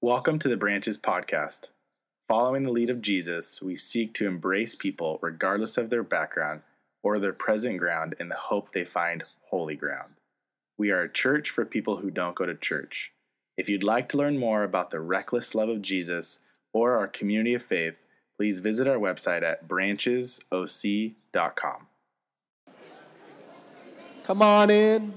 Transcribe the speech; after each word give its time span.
Welcome 0.00 0.38
to 0.38 0.48
the 0.48 0.56
Branches 0.56 0.96
Podcast. 0.96 1.70
Following 2.28 2.62
the 2.62 2.70
lead 2.70 2.88
of 2.88 3.02
Jesus, 3.02 3.60
we 3.60 3.74
seek 3.74 4.14
to 4.14 4.28
embrace 4.28 4.76
people 4.76 5.18
regardless 5.20 5.76
of 5.76 5.90
their 5.90 6.04
background 6.04 6.60
or 7.02 7.18
their 7.18 7.32
present 7.32 7.78
ground 7.78 8.14
in 8.20 8.28
the 8.28 8.36
hope 8.36 8.70
they 8.70 8.84
find 8.84 9.24
holy 9.50 9.74
ground. 9.74 10.12
We 10.78 10.92
are 10.92 11.02
a 11.02 11.12
church 11.12 11.50
for 11.50 11.64
people 11.64 11.96
who 11.96 12.12
don't 12.12 12.36
go 12.36 12.46
to 12.46 12.54
church. 12.54 13.10
If 13.56 13.68
you'd 13.68 13.82
like 13.82 14.08
to 14.10 14.16
learn 14.16 14.38
more 14.38 14.62
about 14.62 14.92
the 14.92 15.00
reckless 15.00 15.56
love 15.56 15.68
of 15.68 15.82
Jesus 15.82 16.38
or 16.72 16.96
our 16.96 17.08
community 17.08 17.54
of 17.54 17.64
faith, 17.64 17.96
please 18.36 18.60
visit 18.60 18.86
our 18.86 18.98
website 18.98 19.42
at 19.42 19.66
branchesoc.com. 19.66 21.86
Come 24.22 24.42
on 24.42 24.70
in. 24.70 25.14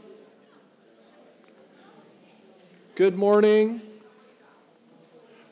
Good 2.95 3.16
morning. 3.16 3.82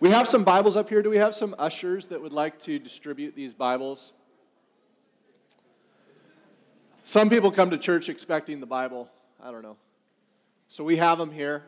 We 0.02 0.12
have 0.12 0.30
some 0.30 0.46
Bibles 0.46 0.78
up 0.78 0.88
here. 0.88 1.02
Do 1.02 1.10
we 1.10 1.18
have 1.18 1.36
some 1.36 1.54
ushers 1.60 2.06
that 2.06 2.22
would 2.22 2.32
like 2.32 2.58
to 2.60 2.80
distribute 2.80 3.36
these 3.36 3.54
Bibles? 3.54 4.14
Some 7.04 7.30
people 7.30 7.52
come 7.52 7.70
to 7.72 7.78
church 7.78 8.08
expecting 8.08 8.62
the 8.62 8.66
Bible. 8.66 9.10
I 9.44 9.52
don't 9.52 9.62
know. 9.62 9.76
So 10.70 10.86
we 10.86 10.96
have 10.96 11.18
them 11.18 11.32
here. 11.32 11.66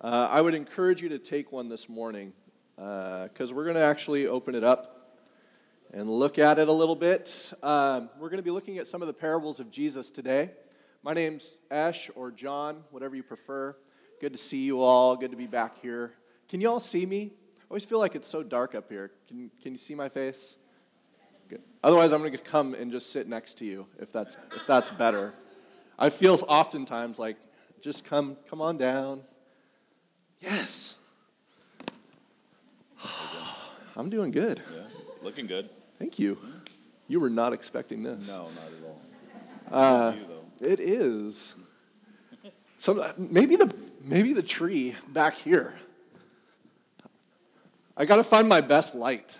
Uh, 0.00 0.26
I 0.28 0.40
would 0.40 0.54
encourage 0.54 1.00
you 1.00 1.10
to 1.10 1.18
take 1.20 1.52
one 1.52 1.68
this 1.68 1.88
morning 1.88 2.32
because 2.74 3.52
uh, 3.52 3.54
we're 3.54 3.62
going 3.62 3.76
to 3.76 3.80
actually 3.80 4.26
open 4.26 4.56
it 4.56 4.64
up 4.64 5.16
and 5.92 6.08
look 6.08 6.40
at 6.40 6.58
it 6.58 6.66
a 6.66 6.72
little 6.72 6.96
bit. 6.96 7.52
Um, 7.62 8.10
we're 8.18 8.30
going 8.30 8.38
to 8.38 8.44
be 8.44 8.50
looking 8.50 8.78
at 8.78 8.88
some 8.88 9.00
of 9.00 9.06
the 9.06 9.14
parables 9.14 9.60
of 9.60 9.70
Jesus 9.70 10.10
today. 10.10 10.50
My 11.04 11.12
name's 11.12 11.52
Ash 11.70 12.10
or 12.16 12.32
John, 12.32 12.82
whatever 12.90 13.14
you 13.14 13.22
prefer. 13.22 13.76
Good 14.20 14.32
to 14.32 14.38
see 14.38 14.62
you 14.62 14.80
all. 14.80 15.14
Good 15.16 15.30
to 15.30 15.36
be 15.36 15.46
back 15.46 15.80
here. 15.80 16.12
Can 16.48 16.60
you 16.60 16.68
all 16.68 16.80
see 16.80 17.06
me? 17.06 17.30
I 17.60 17.64
always 17.70 17.84
feel 17.84 18.00
like 18.00 18.14
it's 18.16 18.26
so 18.26 18.42
dark 18.42 18.74
up 18.74 18.90
here. 18.90 19.12
Can, 19.28 19.50
can 19.62 19.72
you 19.72 19.78
see 19.78 19.94
my 19.94 20.08
face? 20.08 20.56
Good. 21.48 21.62
Otherwise, 21.84 22.12
I'm 22.12 22.20
going 22.20 22.32
to 22.32 22.38
come 22.38 22.74
and 22.74 22.90
just 22.90 23.12
sit 23.12 23.28
next 23.28 23.58
to 23.58 23.64
you 23.64 23.86
if 24.00 24.10
that's, 24.10 24.36
if 24.56 24.66
that's 24.66 24.90
better. 24.90 25.34
I 25.98 26.10
feel 26.10 26.40
oftentimes 26.48 27.18
like, 27.18 27.36
just 27.80 28.04
come, 28.04 28.36
come 28.50 28.60
on 28.60 28.76
down. 28.76 29.20
Yes. 30.40 30.96
I'm 33.96 34.10
doing 34.10 34.32
good. 34.32 34.60
Yeah, 34.74 34.82
looking 35.22 35.46
good. 35.46 35.68
Thank 35.98 36.18
you. 36.18 36.38
You 37.06 37.20
were 37.20 37.30
not 37.30 37.52
expecting 37.52 38.02
this. 38.02 38.28
No, 38.28 38.48
not 38.48 38.64
at 38.64 38.84
all. 38.84 39.00
Uh, 39.70 40.14
you, 40.60 40.66
it 40.66 40.80
is. 40.80 41.54
So 42.78 43.04
maybe 43.18 43.56
the 43.56 43.74
maybe 44.04 44.32
the 44.32 44.42
tree 44.42 44.94
back 45.08 45.36
here. 45.36 45.74
I 47.96 48.04
got 48.04 48.16
to 48.16 48.24
find 48.24 48.48
my 48.48 48.60
best 48.60 48.94
light. 48.94 49.36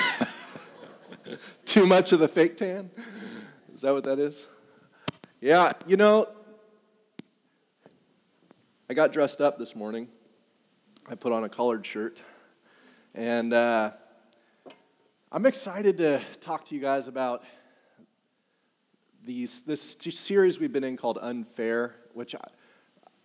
Too 1.65 1.87
much 1.87 2.13
of 2.13 2.21
the 2.21 2.29
fake 2.29 2.57
tan? 2.57 2.91
Is 3.75 3.81
that 3.83 3.93
what 3.93 4.05
that 4.05 4.19
is? 4.19 4.47
Yeah, 5.41 5.73
you 5.87 5.97
know, 5.97 6.27
I 8.89 8.95
got 8.95 9.13
dressed 9.13 9.41
up 9.41 9.59
this 9.59 9.75
morning. 9.75 10.09
I 11.09 11.15
put 11.15 11.33
on 11.33 11.45
a 11.45 11.49
collared 11.49 11.85
shirt. 11.87 12.23
And 13.15 13.53
uh, 13.53 13.93
I'm 15.33 15.45
excited 15.45 15.99
to 15.99 16.21
talk 16.41 16.67
to 16.67 16.77
you 16.77 16.81
guys 16.81 17.09
about 17.09 17.43
these, 19.25 19.63
this 19.63 19.97
series 20.01 20.61
we've 20.61 20.73
been 20.73 20.85
in 20.85 20.97
called 20.97 21.19
Unfair, 21.21 21.97
which 22.15 22.37
I, 22.37 22.49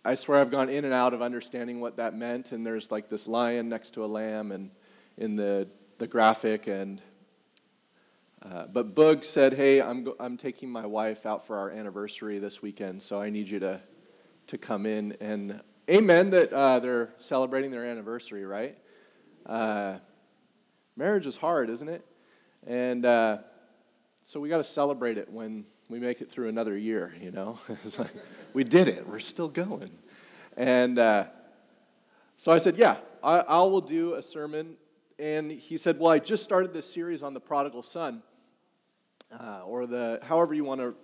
I 0.04 0.16
swear 0.16 0.40
I've 0.40 0.50
gone 0.50 0.68
in 0.68 0.84
and 0.84 0.92
out 0.92 1.14
of 1.14 1.22
understanding 1.22 1.80
what 1.80 1.98
that 1.98 2.14
meant. 2.14 2.50
And 2.50 2.66
there's 2.66 2.90
like 2.90 3.08
this 3.08 3.28
lion 3.28 3.68
next 3.68 3.90
to 3.94 4.04
a 4.04 4.06
lamb 4.06 4.50
and 4.50 4.72
in 5.16 5.36
the, 5.36 5.68
the 5.98 6.08
graphic. 6.08 6.66
And 6.66 7.00
uh, 8.44 8.64
but 8.72 8.96
Boog 8.96 9.22
said, 9.22 9.52
"Hey, 9.52 9.80
I'm 9.80 10.02
go- 10.02 10.16
I'm 10.18 10.36
taking 10.36 10.68
my 10.68 10.84
wife 10.84 11.24
out 11.24 11.46
for 11.46 11.56
our 11.56 11.70
anniversary 11.70 12.38
this 12.38 12.60
weekend, 12.60 13.00
so 13.00 13.20
I 13.20 13.30
need 13.30 13.46
you 13.46 13.60
to 13.60 13.78
to 14.48 14.58
come 14.58 14.86
in 14.86 15.16
and 15.20 15.60
amen 15.88 16.30
that 16.30 16.52
uh, 16.52 16.80
they're 16.80 17.10
celebrating 17.18 17.70
their 17.70 17.84
anniversary, 17.84 18.44
right? 18.44 18.76
Uh, 19.46 19.98
marriage 20.96 21.26
is 21.26 21.36
hard, 21.36 21.70
isn't 21.70 21.88
it? 21.88 22.04
And 22.66 23.04
uh, 23.04 23.38
so 24.22 24.40
we 24.40 24.48
got 24.48 24.58
to 24.58 24.64
celebrate 24.64 25.18
it 25.18 25.30
when 25.30 25.64
we 25.88 25.98
make 25.98 26.20
it 26.20 26.30
through 26.30 26.48
another 26.48 26.76
year, 26.76 27.14
you 27.20 27.30
know? 27.30 27.58
it's 27.68 27.98
like, 27.98 28.10
we 28.54 28.64
did 28.64 28.88
it, 28.88 29.06
we're 29.06 29.18
still 29.18 29.48
going. 29.48 29.90
And 30.56 30.98
uh, 30.98 31.24
so 32.36 32.52
I 32.52 32.58
said, 32.58 32.76
Yeah, 32.76 32.96
I, 33.22 33.40
I 33.40 33.58
will 33.62 33.80
do 33.80 34.14
a 34.14 34.22
sermon. 34.22 34.76
And 35.18 35.50
he 35.50 35.76
said, 35.76 35.98
Well, 35.98 36.10
I 36.10 36.18
just 36.18 36.44
started 36.44 36.72
this 36.72 36.90
series 36.90 37.22
on 37.22 37.34
the 37.34 37.40
prodigal 37.40 37.82
son, 37.82 38.22
uh, 39.38 39.62
or 39.64 39.86
the 39.86 40.20
however 40.22 40.54
you 40.54 40.64
want 40.64 40.80
to 40.80 40.94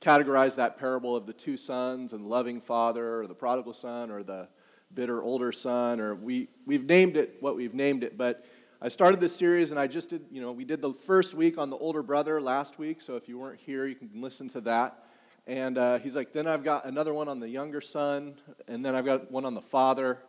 categorize 0.00 0.56
that 0.56 0.78
parable 0.78 1.16
of 1.16 1.26
the 1.26 1.32
two 1.32 1.56
sons 1.56 2.12
and 2.12 2.26
loving 2.26 2.60
father, 2.60 3.20
or 3.20 3.26
the 3.26 3.34
prodigal 3.34 3.72
son, 3.72 4.10
or 4.10 4.22
the 4.22 4.48
bitter 4.92 5.22
older 5.22 5.52
son, 5.52 6.00
or 6.00 6.14
we, 6.14 6.48
we've 6.66 6.84
named 6.84 7.16
it 7.16 7.36
what 7.40 7.56
we've 7.56 7.74
named 7.74 8.04
it, 8.04 8.16
but 8.16 8.44
I 8.80 8.86
started 8.86 9.18
this 9.18 9.34
series 9.34 9.72
and 9.72 9.80
I 9.80 9.88
just 9.88 10.10
did, 10.10 10.26
you 10.30 10.40
know, 10.40 10.52
we 10.52 10.64
did 10.64 10.80
the 10.80 10.92
first 10.92 11.34
week 11.34 11.58
on 11.58 11.68
the 11.68 11.76
older 11.76 12.00
brother 12.00 12.40
last 12.40 12.78
week, 12.78 13.00
so 13.00 13.16
if 13.16 13.28
you 13.28 13.36
weren't 13.36 13.58
here, 13.58 13.88
you 13.88 13.96
can 13.96 14.08
listen 14.14 14.48
to 14.50 14.60
that. 14.60 15.02
And 15.48 15.76
uh, 15.76 15.98
he's 15.98 16.14
like, 16.14 16.32
then 16.32 16.46
I've 16.46 16.62
got 16.62 16.84
another 16.84 17.12
one 17.12 17.26
on 17.26 17.40
the 17.40 17.48
younger 17.48 17.80
son, 17.80 18.36
and 18.68 18.84
then 18.84 18.94
I've 18.94 19.04
got 19.04 19.32
one 19.32 19.44
on 19.44 19.54
the 19.54 19.60
father. 19.60 20.20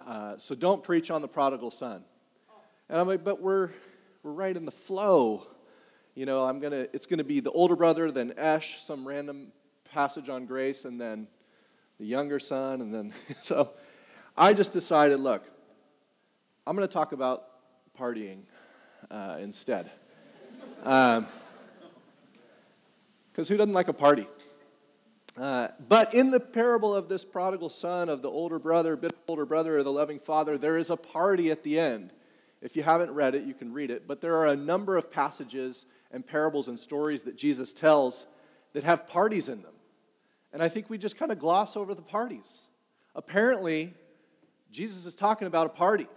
Uh, 0.00 0.38
so 0.38 0.54
don't 0.54 0.82
preach 0.82 1.10
on 1.10 1.20
the 1.20 1.28
prodigal 1.28 1.70
son. 1.70 2.02
And 2.88 2.98
I'm 2.98 3.06
like, 3.06 3.24
but 3.24 3.42
we're, 3.42 3.68
we're 4.22 4.32
right 4.32 4.56
in 4.56 4.64
the 4.64 4.72
flow. 4.72 5.46
You 6.14 6.24
know, 6.24 6.46
I'm 6.46 6.60
gonna, 6.60 6.86
it's 6.94 7.04
gonna 7.04 7.24
be 7.24 7.40
the 7.40 7.50
older 7.50 7.76
brother, 7.76 8.10
then 8.10 8.32
Esh, 8.38 8.82
some 8.82 9.06
random 9.06 9.52
passage 9.92 10.30
on 10.30 10.46
grace, 10.46 10.86
and 10.86 10.98
then 10.98 11.28
the 11.98 12.06
younger 12.06 12.38
son, 12.38 12.80
and 12.80 12.94
then, 12.94 13.12
so 13.42 13.70
I 14.34 14.54
just 14.54 14.72
decided, 14.72 15.20
look, 15.20 15.44
I'm 16.66 16.74
gonna 16.74 16.88
talk 16.88 17.12
about 17.12 17.51
partying 18.02 18.38
uh, 19.12 19.36
instead. 19.38 19.88
Because 20.78 21.18
um, 21.18 21.26
who 23.36 23.56
doesn't 23.56 23.72
like 23.72 23.86
a 23.86 23.92
party? 23.92 24.26
Uh, 25.38 25.68
but 25.88 26.12
in 26.12 26.32
the 26.32 26.40
parable 26.40 26.92
of 26.94 27.08
this 27.08 27.24
prodigal 27.24 27.68
son, 27.68 28.08
of 28.08 28.20
the 28.20 28.28
older 28.28 28.58
brother, 28.58 28.96
bit 28.96 29.12
older 29.28 29.46
brother, 29.46 29.78
or 29.78 29.82
the 29.84 29.92
loving 29.92 30.18
father, 30.18 30.58
there 30.58 30.76
is 30.76 30.90
a 30.90 30.96
party 30.96 31.52
at 31.52 31.62
the 31.62 31.78
end. 31.78 32.12
If 32.60 32.74
you 32.74 32.82
haven't 32.82 33.12
read 33.12 33.36
it, 33.36 33.44
you 33.44 33.54
can 33.54 33.72
read 33.72 33.90
it. 33.90 34.08
But 34.08 34.20
there 34.20 34.36
are 34.36 34.48
a 34.48 34.56
number 34.56 34.96
of 34.96 35.08
passages 35.10 35.86
and 36.10 36.26
parables 36.26 36.66
and 36.66 36.78
stories 36.78 37.22
that 37.22 37.36
Jesus 37.36 37.72
tells 37.72 38.26
that 38.72 38.82
have 38.82 39.06
parties 39.06 39.48
in 39.48 39.62
them. 39.62 39.74
And 40.52 40.60
I 40.60 40.68
think 40.68 40.90
we 40.90 40.98
just 40.98 41.16
kind 41.16 41.30
of 41.30 41.38
gloss 41.38 41.76
over 41.76 41.94
the 41.94 42.02
parties. 42.02 42.66
Apparently, 43.14 43.94
Jesus 44.72 45.06
is 45.06 45.14
talking 45.14 45.46
about 45.46 45.66
a 45.66 45.70
party. 45.70 46.08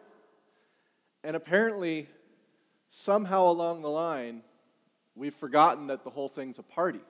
And 1.25 1.35
apparently, 1.35 2.07
somehow 2.87 3.49
along 3.49 3.81
the 3.81 3.89
line, 3.89 4.43
we've 5.15 5.33
forgotten 5.33 5.87
that 5.87 6.03
the 6.03 6.11
whole 6.11 6.27
thing's 6.27 6.59
a 6.59 6.63
party. 6.63 7.01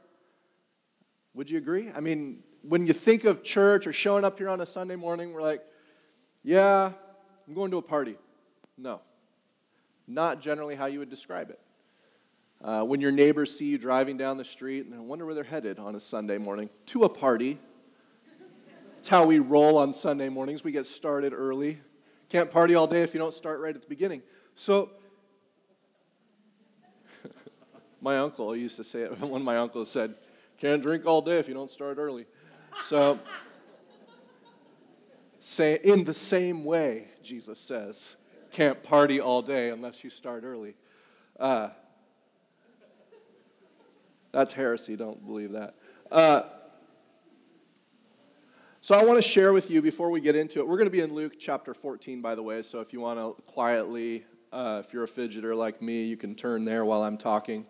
Would 1.33 1.49
you 1.49 1.57
agree? 1.57 1.89
I 1.93 1.99
mean, 1.99 2.41
when 2.61 2.87
you 2.87 2.93
think 2.93 3.25
of 3.25 3.43
church 3.43 3.85
or 3.85 3.91
showing 3.91 4.23
up 4.23 4.37
here 4.37 4.47
on 4.47 4.61
a 4.61 4.65
Sunday 4.65 4.95
morning, 4.95 5.33
we're 5.33 5.41
like, 5.41 5.61
yeah, 6.43 6.93
I'm 7.45 7.53
going 7.53 7.71
to 7.71 7.77
a 7.77 7.81
party. 7.81 8.15
No, 8.77 9.01
not 10.07 10.39
generally 10.39 10.75
how 10.75 10.85
you 10.85 10.99
would 10.99 11.09
describe 11.09 11.49
it. 11.49 11.59
Uh, 12.63 12.83
when 12.83 13.01
your 13.01 13.11
neighbors 13.11 13.53
see 13.57 13.65
you 13.65 13.77
driving 13.77 14.15
down 14.15 14.37
the 14.37 14.45
street 14.45 14.85
and 14.85 14.93
they 14.93 14.97
wonder 14.97 15.25
where 15.25 15.35
they're 15.35 15.43
headed 15.43 15.77
on 15.77 15.93
a 15.93 15.99
Sunday 15.99 16.37
morning, 16.37 16.69
to 16.85 17.03
a 17.03 17.09
party. 17.09 17.59
It's 18.97 19.09
how 19.09 19.25
we 19.25 19.39
roll 19.39 19.77
on 19.77 19.91
Sunday 19.91 20.29
mornings. 20.29 20.63
We 20.63 20.71
get 20.71 20.85
started 20.85 21.33
early. 21.33 21.79
Can't 22.35 22.51
party 22.51 22.75
all 22.75 22.85
day 22.85 23.01
if 23.01 23.13
you 23.13 23.17
don't 23.17 23.33
start 23.33 23.61
right 23.61 23.73
at 23.73 23.81
the 23.81 23.87
beginning. 23.87 24.21
So, 24.55 24.89
my 28.01 28.17
uncle 28.17 28.53
used 28.57 28.75
to 28.75 28.83
say 28.83 29.03
it. 29.03 29.17
One 29.21 29.39
of 29.39 29.45
my 29.45 29.55
uncles 29.55 29.89
said, 29.89 30.15
Can't 30.57 30.81
drink 30.81 31.05
all 31.05 31.21
day 31.21 31.39
if 31.39 31.47
you 31.47 31.53
don't 31.53 31.69
start 31.69 31.97
early. 31.97 32.25
So, 32.87 33.17
say, 35.39 35.79
in 35.81 36.03
the 36.03 36.13
same 36.13 36.65
way, 36.65 37.07
Jesus 37.23 37.57
says, 37.57 38.17
can't 38.51 38.83
party 38.83 39.21
all 39.21 39.41
day 39.41 39.69
unless 39.69 40.03
you 40.03 40.09
start 40.09 40.43
early. 40.43 40.75
Uh, 41.39 41.69
that's 44.33 44.51
heresy. 44.51 44.97
Don't 44.97 45.25
believe 45.25 45.53
that. 45.53 45.75
Uh, 46.11 46.41
so 48.85 48.93
I 48.93 49.03
want 49.03 49.17
to 49.17 49.27
share 49.27 49.51
with 49.51 49.71
you 49.71 49.81
before 49.81 50.11
we 50.11 50.21
get 50.21 50.35
into 50.35 50.59
it. 50.59 50.67
We're 50.67 50.77
going 50.77 50.85
to 50.85 50.91
be 50.91 50.99
in 50.99 51.11
Luke 51.11 51.37
chapter 51.39 51.73
14, 51.73 52.21
by 52.21 52.35
the 52.35 52.43
way. 52.43 52.61
So 52.61 52.81
if 52.81 52.93
you 52.93 53.01
want 53.01 53.17
to 53.17 53.41
quietly, 53.45 54.23
uh, 54.53 54.83
if 54.85 54.93
you're 54.93 55.05
a 55.05 55.07
fidgeter 55.07 55.57
like 55.57 55.81
me, 55.81 56.03
you 56.03 56.15
can 56.15 56.35
turn 56.35 56.65
there 56.65 56.85
while 56.85 57.01
I'm 57.01 57.17
talking. 57.17 57.65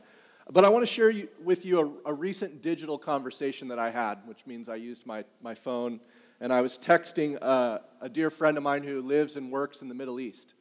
But 0.51 0.65
I 0.65 0.69
want 0.69 0.85
to 0.85 0.91
share 0.91 1.13
with 1.41 1.65
you 1.65 2.01
a, 2.05 2.09
a, 2.09 2.13
recent 2.13 2.61
digital 2.61 2.97
conversation 2.97 3.69
that 3.69 3.79
I 3.79 3.91
had, 3.91 4.15
which 4.25 4.45
means 4.45 4.67
I 4.67 4.75
used 4.75 5.07
my, 5.07 5.23
my 5.41 5.55
phone, 5.55 6.01
and 6.41 6.51
I 6.51 6.59
was 6.59 6.77
texting 6.77 7.41
a, 7.41 7.79
a 8.01 8.09
dear 8.09 8.29
friend 8.29 8.57
of 8.57 8.63
mine 8.63 8.83
who 8.83 9.01
lives 9.01 9.37
and 9.37 9.49
works 9.49 9.81
in 9.81 9.87
the 9.87 9.95
Middle 9.95 10.19
East. 10.19 10.53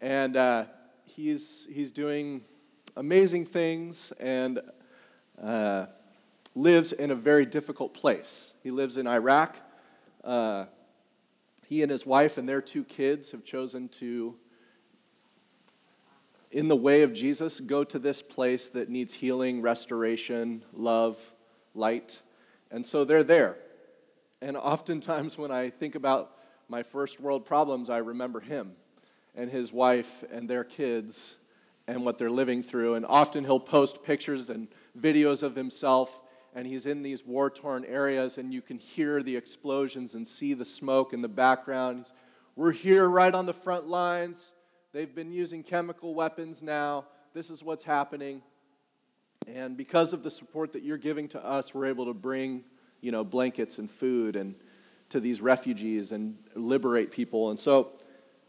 And 0.00 0.34
uh, 0.34 0.64
he's, 1.04 1.68
he's 1.70 1.92
doing 1.92 2.40
amazing 2.96 3.44
things 3.44 4.14
and 4.18 4.60
uh, 5.38 5.84
lives 6.54 6.94
in 6.94 7.10
a 7.10 7.14
very 7.14 7.44
difficult 7.44 7.92
place. 7.92 8.54
He 8.62 8.70
lives 8.70 8.96
in 8.96 9.06
Iraq. 9.06 9.58
Uh, 10.24 10.64
he 11.66 11.82
and 11.82 11.90
his 11.90 12.04
wife 12.04 12.38
and 12.38 12.48
their 12.48 12.62
two 12.62 12.82
kids 12.82 13.30
have 13.30 13.44
chosen 13.44 13.88
to 13.88 14.36
in 16.54 16.68
the 16.68 16.76
way 16.76 17.02
of 17.02 17.12
Jesus, 17.12 17.58
go 17.58 17.82
to 17.82 17.98
this 17.98 18.22
place 18.22 18.68
that 18.68 18.88
needs 18.88 19.12
healing, 19.12 19.60
restoration, 19.60 20.62
love, 20.72 21.18
light. 21.74 22.22
And 22.70 22.86
so 22.86 23.04
they're 23.04 23.24
there. 23.24 23.58
And 24.40 24.56
oftentimes 24.56 25.36
when 25.36 25.50
I 25.50 25.68
think 25.68 25.96
about 25.96 26.38
my 26.68 26.84
first 26.84 27.18
world 27.18 27.44
problems, 27.44 27.90
I 27.90 27.98
remember 27.98 28.38
him 28.38 28.76
and 29.34 29.50
his 29.50 29.72
wife 29.72 30.22
and 30.30 30.48
their 30.48 30.62
kids 30.62 31.36
and 31.88 32.04
what 32.04 32.18
they're 32.18 32.30
living 32.30 32.62
through. 32.62 32.94
And 32.94 33.04
often 33.04 33.42
he'll 33.42 33.58
post 33.58 34.04
pictures 34.04 34.48
and 34.48 34.68
videos 34.96 35.42
of 35.42 35.56
himself, 35.56 36.22
and 36.54 36.66
he's 36.66 36.86
in 36.86 37.02
these 37.02 37.24
war 37.24 37.50
torn 37.50 37.84
areas, 37.84 38.38
and 38.38 38.52
you 38.52 38.62
can 38.62 38.78
hear 38.78 39.22
the 39.22 39.36
explosions 39.36 40.14
and 40.14 40.26
see 40.26 40.54
the 40.54 40.64
smoke 40.64 41.12
in 41.12 41.20
the 41.20 41.28
background. 41.28 42.06
We're 42.56 42.72
here 42.72 43.08
right 43.08 43.34
on 43.34 43.46
the 43.46 43.52
front 43.52 43.88
lines. 43.88 44.52
They've 44.92 45.12
been 45.12 45.32
using 45.32 45.64
chemical 45.64 46.14
weapons 46.14 46.62
now. 46.62 47.06
This 47.32 47.50
is 47.50 47.64
what's 47.64 47.82
happening. 47.82 48.42
And 49.48 49.76
because 49.76 50.12
of 50.12 50.22
the 50.22 50.30
support 50.30 50.72
that 50.74 50.84
you're 50.84 50.96
giving 50.96 51.26
to 51.28 51.44
us, 51.44 51.74
we're 51.74 51.86
able 51.86 52.06
to 52.06 52.14
bring, 52.14 52.62
you 53.00 53.10
know, 53.10 53.24
blankets 53.24 53.78
and 53.78 53.90
food 53.90 54.36
and 54.36 54.54
to 55.10 55.20
these 55.20 55.40
refugees 55.40 56.12
and 56.12 56.36
liberate 56.54 57.10
people. 57.10 57.50
And 57.50 57.58
so 57.58 57.90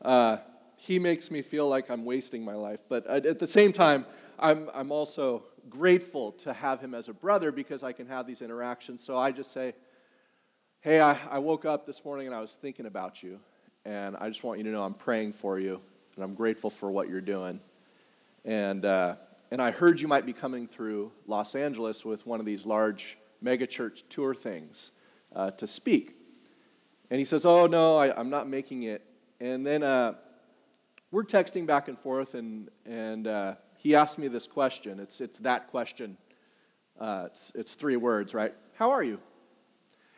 uh, 0.03 0.37
he 0.77 0.99
makes 0.99 1.31
me 1.31 1.41
feel 1.41 1.67
like 1.67 1.89
I'm 1.89 2.05
wasting 2.05 2.45
my 2.45 2.53
life. 2.53 2.83
But 2.87 3.07
at 3.07 3.39
the 3.39 3.47
same 3.47 3.71
time, 3.71 4.05
I'm, 4.39 4.69
I'm 4.73 4.91
also 4.91 5.43
grateful 5.69 6.31
to 6.33 6.53
have 6.53 6.81
him 6.81 6.93
as 6.93 7.09
a 7.09 7.13
brother 7.13 7.51
because 7.51 7.83
I 7.83 7.91
can 7.91 8.07
have 8.07 8.27
these 8.27 8.41
interactions. 8.41 9.03
So 9.03 9.17
I 9.17 9.31
just 9.31 9.51
say, 9.51 9.73
hey, 10.81 11.01
I, 11.01 11.17
I 11.29 11.39
woke 11.39 11.65
up 11.65 11.85
this 11.85 12.03
morning 12.03 12.27
and 12.27 12.35
I 12.35 12.41
was 12.41 12.51
thinking 12.51 12.85
about 12.85 13.23
you. 13.23 13.39
And 13.85 14.15
I 14.17 14.27
just 14.27 14.43
want 14.43 14.57
you 14.57 14.63
to 14.65 14.71
know 14.71 14.83
I'm 14.83 14.93
praying 14.93 15.33
for 15.33 15.59
you 15.59 15.79
and 16.15 16.23
I'm 16.23 16.35
grateful 16.35 16.69
for 16.69 16.91
what 16.91 17.09
you're 17.09 17.21
doing. 17.21 17.59
And, 18.43 18.85
uh, 18.85 19.15
and 19.51 19.61
I 19.61 19.71
heard 19.71 19.99
you 19.99 20.07
might 20.07 20.25
be 20.25 20.33
coming 20.33 20.67
through 20.67 21.11
Los 21.27 21.55
Angeles 21.55 22.03
with 22.03 22.25
one 22.27 22.39
of 22.39 22.45
these 22.45 22.65
large 22.65 23.17
megachurch 23.43 24.03
tour 24.09 24.33
things 24.33 24.91
uh, 25.35 25.51
to 25.51 25.67
speak. 25.67 26.11
And 27.09 27.19
he 27.19 27.25
says, 27.25 27.45
Oh, 27.45 27.67
no, 27.67 27.97
I, 27.97 28.19
am 28.19 28.29
not 28.29 28.47
making 28.47 28.83
it. 28.83 29.03
And 29.39 29.65
then 29.65 29.83
uh, 29.83 30.13
we're 31.11 31.23
texting 31.23 31.65
back 31.65 31.87
and 31.87 31.97
forth, 31.97 32.33
and, 32.33 32.69
and 32.85 33.27
uh, 33.27 33.55
he 33.85 33.93
asked 33.93 34.17
me 34.17 34.27
this 34.27 34.47
question. 34.47 34.99
It's, 34.99 35.21
it's 35.21 35.37
that 35.39 35.67
question. 35.67 36.17
Uh, 36.99 37.25
it's, 37.27 37.51
it's 37.53 37.75
three 37.75 37.97
words, 37.97 38.33
right? 38.33 38.51
How 38.73 38.89
are 38.89 39.03
you? 39.03 39.19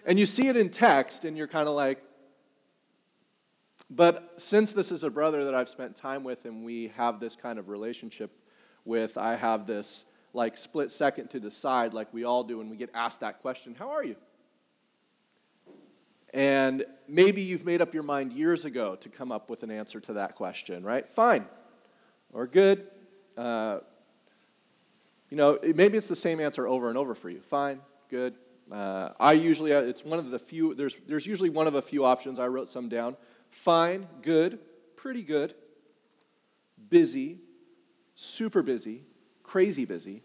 And 0.06 0.18
you 0.18 0.26
see 0.26 0.48
it 0.48 0.56
in 0.56 0.70
text, 0.70 1.26
and 1.26 1.38
you're 1.38 1.50
kind 1.50 1.68
of 1.68 1.76
like, 1.76 2.02
but 3.90 4.42
since 4.42 4.72
this 4.72 4.90
is 4.90 5.04
a 5.04 5.10
brother 5.10 5.44
that 5.44 5.54
I've 5.54 5.68
spent 5.68 5.98
time 5.98 6.24
with 6.24 6.46
and 6.46 6.64
we 6.64 6.94
have 6.96 7.20
this 7.20 7.36
kind 7.36 7.60
of 7.60 7.68
relationship 7.68 8.32
with, 8.86 9.18
I 9.18 9.36
have 9.36 9.68
this 9.68 10.06
like 10.34 10.56
split 10.56 10.90
second 10.90 11.30
to 11.32 11.40
decide, 11.42 11.94
like 11.94 12.14
we 12.14 12.24
all 12.24 12.46
do 12.46 12.60
when 12.60 12.70
we 12.70 12.78
get 12.78 12.90
asked 12.94 13.20
that 13.20 13.42
question 13.42 13.76
How 13.78 13.90
are 13.90 14.06
you? 14.06 14.16
And 16.34 16.86
maybe 17.06 17.42
you've 17.42 17.66
made 17.66 17.82
up 17.82 17.94
your 17.94 18.04
mind 18.04 18.32
years 18.32 18.64
ago 18.64 18.96
to 18.96 19.10
come 19.10 19.30
up 19.30 19.50
with 19.50 19.64
an 19.64 19.72
answer 19.72 20.00
to 20.00 20.14
that 20.14 20.36
question, 20.36 20.86
right? 20.86 21.06
Fine. 21.06 21.46
Or 22.32 22.48
good. 22.48 22.88
Uh, 23.38 23.80
you 25.30 25.38
know, 25.38 25.60
maybe 25.76 25.98
it's 25.98 26.08
the 26.08 26.16
same 26.16 26.40
answer 26.40 26.68
over 26.68 26.90
and 26.90 26.98
over 26.98 27.14
for 27.14 27.30
you. 27.30 27.40
Fine, 27.40 27.82
good. 28.10 28.38
Uh, 28.72 29.10
I 29.20 29.34
usually, 29.34 29.74
uh, 29.74 29.82
it's 29.82 30.04
one 30.04 30.20
of 30.20 30.30
the 30.30 30.40
few, 30.40 30.74
there's, 30.74 30.96
there's 31.08 31.26
usually 31.26 31.50
one 31.50 31.68
of 31.68 31.76
a 31.76 31.82
few 31.82 32.04
options. 32.04 32.40
I 32.40 32.48
wrote 32.48 32.70
some 32.70 32.90
down 32.90 33.16
fine, 33.50 34.08
good, 34.22 34.60
pretty 34.96 35.22
good, 35.22 35.54
busy, 36.90 37.40
super 38.16 38.62
busy, 38.62 39.02
crazy 39.44 39.86
busy, 39.86 40.24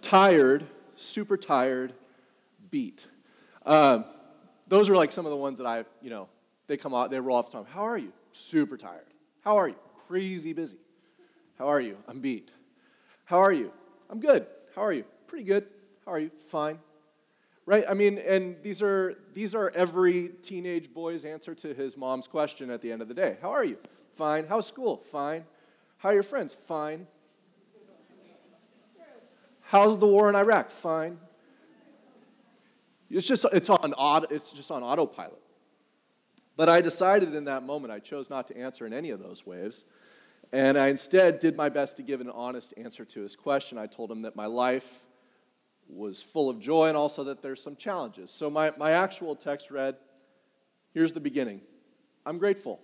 tired, 0.00 0.64
super 0.96 1.36
tired, 1.36 1.92
beat. 2.70 3.06
Um, 3.64 4.04
those 4.68 4.88
are 4.88 4.96
like 4.96 5.12
some 5.12 5.26
of 5.26 5.30
the 5.30 5.36
ones 5.36 5.58
that 5.58 5.66
I've, 5.66 5.88
you 6.02 6.10
know, 6.10 6.28
they 6.66 6.76
come 6.76 6.94
out, 6.94 7.10
they 7.10 7.20
roll 7.20 7.36
off 7.36 7.50
the 7.50 7.58
tongue. 7.58 7.66
How 7.72 7.82
are 7.82 7.98
you? 7.98 8.12
Super 8.32 8.76
tired. 8.76 9.06
How 9.42 9.56
are 9.56 9.68
you? 9.68 9.76
Crazy 10.06 10.52
busy. 10.52 10.76
How 11.58 11.68
are 11.68 11.80
you? 11.80 11.96
I'm 12.06 12.20
beat. 12.20 12.52
How 13.24 13.38
are 13.38 13.52
you? 13.52 13.72
I'm 14.10 14.20
good. 14.20 14.46
How 14.74 14.82
are 14.82 14.92
you? 14.92 15.04
Pretty 15.26 15.44
good. 15.44 15.66
How 16.04 16.12
are 16.12 16.20
you? 16.20 16.30
Fine 16.48 16.78
right? 17.66 17.84
I 17.88 17.94
mean, 17.94 18.18
and 18.18 18.56
these 18.62 18.80
are, 18.80 19.14
these 19.34 19.54
are 19.54 19.70
every 19.74 20.30
teenage 20.40 20.94
boy's 20.94 21.24
answer 21.24 21.54
to 21.56 21.74
his 21.74 21.96
mom's 21.96 22.26
question 22.26 22.70
at 22.70 22.80
the 22.80 22.90
end 22.90 23.02
of 23.02 23.08
the 23.08 23.14
day. 23.14 23.36
How 23.42 23.50
are 23.50 23.64
you? 23.64 23.76
Fine. 24.14 24.46
How's 24.48 24.66
school? 24.66 24.96
Fine. 24.96 25.44
How 25.98 26.10
are 26.10 26.14
your 26.14 26.22
friends? 26.22 26.54
Fine. 26.54 27.08
How's 29.60 29.98
the 29.98 30.06
war 30.06 30.30
in 30.30 30.36
Iraq? 30.36 30.70
Fine. 30.70 31.18
It's 33.10 33.26
just, 33.26 33.44
it's 33.52 33.68
on, 33.68 33.92
auto, 33.94 34.26
it's 34.30 34.52
just 34.52 34.70
on 34.70 34.82
autopilot. 34.82 35.42
But 36.56 36.68
I 36.68 36.80
decided 36.80 37.34
in 37.34 37.44
that 37.44 37.64
moment 37.64 37.92
I 37.92 37.98
chose 37.98 38.30
not 38.30 38.46
to 38.48 38.56
answer 38.56 38.86
in 38.86 38.92
any 38.92 39.10
of 39.10 39.20
those 39.20 39.44
ways. 39.44 39.84
And 40.52 40.78
I 40.78 40.88
instead 40.88 41.38
did 41.38 41.56
my 41.56 41.68
best 41.68 41.96
to 41.96 42.02
give 42.02 42.20
an 42.20 42.30
honest 42.30 42.74
answer 42.76 43.04
to 43.04 43.20
his 43.20 43.36
question. 43.36 43.78
I 43.78 43.86
told 43.86 44.10
him 44.10 44.22
that 44.22 44.36
my 44.36 44.46
life 44.46 45.04
was 45.88 46.22
full 46.22 46.50
of 46.50 46.58
joy 46.58 46.88
and 46.88 46.96
also 46.96 47.24
that 47.24 47.42
there's 47.42 47.62
some 47.62 47.76
challenges. 47.76 48.30
So 48.30 48.50
my, 48.50 48.72
my 48.76 48.92
actual 48.92 49.36
text 49.36 49.70
read 49.70 49.96
here's 50.94 51.12
the 51.12 51.20
beginning 51.20 51.60
I'm 52.24 52.38
grateful. 52.38 52.80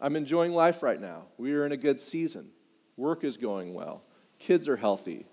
I'm 0.00 0.16
enjoying 0.16 0.52
life 0.52 0.82
right 0.82 1.00
now. 1.00 1.26
We 1.38 1.54
are 1.54 1.64
in 1.64 1.72
a 1.72 1.76
good 1.76 2.00
season. 2.00 2.50
Work 2.96 3.24
is 3.24 3.36
going 3.36 3.74
well. 3.74 4.02
Kids 4.38 4.68
are 4.68 4.76
healthy. 4.76 5.26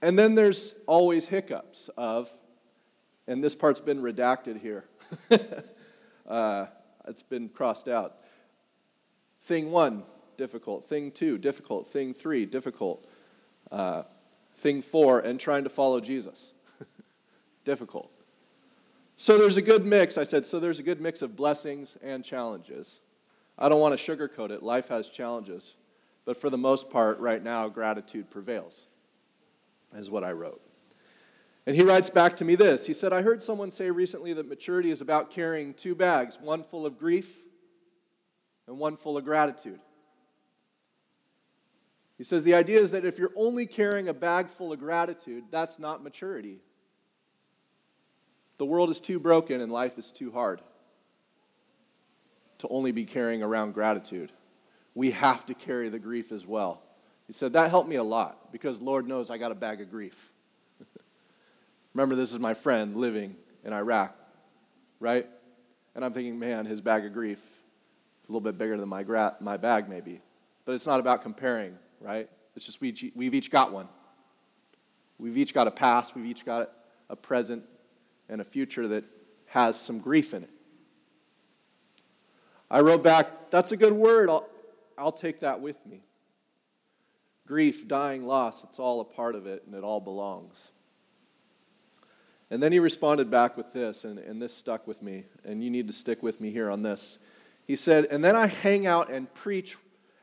And 0.00 0.18
then 0.18 0.34
there's 0.34 0.74
always 0.86 1.26
hiccups 1.26 1.90
of, 1.96 2.30
and 3.26 3.42
this 3.42 3.54
part's 3.54 3.80
been 3.80 3.98
redacted 3.98 4.60
here. 4.60 4.84
uh, 6.26 6.66
it's 7.06 7.22
been 7.22 7.48
crossed 7.48 7.88
out. 7.88 8.16
Thing 9.42 9.70
one, 9.70 10.04
difficult. 10.36 10.84
Thing 10.84 11.10
two, 11.10 11.38
difficult. 11.38 11.86
Thing 11.86 12.14
three, 12.14 12.46
difficult. 12.46 13.00
Uh, 13.70 14.02
thing 14.56 14.82
four 14.82 15.20
and 15.20 15.40
trying 15.40 15.64
to 15.64 15.70
follow 15.70 16.00
Jesus. 16.00 16.52
Difficult. 17.64 18.10
So 19.16 19.38
there's 19.38 19.56
a 19.56 19.62
good 19.62 19.84
mix. 19.84 20.18
I 20.18 20.24
said, 20.24 20.44
so 20.44 20.58
there's 20.58 20.78
a 20.78 20.82
good 20.82 21.00
mix 21.00 21.22
of 21.22 21.36
blessings 21.36 21.96
and 22.02 22.24
challenges. 22.24 23.00
I 23.58 23.68
don't 23.68 23.80
want 23.80 23.98
to 23.98 24.16
sugarcoat 24.16 24.50
it. 24.50 24.62
Life 24.62 24.88
has 24.88 25.08
challenges. 25.08 25.74
But 26.24 26.36
for 26.36 26.50
the 26.50 26.58
most 26.58 26.90
part, 26.90 27.18
right 27.18 27.42
now, 27.42 27.68
gratitude 27.68 28.30
prevails, 28.30 28.86
is 29.94 30.10
what 30.10 30.24
I 30.24 30.32
wrote. 30.32 30.60
And 31.66 31.76
he 31.76 31.82
writes 31.82 32.10
back 32.10 32.36
to 32.36 32.44
me 32.44 32.54
this 32.54 32.86
He 32.86 32.92
said, 32.92 33.12
I 33.12 33.22
heard 33.22 33.42
someone 33.42 33.70
say 33.70 33.90
recently 33.90 34.32
that 34.32 34.48
maturity 34.48 34.90
is 34.90 35.00
about 35.00 35.30
carrying 35.30 35.74
two 35.74 35.94
bags, 35.94 36.38
one 36.40 36.62
full 36.62 36.86
of 36.86 36.98
grief 36.98 37.41
and 38.66 38.78
one 38.78 38.96
full 38.96 39.16
of 39.16 39.24
gratitude. 39.24 39.80
He 42.18 42.24
says 42.24 42.44
the 42.44 42.54
idea 42.54 42.78
is 42.78 42.92
that 42.92 43.04
if 43.04 43.18
you're 43.18 43.32
only 43.36 43.66
carrying 43.66 44.08
a 44.08 44.14
bag 44.14 44.48
full 44.48 44.72
of 44.72 44.78
gratitude, 44.78 45.44
that's 45.50 45.78
not 45.78 46.04
maturity. 46.04 46.60
The 48.58 48.66
world 48.66 48.90
is 48.90 49.00
too 49.00 49.18
broken 49.18 49.60
and 49.60 49.72
life 49.72 49.98
is 49.98 50.12
too 50.12 50.30
hard 50.30 50.60
to 52.58 52.68
only 52.68 52.92
be 52.92 53.04
carrying 53.04 53.42
around 53.42 53.74
gratitude. 53.74 54.30
We 54.94 55.10
have 55.10 55.44
to 55.46 55.54
carry 55.54 55.88
the 55.88 55.98
grief 55.98 56.30
as 56.30 56.46
well. 56.46 56.80
He 57.26 57.32
said 57.32 57.54
that 57.54 57.70
helped 57.70 57.88
me 57.88 57.96
a 57.96 58.04
lot 58.04 58.52
because 58.52 58.80
Lord 58.80 59.08
knows 59.08 59.30
I 59.30 59.38
got 59.38 59.50
a 59.50 59.56
bag 59.56 59.80
of 59.80 59.90
grief. 59.90 60.32
Remember, 61.94 62.14
this 62.14 62.30
is 62.30 62.38
my 62.38 62.54
friend 62.54 62.94
living 62.94 63.34
in 63.64 63.72
Iraq, 63.72 64.16
right? 65.00 65.26
And 65.96 66.04
I'm 66.04 66.12
thinking, 66.12 66.38
man, 66.38 66.66
his 66.66 66.80
bag 66.80 67.04
of 67.04 67.12
grief 67.12 67.42
little 68.32 68.40
bit 68.40 68.58
bigger 68.58 68.76
than 68.76 68.88
my, 68.88 69.02
gra- 69.02 69.36
my 69.40 69.56
bag, 69.56 69.88
maybe. 69.88 70.20
But 70.64 70.72
it's 70.72 70.86
not 70.86 71.00
about 71.00 71.22
comparing 71.22 71.78
right? 72.02 72.28
It's 72.56 72.66
just 72.66 72.80
we, 72.80 73.12
we've 73.14 73.34
each 73.34 73.50
got 73.50 73.72
one. 73.72 73.88
We've 75.18 75.38
each 75.38 75.54
got 75.54 75.68
a 75.68 75.70
past, 75.70 76.14
we've 76.14 76.26
each 76.26 76.44
got 76.44 76.70
a 77.08 77.16
present, 77.16 77.64
and 78.28 78.40
a 78.40 78.44
future 78.44 78.88
that 78.88 79.04
has 79.46 79.78
some 79.78 79.98
grief 79.98 80.34
in 80.34 80.42
it. 80.42 80.50
I 82.70 82.80
wrote 82.80 83.02
back, 83.02 83.26
that's 83.50 83.70
a 83.72 83.76
good 83.76 83.92
word. 83.92 84.28
I'll, 84.30 84.48
I'll 84.96 85.12
take 85.12 85.40
that 85.40 85.60
with 85.60 85.84
me. 85.86 86.02
grief, 87.46 87.86
dying, 87.86 88.24
loss, 88.24 88.64
it's 88.64 88.78
all 88.78 89.00
a 89.00 89.04
part 89.04 89.34
of 89.34 89.46
it 89.46 89.64
and 89.66 89.74
it 89.74 89.84
all 89.84 90.00
belongs. 90.00 90.70
And 92.50 92.62
then 92.62 92.72
he 92.72 92.78
responded 92.78 93.30
back 93.30 93.56
with 93.56 93.72
this, 93.72 94.04
and, 94.04 94.18
and 94.18 94.40
this 94.40 94.54
stuck 94.54 94.86
with 94.86 95.02
me, 95.02 95.24
and 95.42 95.64
you 95.64 95.70
need 95.70 95.86
to 95.86 95.92
stick 95.92 96.22
with 96.22 96.38
me 96.38 96.50
here 96.50 96.70
on 96.70 96.82
this. 96.82 97.18
He 97.66 97.76
said, 97.76 98.06
And 98.06 98.22
then 98.22 98.36
I 98.36 98.46
hang 98.46 98.86
out 98.86 99.10
and 99.10 99.32
preach 99.34 99.76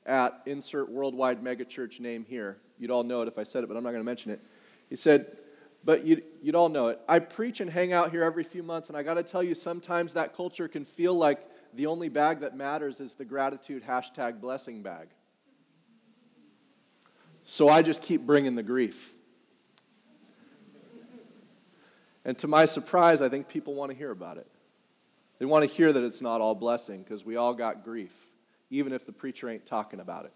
at 0.05 0.41
insert 0.46 0.89
worldwide 0.89 1.41
megachurch 1.41 2.00
name 2.00 2.25
here. 2.27 2.58
You'd 2.77 2.91
all 2.91 3.03
know 3.03 3.22
it 3.22 3.27
if 3.27 3.38
I 3.38 3.43
said 3.43 3.63
it, 3.63 3.67
but 3.67 3.77
I'm 3.77 3.84
not 3.84 3.91
going 3.91 4.01
to 4.01 4.05
mention 4.05 4.31
it. 4.31 4.39
He 4.89 4.96
said, 4.96 5.27
But 5.84 6.05
you'd, 6.05 6.24
you'd 6.41 6.55
all 6.55 6.69
know 6.69 6.88
it. 6.88 7.00
I 7.08 7.19
preach 7.19 7.60
and 7.62 7.69
hang 7.69 7.93
out 7.93 8.12
here 8.12 8.24
every 8.24 8.43
few 8.43 8.63
months, 8.63 8.89
and 8.89 8.98
I 8.98 9.03
got 9.03 9.15
to 9.15 9.24
tell 9.24 9.43
you, 9.43 9.55
sometimes 9.55 10.13
that 10.13 10.34
culture 10.34 10.67
can 10.67 10.86
feel 10.86 11.13
like 11.13 11.41
the 11.74 11.86
only 11.86 12.10
bag 12.10 12.39
that 12.39 12.55
matters 12.55 13.00
is 13.00 13.15
the 13.15 13.25
gratitude 13.25 13.84
hashtag 13.86 14.41
blessing 14.41 14.81
bag. 14.81 15.10
So 17.43 17.69
I 17.69 17.81
just 17.81 18.01
keep 18.01 18.22
bringing 18.22 18.55
the 18.55 18.63
grief. 18.63 19.13
And 22.25 22.38
to 22.39 22.48
my 22.48 22.65
surprise, 22.65 23.22
I 23.22 23.29
think 23.29 23.48
people 23.48 23.74
want 23.74 23.91
to 23.91 23.98
hear 23.98 24.12
about 24.12 24.38
it. 24.38 24.48
They 25.39 25.46
want 25.46 25.67
to 25.67 25.74
hear 25.74 25.91
that 25.91 26.03
it's 26.03 26.22
not 26.22 26.41
all 26.41 26.53
blessing 26.53 27.01
because 27.01 27.25
we 27.25 27.38
all 27.38 27.53
got 27.53 27.84
grief, 27.84 28.13
even 28.69 28.93
if 28.93 29.05
the 29.05 29.13
preacher 29.13 29.50
ain't 29.50 29.65
talking 29.65 30.01
about 30.01 30.25
it. 30.25 30.34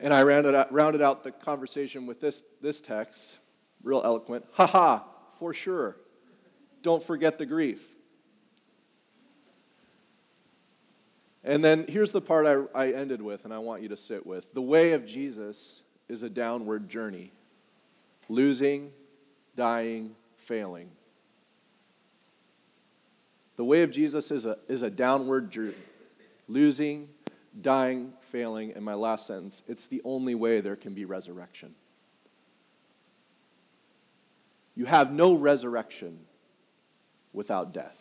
And 0.00 0.12
I 0.12 0.24
rounded 0.24 0.56
out, 0.56 0.72
rounded 0.72 1.00
out 1.00 1.22
the 1.22 1.30
conversation 1.30 2.06
with 2.06 2.20
this, 2.20 2.42
this 2.60 2.80
text, 2.80 3.38
real 3.84 4.02
eloquent. 4.04 4.44
Ha 4.54 4.66
ha, 4.66 5.04
for 5.38 5.54
sure. 5.54 5.96
Don't 6.82 7.02
forget 7.02 7.38
the 7.38 7.46
grief. 7.46 7.88
And 11.44 11.64
then 11.64 11.86
here's 11.88 12.10
the 12.10 12.20
part 12.20 12.46
I, 12.46 12.64
I 12.74 12.90
ended 12.90 13.22
with, 13.22 13.44
and 13.44 13.54
I 13.54 13.58
want 13.58 13.82
you 13.82 13.88
to 13.88 13.96
sit 13.96 14.26
with. 14.26 14.52
The 14.52 14.62
way 14.62 14.92
of 14.92 15.06
Jesus 15.06 15.82
is 16.08 16.24
a 16.24 16.28
downward 16.28 16.88
journey 16.88 17.32
losing, 18.28 18.90
dying, 19.54 20.14
failing. 20.36 20.90
The 23.56 23.64
way 23.64 23.82
of 23.82 23.90
Jesus 23.90 24.30
is 24.30 24.44
a, 24.44 24.56
is 24.68 24.82
a 24.82 24.90
downward 24.90 25.50
journey 25.50 25.74
losing, 26.48 27.08
dying, 27.60 28.12
failing. 28.20 28.72
And 28.72 28.84
my 28.84 28.94
last 28.94 29.26
sentence 29.26 29.62
it's 29.68 29.86
the 29.86 30.00
only 30.04 30.34
way 30.34 30.60
there 30.60 30.76
can 30.76 30.94
be 30.94 31.04
resurrection. 31.04 31.74
You 34.74 34.86
have 34.86 35.12
no 35.12 35.34
resurrection 35.34 36.20
without 37.32 37.74
death. 37.74 37.98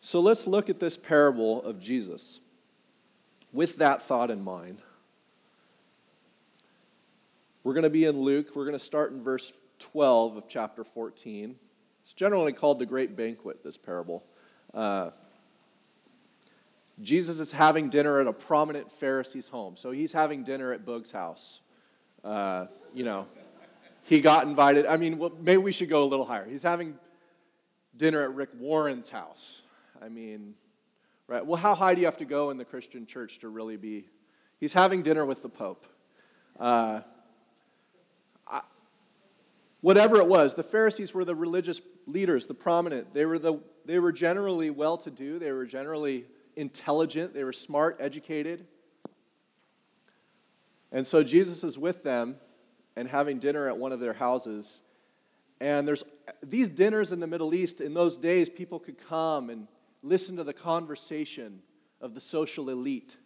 So 0.00 0.20
let's 0.20 0.46
look 0.46 0.70
at 0.70 0.78
this 0.78 0.96
parable 0.96 1.62
of 1.62 1.80
Jesus 1.80 2.38
with 3.52 3.78
that 3.78 4.02
thought 4.02 4.30
in 4.30 4.44
mind. 4.44 4.80
We're 7.64 7.72
going 7.72 7.82
to 7.82 7.90
be 7.90 8.04
in 8.04 8.20
Luke. 8.20 8.54
We're 8.54 8.66
going 8.66 8.78
to 8.78 8.84
start 8.84 9.10
in 9.10 9.20
verse 9.20 9.52
12 9.78 10.36
of 10.36 10.48
chapter 10.48 10.84
14. 10.84 11.56
It's 12.00 12.12
generally 12.12 12.52
called 12.52 12.78
the 12.78 12.86
Great 12.86 13.16
Banquet, 13.16 13.64
this 13.64 13.76
parable. 13.76 14.22
Uh, 14.72 15.10
Jesus 17.02 17.40
is 17.40 17.52
having 17.52 17.88
dinner 17.88 18.20
at 18.20 18.26
a 18.26 18.32
prominent 18.32 18.90
Pharisee's 18.90 19.48
home. 19.48 19.76
So 19.76 19.90
he's 19.90 20.12
having 20.12 20.44
dinner 20.44 20.72
at 20.72 20.84
Boog's 20.84 21.10
house. 21.10 21.60
Uh, 22.24 22.66
you 22.94 23.04
know, 23.04 23.26
he 24.04 24.20
got 24.20 24.46
invited. 24.46 24.86
I 24.86 24.96
mean, 24.96 25.18
well, 25.18 25.32
maybe 25.40 25.58
we 25.58 25.72
should 25.72 25.88
go 25.88 26.04
a 26.04 26.06
little 26.06 26.24
higher. 26.24 26.46
He's 26.46 26.62
having 26.62 26.98
dinner 27.96 28.22
at 28.22 28.34
Rick 28.34 28.50
Warren's 28.58 29.10
house. 29.10 29.62
I 30.02 30.08
mean, 30.08 30.54
right? 31.26 31.44
Well, 31.44 31.56
how 31.56 31.74
high 31.74 31.94
do 31.94 32.00
you 32.00 32.06
have 32.06 32.18
to 32.18 32.24
go 32.24 32.50
in 32.50 32.56
the 32.56 32.64
Christian 32.64 33.06
church 33.06 33.40
to 33.40 33.48
really 33.48 33.76
be? 33.76 34.04
He's 34.58 34.72
having 34.72 35.02
dinner 35.02 35.26
with 35.26 35.42
the 35.42 35.48
Pope. 35.48 35.86
Uh, 36.58 37.00
whatever 39.86 40.16
it 40.16 40.26
was, 40.26 40.52
the 40.54 40.64
Pharisees 40.64 41.14
were 41.14 41.24
the 41.24 41.36
religious 41.36 41.80
leaders, 42.06 42.46
the 42.46 42.54
prominent. 42.54 43.14
They 43.14 43.24
were, 43.24 43.38
the, 43.38 43.60
they 43.84 44.00
were 44.00 44.10
generally 44.10 44.68
well 44.68 44.96
to 44.96 45.12
do, 45.12 45.38
they 45.38 45.52
were 45.52 45.64
generally 45.64 46.24
intelligent, 46.56 47.32
they 47.32 47.44
were 47.44 47.52
smart, 47.52 47.96
educated. 48.00 48.66
And 50.90 51.06
so 51.06 51.22
Jesus 51.22 51.62
is 51.62 51.78
with 51.78 52.02
them 52.02 52.34
and 52.96 53.06
having 53.06 53.38
dinner 53.38 53.68
at 53.68 53.78
one 53.78 53.92
of 53.92 54.00
their 54.00 54.14
houses. 54.14 54.82
And 55.60 55.86
there's 55.86 56.02
these 56.42 56.68
dinners 56.68 57.12
in 57.12 57.20
the 57.20 57.28
Middle 57.28 57.54
East, 57.54 57.80
in 57.80 57.94
those 57.94 58.16
days, 58.16 58.48
people 58.48 58.80
could 58.80 58.98
come 58.98 59.50
and 59.50 59.68
listen 60.02 60.36
to 60.38 60.42
the 60.42 60.52
conversation 60.52 61.62
of 62.00 62.12
the 62.12 62.20
social 62.20 62.70
elite 62.70 63.16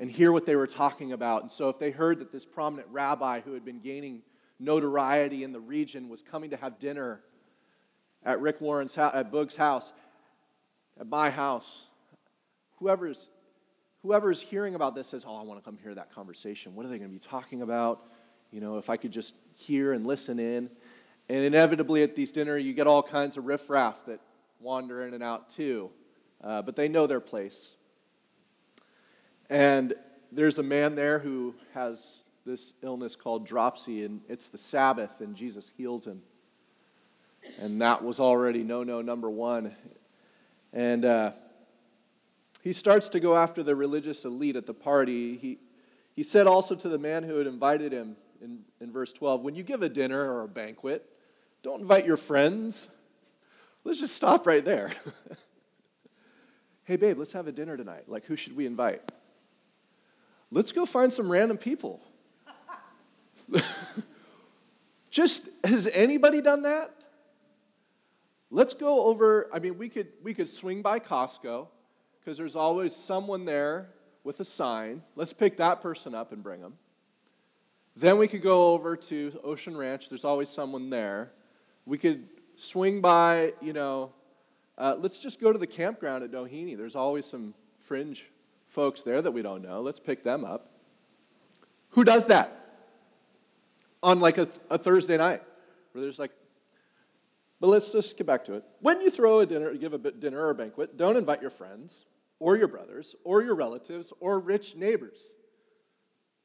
and 0.00 0.10
hear 0.10 0.32
what 0.32 0.46
they 0.46 0.56
were 0.56 0.66
talking 0.66 1.12
about. 1.12 1.42
And 1.42 1.50
so 1.50 1.68
if 1.68 1.78
they 1.78 1.90
heard 1.90 2.20
that 2.20 2.32
this 2.32 2.46
prominent 2.46 2.88
rabbi 2.90 3.40
who 3.40 3.52
had 3.52 3.62
been 3.66 3.80
gaining 3.80 4.22
notoriety 4.62 5.44
in 5.44 5.52
the 5.52 5.60
region 5.60 6.08
was 6.08 6.22
coming 6.22 6.50
to 6.50 6.56
have 6.56 6.78
dinner 6.78 7.20
at 8.24 8.40
Rick 8.40 8.60
Warren's 8.60 8.94
house, 8.94 9.12
at 9.14 9.30
Boog's 9.32 9.56
house, 9.56 9.92
at 10.98 11.06
my 11.06 11.30
house. 11.30 11.88
Whoever's 12.78 13.28
whoever's 14.02 14.40
hearing 14.40 14.74
about 14.74 14.94
this 14.94 15.08
says, 15.08 15.24
"Oh, 15.26 15.36
I 15.36 15.42
want 15.42 15.60
to 15.60 15.64
come 15.64 15.78
hear 15.82 15.94
that 15.94 16.12
conversation. 16.12 16.74
What 16.74 16.86
are 16.86 16.88
they 16.88 16.98
going 16.98 17.10
to 17.10 17.14
be 17.14 17.24
talking 17.24 17.62
about? 17.62 18.00
You 18.50 18.60
know, 18.60 18.78
if 18.78 18.90
I 18.90 18.96
could 18.96 19.12
just 19.12 19.34
hear 19.56 19.92
and 19.92 20.06
listen 20.06 20.38
in." 20.38 20.70
And 21.28 21.44
inevitably, 21.44 22.02
at 22.02 22.14
these 22.14 22.32
dinner, 22.32 22.56
you 22.56 22.74
get 22.74 22.86
all 22.86 23.02
kinds 23.02 23.36
of 23.36 23.46
riffraff 23.46 24.04
that 24.06 24.20
wander 24.60 25.06
in 25.06 25.14
and 25.14 25.22
out 25.22 25.50
too, 25.50 25.90
uh, 26.42 26.62
but 26.62 26.76
they 26.76 26.88
know 26.88 27.06
their 27.06 27.20
place. 27.20 27.76
And 29.48 29.94
there's 30.30 30.58
a 30.58 30.62
man 30.62 30.94
there 30.94 31.18
who 31.18 31.54
has 31.74 32.22
this 32.44 32.74
illness 32.82 33.16
called 33.16 33.46
dropsy, 33.46 34.04
and 34.04 34.20
it's 34.28 34.48
the 34.48 34.58
Sabbath, 34.58 35.20
and 35.20 35.36
Jesus 35.36 35.70
heals 35.76 36.06
him. 36.06 36.22
And 37.60 37.80
that 37.80 38.02
was 38.02 38.20
already 38.20 38.62
no 38.62 38.82
no 38.82 39.02
number 39.02 39.28
one. 39.28 39.74
And 40.72 41.04
uh, 41.04 41.32
he 42.62 42.72
starts 42.72 43.08
to 43.10 43.20
go 43.20 43.36
after 43.36 43.62
the 43.62 43.74
religious 43.74 44.24
elite 44.24 44.56
at 44.56 44.66
the 44.66 44.74
party. 44.74 45.36
He, 45.36 45.58
he 46.14 46.22
said 46.22 46.46
also 46.46 46.74
to 46.74 46.88
the 46.88 46.98
man 46.98 47.24
who 47.24 47.36
had 47.36 47.46
invited 47.46 47.92
him 47.92 48.16
in, 48.40 48.60
in 48.80 48.92
verse 48.92 49.12
12 49.12 49.42
when 49.42 49.54
you 49.54 49.62
give 49.62 49.82
a 49.82 49.88
dinner 49.88 50.32
or 50.32 50.42
a 50.42 50.48
banquet, 50.48 51.04
don't 51.62 51.80
invite 51.80 52.06
your 52.06 52.16
friends. 52.16 52.88
Let's 53.84 53.98
just 53.98 54.14
stop 54.14 54.46
right 54.46 54.64
there. 54.64 54.90
hey, 56.84 56.96
babe, 56.96 57.18
let's 57.18 57.32
have 57.32 57.48
a 57.48 57.52
dinner 57.52 57.76
tonight. 57.76 58.04
Like, 58.08 58.24
who 58.26 58.36
should 58.36 58.56
we 58.56 58.64
invite? 58.64 59.00
Let's 60.52 60.70
go 60.70 60.86
find 60.86 61.12
some 61.12 61.30
random 61.30 61.56
people. 61.56 62.00
Just 65.10 65.48
has 65.64 65.88
anybody 65.92 66.40
done 66.40 66.62
that? 66.62 66.90
Let's 68.50 68.74
go 68.74 69.06
over. 69.06 69.48
I 69.52 69.58
mean, 69.58 69.78
we 69.78 69.88
could 69.88 70.08
we 70.22 70.34
could 70.34 70.48
swing 70.48 70.82
by 70.82 70.98
Costco 70.98 71.68
because 72.20 72.36
there's 72.36 72.56
always 72.56 72.94
someone 72.94 73.44
there 73.44 73.88
with 74.24 74.40
a 74.40 74.44
sign. 74.44 75.02
Let's 75.16 75.32
pick 75.32 75.56
that 75.56 75.80
person 75.80 76.14
up 76.14 76.32
and 76.32 76.42
bring 76.42 76.60
them. 76.60 76.74
Then 77.96 78.18
we 78.18 78.28
could 78.28 78.42
go 78.42 78.72
over 78.72 78.96
to 78.96 79.40
Ocean 79.44 79.76
Ranch. 79.76 80.08
There's 80.08 80.24
always 80.24 80.48
someone 80.48 80.88
there. 80.90 81.30
We 81.84 81.98
could 81.98 82.24
swing 82.56 83.00
by, 83.00 83.52
you 83.60 83.72
know, 83.72 84.12
uh, 84.78 84.96
let's 84.98 85.18
just 85.18 85.40
go 85.40 85.52
to 85.52 85.58
the 85.58 85.66
campground 85.66 86.24
at 86.24 86.30
Doheny. 86.30 86.76
There's 86.76 86.96
always 86.96 87.26
some 87.26 87.54
fringe 87.80 88.24
folks 88.68 89.02
there 89.02 89.20
that 89.20 89.32
we 89.32 89.42
don't 89.42 89.62
know. 89.62 89.80
Let's 89.80 90.00
pick 90.00 90.22
them 90.22 90.44
up. 90.44 90.62
Who 91.90 92.04
does 92.04 92.26
that? 92.28 92.61
On 94.02 94.20
like 94.20 94.38
a, 94.38 94.48
a 94.70 94.78
Thursday 94.78 95.16
night 95.16 95.42
where 95.92 96.02
there's 96.02 96.18
like, 96.18 96.32
but 97.60 97.68
let's 97.68 97.92
just 97.92 98.16
get 98.16 98.26
back 98.26 98.44
to 98.46 98.54
it. 98.54 98.64
When 98.80 99.00
you 99.00 99.10
throw 99.10 99.40
a 99.40 99.46
dinner, 99.46 99.72
give 99.74 99.94
a 99.94 99.98
dinner 99.98 100.40
or 100.40 100.50
a 100.50 100.54
banquet, 100.54 100.96
don't 100.96 101.16
invite 101.16 101.40
your 101.40 101.50
friends 101.50 102.06
or 102.40 102.56
your 102.56 102.66
brothers 102.66 103.14
or 103.22 103.42
your 103.42 103.54
relatives 103.54 104.12
or 104.18 104.40
rich 104.40 104.74
neighbors. 104.74 105.32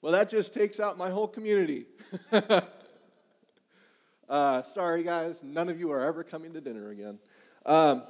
Well, 0.01 0.11
that 0.11 0.29
just 0.29 0.53
takes 0.53 0.79
out 0.79 0.99
my 0.99 1.09
whole 1.09 1.27
community. 1.27 1.87
uh, 4.29 4.61
sorry, 4.61 5.01
guys, 5.01 5.41
none 5.41 5.69
of 5.69 5.79
you 5.79 5.91
are 5.91 6.05
ever 6.05 6.23
coming 6.23 6.53
to 6.53 6.61
dinner 6.61 6.91
again. 6.91 7.17
Um, 7.65 8.03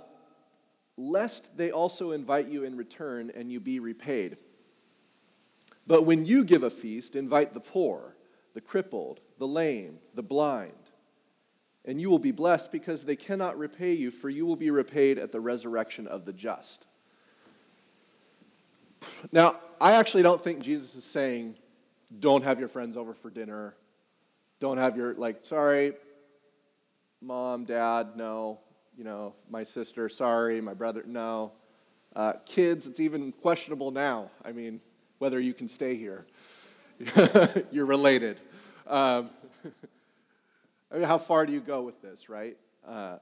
lest 0.98 1.56
they 1.56 1.72
also 1.72 2.12
invite 2.12 2.50
you 2.50 2.66
in 2.66 2.76
return 2.76 3.32
and 3.34 3.50
you 3.50 3.62
be 3.62 3.80
repaid. 3.80 4.36
But 5.86 6.06
when 6.06 6.26
you 6.26 6.44
give 6.44 6.64
a 6.64 6.70
feast, 6.70 7.16
invite 7.16 7.54
the 7.54 7.62
poor 7.62 8.17
the 8.58 8.62
crippled, 8.62 9.20
the 9.38 9.48
lame, 9.48 10.00
the 10.16 10.24
blind. 10.24 10.72
And 11.86 12.02
you 12.02 12.10
will 12.10 12.18
be 12.18 12.32
blessed 12.32 12.72
because 12.72 13.06
they 13.06 13.16
cannot 13.16 13.56
repay 13.56 13.94
you, 13.94 14.10
for 14.10 14.32
you 14.32 14.48
will 14.48 14.56
be 14.56 14.72
repaid 14.72 15.20
at 15.20 15.32
the 15.32 15.40
resurrection 15.40 16.08
of 16.08 16.26
the 16.26 16.34
just. 16.34 16.88
Now, 19.32 19.52
I 19.80 19.92
actually 19.92 20.24
don't 20.24 20.42
think 20.42 20.64
Jesus 20.64 20.96
is 20.96 21.04
saying, 21.04 21.54
don't 22.20 22.44
have 22.44 22.58
your 22.58 22.68
friends 22.68 22.98
over 22.98 23.14
for 23.14 23.30
dinner. 23.30 23.76
Don't 24.60 24.80
have 24.80 24.98
your, 24.98 25.14
like, 25.14 25.46
sorry, 25.46 25.94
mom, 27.22 27.66
dad, 27.66 28.16
no. 28.16 28.58
You 28.98 29.04
know, 29.04 29.36
my 29.52 29.62
sister, 29.62 30.10
sorry, 30.10 30.62
my 30.62 30.74
brother, 30.74 31.04
no. 31.06 31.52
Uh, 32.16 32.34
kids, 32.48 32.88
it's 32.88 33.00
even 33.00 33.34
questionable 33.34 33.92
now. 33.92 34.32
I 34.44 34.52
mean, 34.52 34.80
whether 35.20 35.40
you 35.40 35.54
can 35.54 35.68
stay 35.68 35.94
here. 35.94 36.26
You're 37.72 37.86
related. 37.86 38.42
Um, 38.88 39.30
I 40.92 40.96
mean, 40.96 41.04
how 41.04 41.18
far 41.18 41.46
do 41.46 41.52
you 41.52 41.60
go 41.60 41.82
with 41.82 42.02
this, 42.02 42.30
right? 42.30 42.56
Uh, 42.88 43.18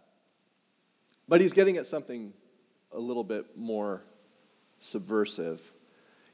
but 1.27 1.41
he's 1.41 1.53
getting 1.53 1.77
at 1.77 1.87
something 1.87 2.33
a 2.91 2.99
little 2.99 3.23
bit 3.23 3.57
more 3.57 4.03
subversive. 4.79 5.71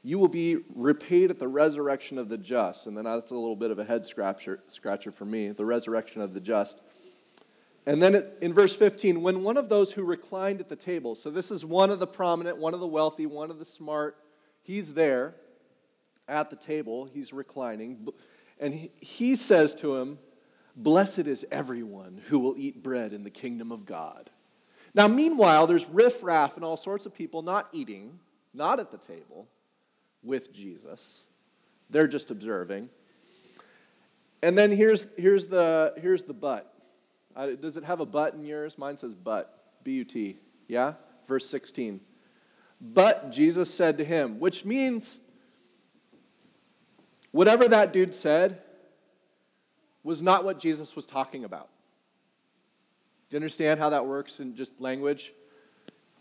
You 0.02 0.18
will 0.18 0.28
be 0.28 0.58
repaid 0.76 1.30
at 1.30 1.38
the 1.38 1.48
resurrection 1.48 2.18
of 2.18 2.28
the 2.28 2.36
just. 2.36 2.86
And 2.86 2.96
then 2.96 3.04
that's 3.04 3.30
a 3.30 3.34
little 3.34 3.56
bit 3.56 3.70
of 3.70 3.78
a 3.78 3.84
head 3.84 4.04
scratcher, 4.04 4.60
scratcher 4.68 5.10
for 5.10 5.24
me 5.24 5.48
the 5.48 5.64
resurrection 5.64 6.20
of 6.20 6.34
the 6.34 6.40
just. 6.40 6.78
And 7.86 8.02
then 8.02 8.22
in 8.40 8.52
verse 8.52 8.74
15, 8.76 9.22
when 9.22 9.42
one 9.42 9.56
of 9.56 9.68
those 9.68 9.92
who 9.92 10.04
reclined 10.04 10.60
at 10.60 10.68
the 10.68 10.76
table, 10.76 11.14
so 11.14 11.30
this 11.30 11.50
is 11.50 11.64
one 11.64 11.90
of 11.90 11.98
the 11.98 12.06
prominent, 12.06 12.58
one 12.58 12.74
of 12.74 12.80
the 12.80 12.86
wealthy, 12.86 13.26
one 13.26 13.50
of 13.50 13.58
the 13.58 13.64
smart, 13.64 14.16
he's 14.62 14.94
there 14.94 15.34
at 16.28 16.50
the 16.50 16.56
table, 16.56 17.06
he's 17.06 17.32
reclining, 17.32 18.06
and 18.62 18.88
he, 19.00 19.34
says 19.34 19.74
to 19.76 19.96
him, 19.96 20.18
Blessed 20.76 21.26
is 21.26 21.44
everyone 21.50 22.22
who 22.28 22.38
will 22.38 22.54
eat 22.56 22.80
bread 22.80 23.12
in 23.12 23.24
the 23.24 23.30
kingdom 23.30 23.72
of 23.72 23.84
God. 23.84 24.30
Now, 24.94 25.08
meanwhile, 25.08 25.66
there's 25.66 25.86
riffraff 25.88 26.54
and 26.54 26.64
all 26.64 26.76
sorts 26.76 27.04
of 27.04 27.12
people 27.12 27.42
not 27.42 27.68
eating, 27.72 28.20
not 28.54 28.78
at 28.78 28.92
the 28.92 28.98
table 28.98 29.48
with 30.22 30.54
Jesus. 30.54 31.22
They're 31.90 32.06
just 32.06 32.30
observing. 32.30 32.88
And 34.44 34.56
then 34.56 34.70
here's, 34.70 35.08
here's, 35.16 35.48
the, 35.48 35.94
here's 36.00 36.22
the 36.22 36.34
but. 36.34 36.72
Does 37.60 37.76
it 37.76 37.82
have 37.82 37.98
a 37.98 38.06
but 38.06 38.34
in 38.34 38.44
yours? 38.44 38.78
Mine 38.78 38.96
says 38.96 39.14
but. 39.14 39.58
B 39.82 39.94
U 39.94 40.04
T. 40.04 40.36
Yeah? 40.68 40.94
Verse 41.26 41.48
16. 41.48 42.00
But 42.80 43.32
Jesus 43.32 43.74
said 43.74 43.98
to 43.98 44.04
him, 44.04 44.38
which 44.38 44.64
means 44.64 45.18
whatever 47.32 47.68
that 47.68 47.92
dude 47.92 48.14
said 48.14 48.60
was 50.04 50.22
not 50.22 50.44
what 50.44 50.58
Jesus 50.58 50.94
was 50.94 51.06
talking 51.06 51.44
about. 51.44 51.68
Do 53.28 53.36
you 53.36 53.38
understand 53.38 53.80
how 53.80 53.90
that 53.90 54.06
works 54.06 54.40
in 54.40 54.54
just 54.54 54.80
language? 54.80 55.32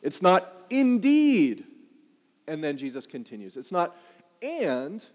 It's 0.02 0.22
not 0.22 0.48
indeed. 0.70 1.66
And 2.48 2.64
then 2.64 2.78
Jesus 2.78 3.06
continues. 3.06 3.58
It's 3.58 3.72
not 3.72 3.96
and. 4.42 5.06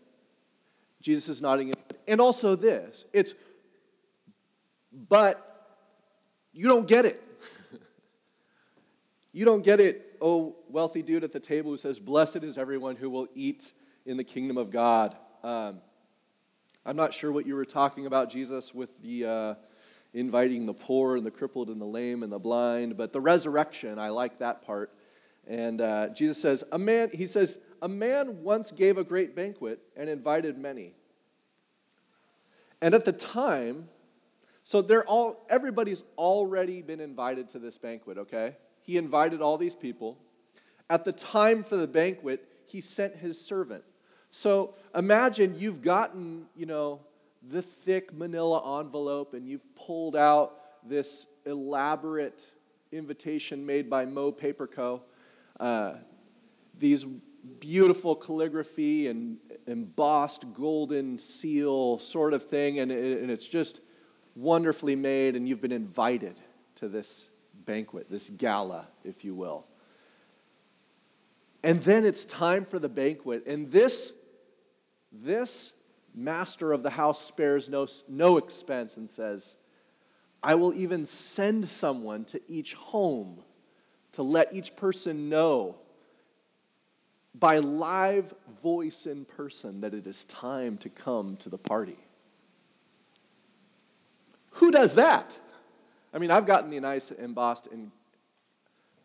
Jesus 1.00 1.28
is 1.28 1.42
nodding. 1.42 1.72
And 2.06 2.20
also 2.20 2.56
this. 2.56 3.06
It's 3.12 3.34
but 5.08 5.42
you 6.52 6.68
don't 6.68 6.88
get 6.88 7.04
it. 7.04 7.22
you 9.32 9.44
don't 9.44 9.62
get 9.62 9.80
it, 9.80 10.16
oh 10.20 10.56
wealthy 10.68 11.02
dude 11.02 11.24
at 11.24 11.32
the 11.32 11.40
table 11.40 11.70
who 11.70 11.76
says, 11.76 11.98
Blessed 11.98 12.36
is 12.36 12.56
everyone 12.58 12.96
who 12.96 13.10
will 13.10 13.28
eat 13.34 13.72
in 14.04 14.16
the 14.16 14.24
kingdom 14.24 14.56
of 14.56 14.70
God. 14.70 15.16
Um, 15.42 15.80
I'm 16.86 16.96
not 16.96 17.12
sure 17.12 17.30
what 17.32 17.46
you 17.46 17.54
were 17.54 17.66
talking 17.66 18.06
about, 18.06 18.30
Jesus, 18.30 18.74
with 18.74 19.02
the. 19.02 19.26
Uh, 19.26 19.54
inviting 20.16 20.64
the 20.64 20.72
poor 20.72 21.16
and 21.16 21.26
the 21.26 21.30
crippled 21.30 21.68
and 21.68 21.78
the 21.78 21.86
lame 21.86 22.22
and 22.22 22.32
the 22.32 22.38
blind. 22.38 22.96
But 22.96 23.12
the 23.12 23.20
resurrection, 23.20 23.98
I 23.98 24.08
like 24.08 24.38
that 24.38 24.62
part. 24.62 24.90
And 25.46 25.80
uh, 25.80 26.08
Jesus 26.08 26.40
says, 26.40 26.64
a 26.72 26.78
man, 26.78 27.10
he 27.12 27.26
says, 27.26 27.58
a 27.82 27.88
man 27.88 28.42
once 28.42 28.72
gave 28.72 28.96
a 28.96 29.04
great 29.04 29.36
banquet 29.36 29.78
and 29.94 30.08
invited 30.08 30.56
many. 30.56 30.94
And 32.80 32.94
at 32.94 33.04
the 33.04 33.12
time, 33.12 33.88
so 34.64 34.80
they're 34.80 35.04
all, 35.04 35.46
everybody's 35.50 36.02
already 36.16 36.80
been 36.80 37.00
invited 37.00 37.48
to 37.50 37.58
this 37.58 37.76
banquet, 37.76 38.16
okay? 38.16 38.56
He 38.80 38.96
invited 38.96 39.42
all 39.42 39.58
these 39.58 39.74
people. 39.74 40.18
At 40.88 41.04
the 41.04 41.12
time 41.12 41.62
for 41.62 41.76
the 41.76 41.88
banquet, 41.88 42.48
he 42.66 42.80
sent 42.80 43.16
his 43.16 43.38
servant. 43.38 43.84
So 44.36 44.74
imagine 44.94 45.58
you've 45.58 45.80
gotten, 45.80 46.44
you 46.54 46.66
know, 46.66 47.00
the 47.48 47.62
thick 47.62 48.12
manila 48.12 48.80
envelope 48.80 49.32
and 49.32 49.48
you've 49.48 49.64
pulled 49.74 50.14
out 50.14 50.58
this 50.86 51.24
elaborate 51.46 52.46
invitation 52.92 53.64
made 53.64 53.88
by 53.88 54.04
Mo 54.04 54.30
Paper 54.30 54.66
Co. 54.66 55.00
Uh, 55.58 55.94
these 56.78 57.06
beautiful 57.60 58.14
calligraphy 58.14 59.08
and 59.08 59.38
embossed 59.66 60.44
golden 60.52 61.18
seal 61.18 61.96
sort 61.98 62.34
of 62.34 62.44
thing, 62.44 62.78
and, 62.80 62.92
it, 62.92 63.22
and 63.22 63.30
it's 63.30 63.48
just 63.48 63.80
wonderfully 64.34 64.96
made, 64.96 65.34
and 65.34 65.48
you've 65.48 65.62
been 65.62 65.72
invited 65.72 66.38
to 66.74 66.88
this 66.88 67.24
banquet, 67.64 68.10
this 68.10 68.28
gala, 68.28 68.84
if 69.02 69.24
you 69.24 69.34
will. 69.34 69.64
And 71.64 71.80
then 71.80 72.04
it's 72.04 72.26
time 72.26 72.66
for 72.66 72.78
the 72.78 72.90
banquet, 72.90 73.46
and 73.46 73.72
this, 73.72 74.12
this 75.12 75.72
master 76.14 76.72
of 76.72 76.82
the 76.82 76.90
house 76.90 77.22
spares 77.24 77.68
no, 77.68 77.86
no 78.08 78.38
expense 78.38 78.96
and 78.96 79.08
says, 79.08 79.56
I 80.42 80.54
will 80.54 80.74
even 80.74 81.04
send 81.04 81.66
someone 81.66 82.24
to 82.26 82.40
each 82.48 82.74
home 82.74 83.42
to 84.12 84.22
let 84.22 84.52
each 84.52 84.76
person 84.76 85.28
know 85.28 85.76
by 87.38 87.58
live 87.58 88.32
voice 88.62 89.06
in 89.06 89.24
person 89.24 89.80
that 89.80 89.92
it 89.92 90.06
is 90.06 90.24
time 90.24 90.78
to 90.78 90.88
come 90.88 91.36
to 91.38 91.50
the 91.50 91.58
party. 91.58 91.98
Who 94.52 94.70
does 94.70 94.94
that? 94.94 95.38
I 96.14 96.18
mean, 96.18 96.30
I've 96.30 96.46
gotten 96.46 96.70
the 96.70 96.80
nice 96.80 97.10
embossed, 97.10 97.68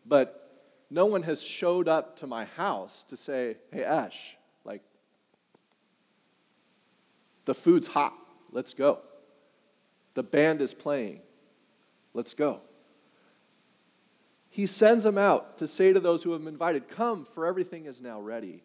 but 0.06 0.64
no 0.88 1.04
one 1.04 1.22
has 1.24 1.42
showed 1.42 1.88
up 1.88 2.16
to 2.16 2.26
my 2.26 2.44
house 2.44 3.02
to 3.08 3.16
say, 3.18 3.56
hey, 3.70 3.84
Ash, 3.84 4.36
the 7.44 7.54
food's 7.54 7.88
hot. 7.88 8.12
Let's 8.50 8.74
go. 8.74 8.98
The 10.14 10.22
band 10.22 10.60
is 10.60 10.74
playing. 10.74 11.20
Let's 12.14 12.34
go. 12.34 12.60
He 14.50 14.66
sends 14.66 15.04
them 15.04 15.16
out 15.16 15.56
to 15.58 15.66
say 15.66 15.94
to 15.94 16.00
those 16.00 16.22
who 16.22 16.32
have 16.32 16.44
been 16.44 16.52
invited, 16.52 16.88
Come, 16.88 17.24
for 17.24 17.46
everything 17.46 17.86
is 17.86 18.02
now 18.02 18.20
ready. 18.20 18.62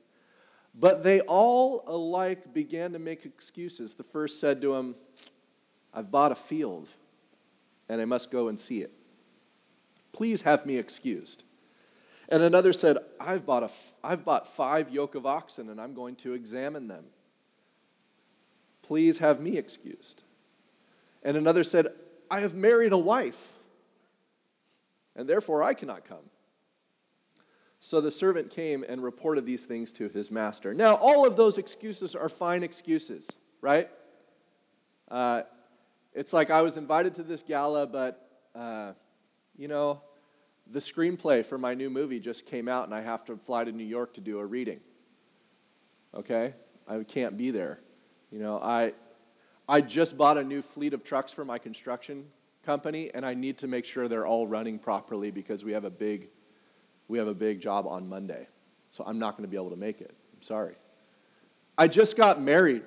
But 0.76 1.04
they 1.04 1.22
all 1.22 1.82
alike 1.88 2.54
began 2.54 2.92
to 2.92 3.00
make 3.00 3.26
excuses. 3.26 3.96
The 3.96 4.04
first 4.04 4.40
said 4.40 4.62
to 4.62 4.76
him, 4.76 4.96
I've 5.94 6.12
bought 6.12 6.32
a 6.32 6.36
field 6.36 6.90
and 7.90 8.02
I 8.02 8.06
must 8.06 8.30
go 8.30 8.50
and 8.50 8.60
see 8.60 8.82
it. 8.82 8.92
Please 10.12 10.42
have 10.42 10.66
me 10.66 10.78
excused. 10.78 11.44
And 12.30 12.44
another 12.44 12.74
said, 12.74 12.98
I've 13.20 13.46
bought, 13.46 13.64
a, 13.64 13.72
I've 14.04 14.26
bought 14.26 14.46
five 14.46 14.92
yoke 14.92 15.16
of 15.16 15.26
oxen 15.26 15.70
and 15.70 15.80
I'm 15.80 15.94
going 15.94 16.16
to 16.18 16.34
examine 16.34 16.88
them. 16.88 17.06
Please 18.88 19.18
have 19.18 19.42
me 19.42 19.58
excused. 19.58 20.24
And 21.22 21.36
another 21.36 21.66
said, 21.66 21.88
I 22.32 22.40
have 22.40 22.56
married 22.56 22.94
a 22.94 22.98
wife, 22.98 23.54
and 25.14 25.28
therefore 25.28 25.62
I 25.62 25.74
cannot 25.74 26.06
come. 26.06 26.30
So 27.82 28.00
the 28.00 28.12
servant 28.12 28.50
came 28.50 28.86
and 28.88 29.04
reported 29.04 29.46
these 29.46 29.66
things 29.66 29.92
to 29.94 30.08
his 30.08 30.32
master. 30.32 30.74
Now, 30.74 30.96
all 30.96 31.28
of 31.28 31.36
those 31.36 31.58
excuses 31.58 32.16
are 32.16 32.30
fine 32.30 32.64
excuses, 32.64 33.28
right? 33.60 33.90
Uh, 35.12 35.42
it's 36.14 36.32
like 36.32 36.50
I 36.50 36.62
was 36.62 36.78
invited 36.78 37.14
to 37.16 37.24
this 37.24 37.44
gala, 37.44 37.88
but, 37.88 38.26
uh, 38.56 38.94
you 39.58 39.68
know, 39.68 40.02
the 40.66 40.80
screenplay 40.80 41.46
for 41.46 41.58
my 41.58 41.74
new 41.74 41.90
movie 41.90 42.22
just 42.22 42.46
came 42.46 42.70
out, 42.70 42.86
and 42.86 42.96
I 42.96 43.02
have 43.02 43.26
to 43.26 43.36
fly 43.36 43.66
to 43.66 43.72
New 43.74 43.84
York 43.84 44.14
to 44.14 44.22
do 44.22 44.40
a 44.40 44.46
reading. 44.46 44.80
Okay? 46.14 46.54
I 46.88 47.04
can't 47.04 47.38
be 47.38 47.52
there. 47.52 47.80
You 48.32 48.40
know, 48.40 48.60
I, 48.62 48.94
I 49.70 49.82
just 49.82 50.18
bought 50.18 50.38
a 50.38 50.44
new 50.44 50.62
fleet 50.62 50.94
of 50.94 51.04
trucks 51.04 51.32
for 51.32 51.46
my 51.46 51.58
construction 51.58 52.26
company, 52.66 53.10
and 53.14 53.26
I 53.26 53.34
need 53.34 53.58
to 53.60 53.68
make 53.68 53.86
sure 53.86 54.08
they're 54.08 54.26
all 54.26 54.48
running 54.48 54.80
properly 54.80 55.32
because 55.32 55.64
we 55.64 55.72
have 55.72 55.86
a 55.86 55.90
big, 55.90 56.28
we 57.08 57.18
have 57.18 57.28
a 57.28 57.34
big 57.34 57.62
job 57.62 57.86
on 57.88 58.10
Monday. 58.10 58.48
So 58.92 59.04
I'm 59.08 59.20
not 59.20 59.38
going 59.38 59.46
to 59.46 59.52
be 59.52 59.58
able 59.58 59.70
to 59.70 59.78
make 59.78 60.02
it. 60.02 60.14
I'm 60.36 60.42
sorry. 60.42 60.74
I 61.78 61.88
just 61.88 62.18
got 62.18 62.42
married. 62.42 62.84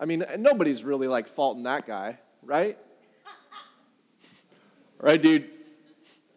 I 0.00 0.04
mean, 0.06 0.24
nobody's 0.38 0.82
really 0.82 1.08
like 1.08 1.26
faulting 1.26 1.64
that 1.64 1.86
guy, 1.86 2.18
right? 2.42 2.78
right, 5.00 5.20
dude? 5.20 5.48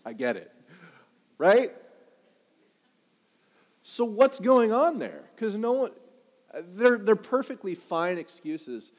I 0.05 0.13
get 0.13 0.35
it. 0.35 0.51
Right? 1.37 1.71
So 3.83 4.03
what's 4.03 4.39
going 4.39 4.73
on 4.73 4.97
there? 4.97 5.23
Because 5.35 5.55
no 5.55 5.71
one, 5.71 5.91
they're, 6.63 6.97
they're 6.97 7.15
perfectly 7.15 7.75
fine 7.75 8.17
excuses, 8.17 8.91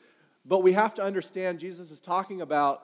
but 0.44 0.62
we 0.62 0.72
have 0.72 0.94
to 0.94 1.02
understand 1.02 1.58
Jesus 1.58 1.90
is 1.90 2.00
talking 2.00 2.40
about 2.40 2.82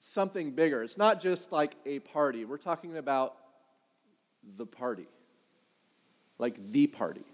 something 0.00 0.50
bigger. 0.50 0.82
It's 0.82 0.98
not 0.98 1.20
just 1.20 1.52
like 1.52 1.74
a 1.86 2.00
party, 2.00 2.44
we're 2.44 2.56
talking 2.56 2.96
about 2.96 3.36
the 4.56 4.66
party, 4.66 5.06
like 6.38 6.56
the 6.56 6.86
party, 6.88 7.24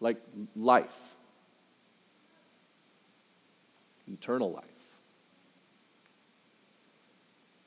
like 0.00 0.18
life, 0.54 1.16
eternal 4.06 4.52
life. 4.52 4.64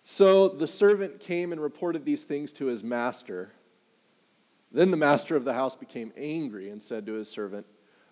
So 0.03 0.47
the 0.47 0.67
servant 0.67 1.19
came 1.19 1.51
and 1.51 1.61
reported 1.61 2.03
these 2.03 2.23
things 2.23 2.51
to 2.53 2.65
his 2.65 2.83
master. 2.83 3.51
Then 4.71 4.91
the 4.91 4.97
master 4.97 5.35
of 5.35 5.45
the 5.45 5.53
house 5.53 5.75
became 5.75 6.13
angry 6.15 6.69
and 6.69 6.81
said 6.81 7.05
to 7.07 7.13
his 7.13 7.29
servant, 7.29 7.65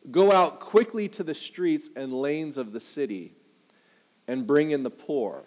Go 0.09 0.31
out 0.31 0.59
quickly 0.59 1.07
to 1.09 1.23
the 1.23 1.33
streets 1.33 1.89
and 1.95 2.11
lanes 2.11 2.57
of 2.57 2.71
the 2.71 2.79
city 2.79 3.33
and 4.27 4.47
bring 4.47 4.71
in 4.71 4.83
the 4.83 4.89
poor 4.89 5.43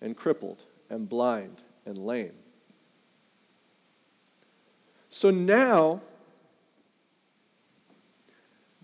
and 0.00 0.16
crippled 0.16 0.64
and 0.90 1.08
blind 1.08 1.62
and 1.86 1.98
lame. 1.98 2.32
So 5.08 5.30
now, 5.30 6.00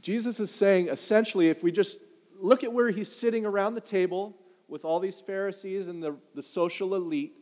Jesus 0.01 0.39
is 0.39 0.51
saying 0.51 0.89
essentially, 0.89 1.49
if 1.49 1.63
we 1.63 1.73
just 1.73 1.99
look 2.39 2.63
at 2.63 2.73
where 2.73 2.91
he's 2.91 3.11
sitting 3.11 3.45
around 3.45 3.75
the 3.75 3.81
table 3.81 4.37
with 4.69 4.85
all 4.85 5.01
these 5.01 5.19
Pharisees 5.19 5.89
and 5.89 6.03
the, 6.03 6.17
the 6.35 6.43
social 6.43 6.95
elite, 6.95 7.33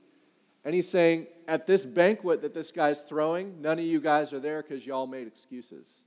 and 0.65 0.75
he's 0.75 0.89
saying, 0.89 1.27
at 1.49 1.67
this 1.67 1.87
banquet 1.87 2.43
that 2.43 2.53
this 2.53 2.71
guy's 2.71 3.01
throwing, 3.01 3.63
none 3.63 3.79
of 3.79 3.85
you 3.85 4.01
guys 4.01 4.35
are 4.35 4.39
there 4.39 4.63
because 4.63 4.87
y'all 4.87 5.07
made 5.07 5.27
excuses. 5.27 6.03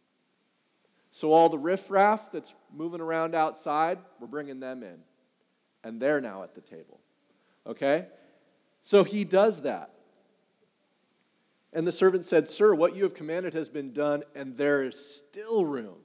So 1.09 1.33
all 1.33 1.49
the 1.49 1.57
riffraff 1.57 2.31
that's 2.31 2.53
moving 2.71 3.01
around 3.01 3.33
outside, 3.33 3.97
we're 4.19 4.27
bringing 4.27 4.59
them 4.59 4.83
in. 4.83 4.99
And 5.83 5.99
they're 5.99 6.21
now 6.21 6.43
at 6.43 6.53
the 6.53 6.61
table. 6.61 6.99
Okay? 7.65 8.05
So 8.83 9.03
he 9.03 9.23
does 9.23 9.63
that. 9.63 9.91
And 11.73 11.87
the 11.87 11.91
servant 11.91 12.23
said, 12.23 12.47
Sir, 12.47 12.75
what 12.75 12.95
you 12.95 13.03
have 13.03 13.15
commanded 13.15 13.53
has 13.55 13.67
been 13.67 13.93
done, 13.93 14.23
and 14.35 14.57
there 14.57 14.83
is 14.83 14.95
still 14.95 15.65
room. 15.65 15.97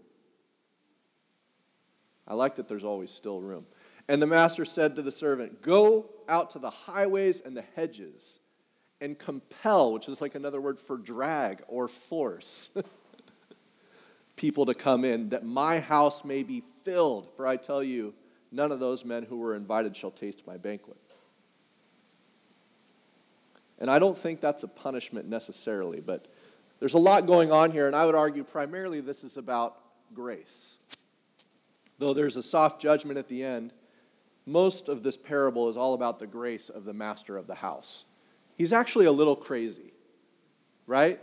I 2.27 2.35
like 2.35 2.55
that 2.55 2.68
there's 2.68 2.85
always 2.85 3.11
still 3.11 3.40
room. 3.40 3.66
And 4.09 4.22
the 4.22 4.27
master 4.27 4.64
said 4.64 4.96
to 4.96 5.03
the 5.03 5.12
servant, 5.12 5.61
Go 5.61 6.11
out 6.27 6.51
to 6.51 6.59
the 6.59 6.70
highways 6.70 7.42
and 7.42 7.57
the 7.57 7.64
hedges 7.75 8.40
and 9.01 9.19
compel, 9.19 9.93
which 9.93 10.09
is 10.09 10.21
like 10.21 10.35
another 10.35 10.61
word 10.61 10.79
for 10.79 10.97
drag 10.97 11.63
or 11.69 11.89
force, 11.89 12.71
people 14.37 14.67
to 14.67 14.75
come 14.75 15.05
in, 15.05 15.31
that 15.31 15.45
my 15.45 15.81
house 15.81 16.25
may 16.25 16.43
be 16.43 16.63
filled. 16.83 17.31
For 17.37 17.47
I 17.47 17.57
tell 17.57 17.83
you, 17.83 18.15
none 18.51 18.73
of 18.73 18.81
those 18.81 19.05
men 19.05 19.25
who 19.25 19.39
were 19.39 19.55
invited 19.55 19.97
shall 19.97 20.11
taste 20.11 20.47
my 20.47 20.57
banquet. 20.57 20.97
And 23.79 23.91
I 23.91 23.99
don't 23.99 24.17
think 24.17 24.41
that's 24.41 24.63
a 24.63 24.69
punishment 24.69 25.29
necessarily, 25.29 26.01
but 26.01 26.27
there's 26.81 26.95
a 26.95 26.99
lot 26.99 27.27
going 27.27 27.53
on 27.53 27.71
here, 27.71 27.87
and 27.87 27.95
I 27.95 28.07
would 28.07 28.15
argue 28.15 28.43
primarily 28.43 29.01
this 29.01 29.23
is 29.23 29.37
about 29.37 29.77
grace. 30.15 30.79
Though 31.99 32.15
there's 32.15 32.37
a 32.37 32.43
soft 32.43 32.81
judgment 32.81 33.19
at 33.19 33.29
the 33.29 33.45
end, 33.45 33.75
most 34.47 34.89
of 34.89 35.03
this 35.03 35.17
parable 35.17 35.69
is 35.69 35.77
all 35.77 35.93
about 35.93 36.19
the 36.19 36.27
grace 36.27 36.71
of 36.71 36.85
the 36.85 36.95
master 36.95 37.37
of 37.37 37.47
the 37.47 37.57
house. 37.57 38.06
He's 38.57 38.73
actually 38.73 39.07
a 39.07 39.12
little 39.12 39.37
crazy, 39.37 39.92
right? 40.87 41.21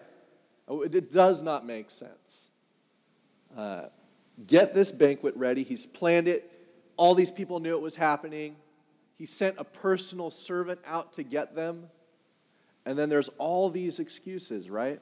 Oh, 0.67 0.81
it 0.81 1.11
does 1.11 1.41
not 1.41 1.65
make 1.65 1.89
sense. 1.89 2.49
Uh, 3.57 3.83
get 4.47 4.73
this 4.73 4.91
banquet 4.91 5.35
ready. 5.35 5.63
He's 5.63 5.85
planned 5.85 6.27
it. 6.27 6.49
All 6.95 7.15
these 7.15 7.31
people 7.31 7.59
knew 7.59 7.75
it 7.75 7.81
was 7.81 7.95
happening. 7.95 8.55
He 9.17 9.25
sent 9.25 9.55
a 9.57 9.63
personal 9.63 10.31
servant 10.31 10.79
out 10.85 11.13
to 11.13 11.23
get 11.23 11.55
them. 11.55 11.89
And 12.85 12.97
then 12.97 13.09
there's 13.09 13.29
all 13.37 13.69
these 13.69 13.99
excuses, 13.99 14.69
right? 14.69 14.99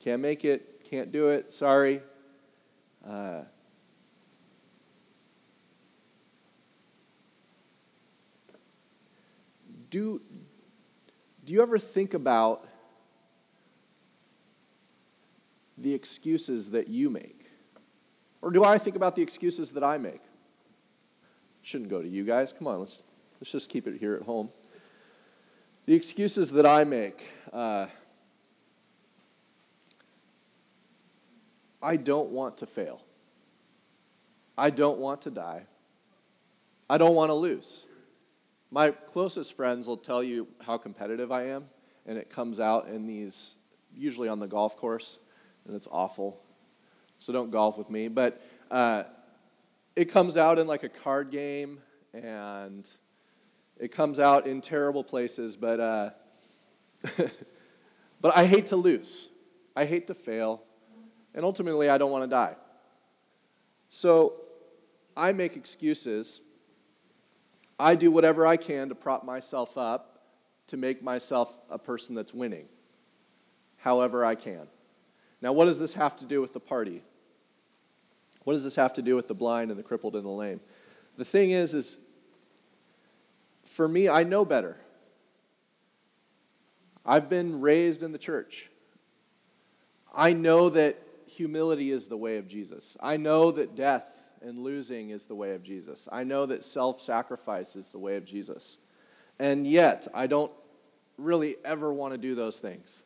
Can't 0.00 0.22
make 0.22 0.44
it, 0.44 0.62
can't 0.90 1.12
do 1.12 1.28
it, 1.28 1.50
sorry. 1.52 2.00
Uh, 3.06 3.42
do, 9.90 10.20
do 11.52 11.56
you 11.56 11.62
ever 11.62 11.76
think 11.76 12.14
about 12.14 12.66
the 15.76 15.92
excuses 15.92 16.70
that 16.70 16.88
you 16.88 17.10
make? 17.10 17.44
Or 18.40 18.50
do 18.50 18.64
I 18.64 18.78
think 18.78 18.96
about 18.96 19.16
the 19.16 19.20
excuses 19.20 19.70
that 19.72 19.84
I 19.84 19.98
make? 19.98 20.22
Shouldn't 21.62 21.90
go 21.90 22.00
to 22.00 22.08
you 22.08 22.24
guys. 22.24 22.54
Come 22.54 22.68
on, 22.68 22.78
let's, 22.78 23.02
let's 23.38 23.52
just 23.52 23.68
keep 23.68 23.86
it 23.86 24.00
here 24.00 24.14
at 24.14 24.22
home. 24.22 24.48
The 25.84 25.92
excuses 25.92 26.52
that 26.52 26.64
I 26.64 26.84
make. 26.84 27.22
Uh, 27.52 27.86
I 31.82 31.98
don't 31.98 32.30
want 32.30 32.56
to 32.56 32.66
fail. 32.66 33.02
I 34.56 34.70
don't 34.70 35.00
want 35.00 35.20
to 35.20 35.30
die. 35.30 35.66
I 36.88 36.96
don't 36.96 37.14
want 37.14 37.28
to 37.28 37.34
lose. 37.34 37.84
My 38.74 38.90
closest 38.90 39.52
friends 39.52 39.86
will 39.86 39.98
tell 39.98 40.22
you 40.22 40.48
how 40.62 40.78
competitive 40.78 41.30
I 41.30 41.48
am, 41.48 41.64
and 42.06 42.16
it 42.16 42.30
comes 42.30 42.58
out 42.58 42.88
in 42.88 43.06
these, 43.06 43.54
usually 43.94 44.30
on 44.30 44.38
the 44.38 44.46
golf 44.46 44.78
course, 44.78 45.18
and 45.66 45.76
it's 45.76 45.86
awful. 45.92 46.40
So 47.18 47.34
don't 47.34 47.50
golf 47.50 47.76
with 47.76 47.90
me. 47.90 48.08
But 48.08 48.40
uh, 48.70 49.02
it 49.94 50.06
comes 50.06 50.38
out 50.38 50.58
in 50.58 50.66
like 50.66 50.84
a 50.84 50.88
card 50.88 51.30
game, 51.30 51.80
and 52.14 52.88
it 53.78 53.92
comes 53.92 54.18
out 54.18 54.46
in 54.46 54.62
terrible 54.62 55.04
places. 55.04 55.54
But 55.54 55.78
uh, 55.78 56.10
but 58.22 58.34
I 58.34 58.46
hate 58.46 58.66
to 58.66 58.76
lose. 58.76 59.28
I 59.76 59.84
hate 59.84 60.06
to 60.06 60.14
fail, 60.14 60.62
and 61.34 61.44
ultimately 61.44 61.90
I 61.90 61.98
don't 61.98 62.10
want 62.10 62.24
to 62.24 62.30
die. 62.30 62.56
So 63.90 64.32
I 65.14 65.32
make 65.32 65.56
excuses 65.56 66.40
I 67.78 67.94
do 67.94 68.10
whatever 68.10 68.46
I 68.46 68.56
can 68.56 68.88
to 68.88 68.94
prop 68.94 69.24
myself 69.24 69.76
up 69.76 70.12
to 70.68 70.76
make 70.76 71.02
myself 71.02 71.58
a 71.70 71.78
person 71.78 72.14
that's 72.14 72.32
winning, 72.32 72.66
however 73.78 74.24
I 74.24 74.34
can. 74.34 74.66
Now, 75.40 75.52
what 75.52 75.66
does 75.66 75.78
this 75.78 75.94
have 75.94 76.16
to 76.18 76.24
do 76.24 76.40
with 76.40 76.52
the 76.52 76.60
party? 76.60 77.02
What 78.44 78.54
does 78.54 78.64
this 78.64 78.76
have 78.76 78.94
to 78.94 79.02
do 79.02 79.16
with 79.16 79.28
the 79.28 79.34
blind 79.34 79.70
and 79.70 79.78
the 79.78 79.82
crippled 79.82 80.14
and 80.14 80.24
the 80.24 80.30
lame? 80.30 80.60
The 81.16 81.24
thing 81.24 81.50
is, 81.50 81.74
is 81.74 81.96
for 83.66 83.86
me, 83.86 84.08
I 84.08 84.24
know 84.24 84.44
better. 84.44 84.76
I've 87.04 87.28
been 87.28 87.60
raised 87.60 88.02
in 88.02 88.12
the 88.12 88.18
church. 88.18 88.70
I 90.14 90.32
know 90.32 90.70
that 90.70 90.96
humility 91.26 91.90
is 91.90 92.08
the 92.08 92.16
way 92.16 92.36
of 92.36 92.48
Jesus. 92.48 92.96
I 93.00 93.16
know 93.16 93.50
that 93.50 93.74
death 93.76 94.16
and 94.42 94.58
losing 94.58 95.10
is 95.10 95.26
the 95.26 95.34
way 95.34 95.54
of 95.54 95.62
Jesus. 95.62 96.08
I 96.10 96.24
know 96.24 96.46
that 96.46 96.64
self 96.64 97.00
sacrifice 97.00 97.76
is 97.76 97.88
the 97.88 97.98
way 97.98 98.16
of 98.16 98.24
Jesus. 98.24 98.78
And 99.38 99.66
yet, 99.66 100.06
I 100.14 100.26
don't 100.26 100.52
really 101.16 101.56
ever 101.64 101.92
want 101.92 102.12
to 102.12 102.18
do 102.18 102.34
those 102.34 102.58
things. 102.58 103.02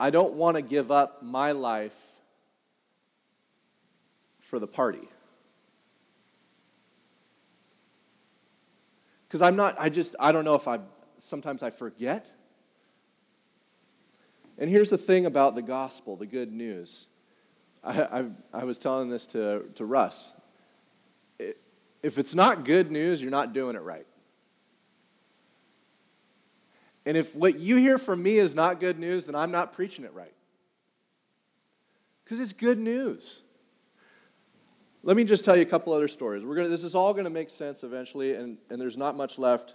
I 0.00 0.10
don't 0.10 0.34
want 0.34 0.56
to 0.56 0.62
give 0.62 0.90
up 0.90 1.22
my 1.22 1.52
life 1.52 1.96
for 4.40 4.58
the 4.58 4.66
party. 4.66 5.08
Because 9.26 9.42
I'm 9.42 9.56
not, 9.56 9.76
I 9.78 9.90
just, 9.90 10.16
I 10.18 10.32
don't 10.32 10.44
know 10.44 10.54
if 10.54 10.66
I, 10.66 10.78
sometimes 11.18 11.62
I 11.62 11.70
forget. 11.70 12.30
And 14.56 14.70
here's 14.70 14.88
the 14.88 14.96
thing 14.96 15.26
about 15.26 15.54
the 15.54 15.62
gospel, 15.62 16.16
the 16.16 16.26
good 16.26 16.50
news. 16.50 17.07
I, 17.84 18.02
I, 18.02 18.30
I 18.52 18.64
was 18.64 18.78
telling 18.78 19.10
this 19.10 19.26
to, 19.26 19.64
to 19.76 19.84
Russ. 19.84 20.32
It, 21.38 21.56
if 22.02 22.18
it's 22.18 22.34
not 22.34 22.64
good 22.64 22.90
news, 22.90 23.20
you're 23.20 23.30
not 23.30 23.52
doing 23.52 23.76
it 23.76 23.82
right. 23.82 24.06
And 27.06 27.16
if 27.16 27.34
what 27.34 27.58
you 27.58 27.76
hear 27.76 27.96
from 27.96 28.22
me 28.22 28.36
is 28.36 28.54
not 28.54 28.80
good 28.80 28.98
news, 28.98 29.24
then 29.24 29.34
I'm 29.34 29.50
not 29.50 29.72
preaching 29.72 30.04
it 30.04 30.12
right. 30.12 30.32
Because 32.24 32.38
it's 32.40 32.52
good 32.52 32.78
news. 32.78 33.42
Let 35.02 35.16
me 35.16 35.24
just 35.24 35.44
tell 35.44 35.56
you 35.56 35.62
a 35.62 35.66
couple 35.66 35.92
other 35.94 36.08
stories. 36.08 36.44
We're 36.44 36.56
gonna, 36.56 36.68
this 36.68 36.84
is 36.84 36.94
all 36.94 37.14
going 37.14 37.24
to 37.24 37.30
make 37.30 37.48
sense 37.48 37.82
eventually, 37.82 38.34
and, 38.34 38.58
and 38.68 38.78
there's 38.78 38.96
not 38.96 39.16
much 39.16 39.38
left 39.38 39.74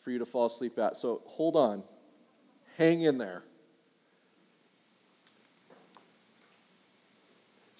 for 0.00 0.10
you 0.10 0.18
to 0.18 0.24
fall 0.24 0.46
asleep 0.46 0.78
at. 0.78 0.96
So 0.96 1.20
hold 1.26 1.56
on. 1.56 1.84
Hang 2.78 3.02
in 3.02 3.18
there. 3.18 3.42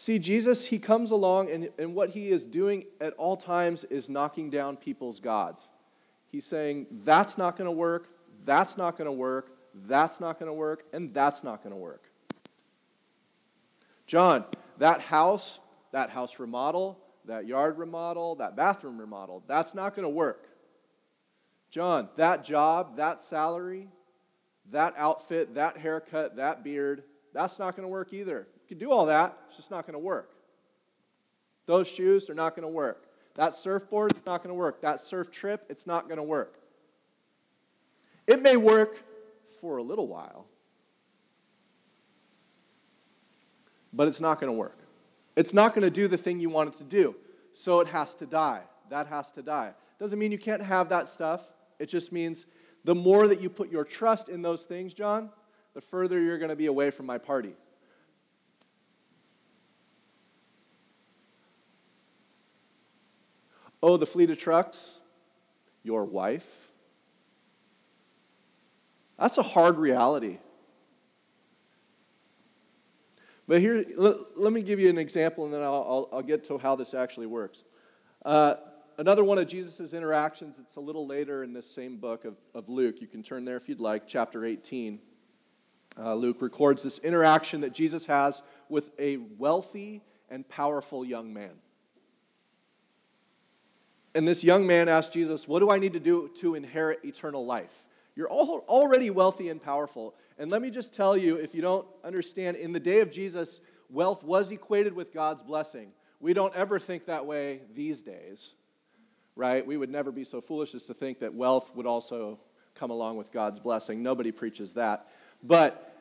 See, 0.03 0.19
Jesus, 0.19 0.67
he 0.67 0.81
comes 0.81 1.13
along, 1.13 1.49
and, 1.49 1.71
and 1.79 1.95
what 1.95 2.11
he 2.11 2.31
is 2.31 2.45
doing 2.45 2.87
at 3.01 3.13
all 3.13 3.37
times 3.37 3.85
is 3.85 4.09
knocking 4.09 4.51
down 4.51 4.77
people's 4.77 5.21
gods. 5.21 5.71
He's 6.27 6.45
saying, 6.45 6.89
that's 6.91 7.39
not 7.39 7.57
going 7.57 7.67
to 7.67 7.77
work, 7.77 8.09
that's 8.45 8.77
not 8.77 8.99
going 8.99 9.07
to 9.07 9.13
work, 9.13 9.53
that's 9.73 10.19
not 10.19 10.41
going 10.41 10.49
to 10.49 10.55
work, 10.55 10.83
and 10.93 11.15
that's 11.15 11.45
not 11.45 11.63
going 11.63 11.73
to 11.73 11.81
work. 11.81 12.11
John, 14.09 14.45
that 14.79 15.03
house, 15.03 15.61
that 15.93 16.11
house 16.11 16.41
remodel, 16.41 16.99
that 17.27 17.47
yard 17.47 17.79
remodel, 17.79 18.35
that 18.35 18.57
bathroom 18.57 18.99
remodel, 18.99 19.45
that's 19.47 19.73
not 19.73 19.95
going 19.95 20.03
to 20.03 20.09
work. 20.09 20.49
John, 21.71 22.09
that 22.17 22.43
job, 22.43 22.97
that 22.97 23.21
salary, 23.21 23.89
that 24.73 24.95
outfit, 24.97 25.55
that 25.55 25.77
haircut, 25.77 26.39
that 26.39 26.65
beard, 26.65 27.05
that's 27.33 27.61
not 27.61 27.77
going 27.77 27.85
to 27.85 27.89
work 27.89 28.13
either 28.13 28.49
can 28.69 28.79
do 28.79 28.91
all 28.91 29.07
that, 29.07 29.37
it's 29.49 29.57
just 29.57 29.71
not 29.71 29.87
going 29.87 29.95
to 29.95 29.99
work. 29.99 30.31
Those 31.67 31.89
shoes, 31.89 32.27
they're 32.27 32.37
not 32.37 32.57
going 32.57 32.67
to 32.67 32.73
work. 32.73 33.07
That 33.35 33.55
surfboard, 33.55 34.13
is 34.13 34.27
not 34.27 34.43
going 34.43 34.49
to 34.49 34.55
work. 34.55 34.83
That 34.83 35.01
surf 35.01 35.31
trip, 35.31 35.65
it's 35.69 35.87
not 35.87 36.05
going 36.05 36.19
to 36.19 36.23
work. 36.23 36.59
It 38.27 38.43
may 38.43 38.57
work 38.57 39.03
for 39.61 39.79
a 39.79 39.83
little 39.83 40.07
while, 40.07 40.47
but 43.93 44.09
it's 44.09 44.21
not 44.21 44.41
going 44.41 44.53
to 44.53 44.59
work. 44.59 44.79
It's 45.37 45.55
not 45.55 45.75
going 45.75 45.83
to 45.83 45.91
do 45.91 46.09
the 46.09 46.19
thing 46.19 46.41
you 46.41 46.51
want 46.51 46.75
it 46.75 46.79
to 46.79 46.85
do, 46.85 47.17
so 47.53 47.81
it 47.81 47.89
has 47.89 48.15
to 48.17 48.27
die. 48.27 48.63
That 48.91 49.07
has 49.07 49.33
to 49.33 49.43
die. 49.43 49.73
Doesn't 49.99 50.19
mean 50.19 50.33
you 50.33 50.39
can't 50.39 50.63
have 50.63 50.89
that 50.91 51.09
stuff. 51.09 51.53
It 51.79 51.87
just 51.87 52.13
means 52.13 52.47
the 52.85 52.95
more 52.95 53.29
that 53.29 53.41
you 53.41 53.49
put 53.49 53.71
your 53.71 53.85
trust 53.85 54.29
in 54.29 54.43
those 54.43 54.63
things, 54.63 54.93
John, 54.93 55.31
the 55.75 55.81
further 55.81 56.21
you're 56.21 56.39
going 56.39 56.51
to 56.51 56.57
be 56.57 56.67
away 56.67 56.91
from 56.91 57.07
my 57.07 57.19
party. 57.19 57.55
Oh, 63.83 63.97
the 63.97 64.07
fleet 64.07 64.31
of 64.31 64.39
trucks, 64.39 65.01
your 65.83 66.05
wife. 66.05 66.69
That's 69.19 69.39
a 69.39 69.43
hard 69.43 69.79
reality. 69.79 70.39
But 73.49 73.61
here, 73.61 73.85
let, 73.97 74.17
let 74.37 74.53
me 74.53 74.63
give 74.63 74.79
you 74.79 74.89
an 74.89 74.99
example 74.99 75.45
and 75.45 75.53
then 75.53 75.63
I'll, 75.63 75.87
I'll, 75.89 76.09
I'll 76.13 76.23
get 76.23 76.45
to 76.45 76.59
how 76.59 76.77
this 76.77 76.95
actually 76.95 77.27
works. 77.27 77.65
Uh, 78.25 78.55
another 78.99 79.25
one 79.25 79.39
of 79.39 79.49
Jesus' 79.49 79.93
interactions, 79.93 80.59
it's 80.59 80.77
a 80.77 80.81
little 80.81 81.07
later 81.07 81.43
in 81.43 81.53
this 81.53 81.69
same 81.69 81.97
book 81.97 82.25
of, 82.25 82.39
of 82.55 82.69
Luke. 82.69 83.01
You 83.01 83.09
can 83.09 83.23
turn 83.23 83.45
there 83.45 83.57
if 83.57 83.69
you'd 83.69 83.81
like, 83.81 84.07
chapter 84.07 84.45
18. 84.45 85.01
Uh, 85.99 86.15
Luke 86.15 86.41
records 86.41 86.83
this 86.83 86.99
interaction 87.01 87.61
that 87.61 87.75
Jesus 87.75 88.07
has 88.07 88.43
with 88.69 88.91
a 88.99 89.19
wealthy 89.39 90.03
and 90.31 90.49
powerful 90.49 91.05
young 91.05 91.35
man. 91.35 91.53
And 94.15 94.29
this 94.29 94.45
young 94.45 94.67
man 94.67 94.89
asked 94.89 95.13
Jesus, 95.13 95.49
What 95.49 95.61
do 95.61 95.71
I 95.71 95.79
need 95.79 95.95
to 95.95 96.01
do 96.01 96.31
to 96.41 96.55
inherit 96.55 97.05
eternal 97.05 97.45
life? 97.47 97.87
You're 98.15 98.29
all 98.29 98.65
already 98.69 99.11
wealthy 99.11 99.49
and 99.49 99.61
powerful. 99.61 100.15
And 100.39 100.51
let 100.51 100.61
me 100.61 100.71
just 100.71 100.93
tell 100.93 101.17
you, 101.17 101.37
if 101.37 101.55
you 101.55 101.63
don't 101.63 101.87
understand, 102.05 102.59
in 102.59 102.73
the 102.73 102.81
day 102.81 103.01
of 103.01 103.11
Jesus, 103.11 103.61
wealth 103.89 104.23
was 104.23 104.51
equated 104.51 104.93
with 104.93 105.15
God's 105.15 105.43
blessing. 105.43 105.93
We 106.21 106.35
don't 106.35 106.55
ever 106.55 106.79
think 106.79 107.07
that 107.07 107.25
way 107.25 107.63
these 107.75 108.03
days, 108.03 108.55
right? 109.35 109.67
We 109.67 109.77
would 109.79 109.91
never 109.91 110.13
be 110.13 110.25
so 110.25 110.41
foolish 110.41 110.75
as 110.75 110.85
to 110.85 110.95
think 110.95 111.21
that 111.21 111.35
wealth 111.35 111.75
would 111.75 111.87
also 111.87 112.39
come 112.75 112.91
along 112.91 113.17
with 113.17 113.33
God's 113.33 113.59
blessing. 113.59 114.03
Nobody 114.03 114.31
preaches 114.31 114.75
that. 114.75 115.09
But 115.43 115.95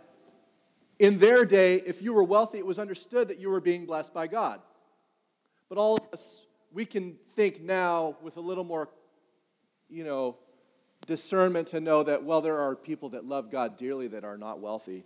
in 0.99 1.17
their 1.17 1.45
day, 1.45 1.77
if 1.77 2.01
you 2.01 2.13
were 2.13 2.23
wealthy, 2.23 2.57
it 2.57 2.65
was 2.65 2.77
understood 2.77 3.29
that 3.29 3.39
you 3.39 3.49
were 3.49 3.61
being 3.61 3.85
blessed 3.85 4.13
by 4.13 4.27
God. 4.27 4.61
But 5.69 5.77
all 5.77 5.95
of 5.95 6.13
us 6.13 6.41
we 6.73 6.85
can 6.85 7.17
think 7.35 7.61
now 7.61 8.17
with 8.21 8.37
a 8.37 8.41
little 8.41 8.63
more, 8.63 8.89
you 9.89 10.03
know, 10.03 10.37
discernment 11.07 11.67
to 11.69 11.79
know 11.79 12.03
that, 12.03 12.23
well, 12.23 12.41
there 12.41 12.59
are 12.59 12.75
people 12.75 13.09
that 13.09 13.25
love 13.25 13.51
God 13.51 13.77
dearly 13.77 14.07
that 14.07 14.23
are 14.23 14.37
not 14.37 14.59
wealthy. 14.59 15.03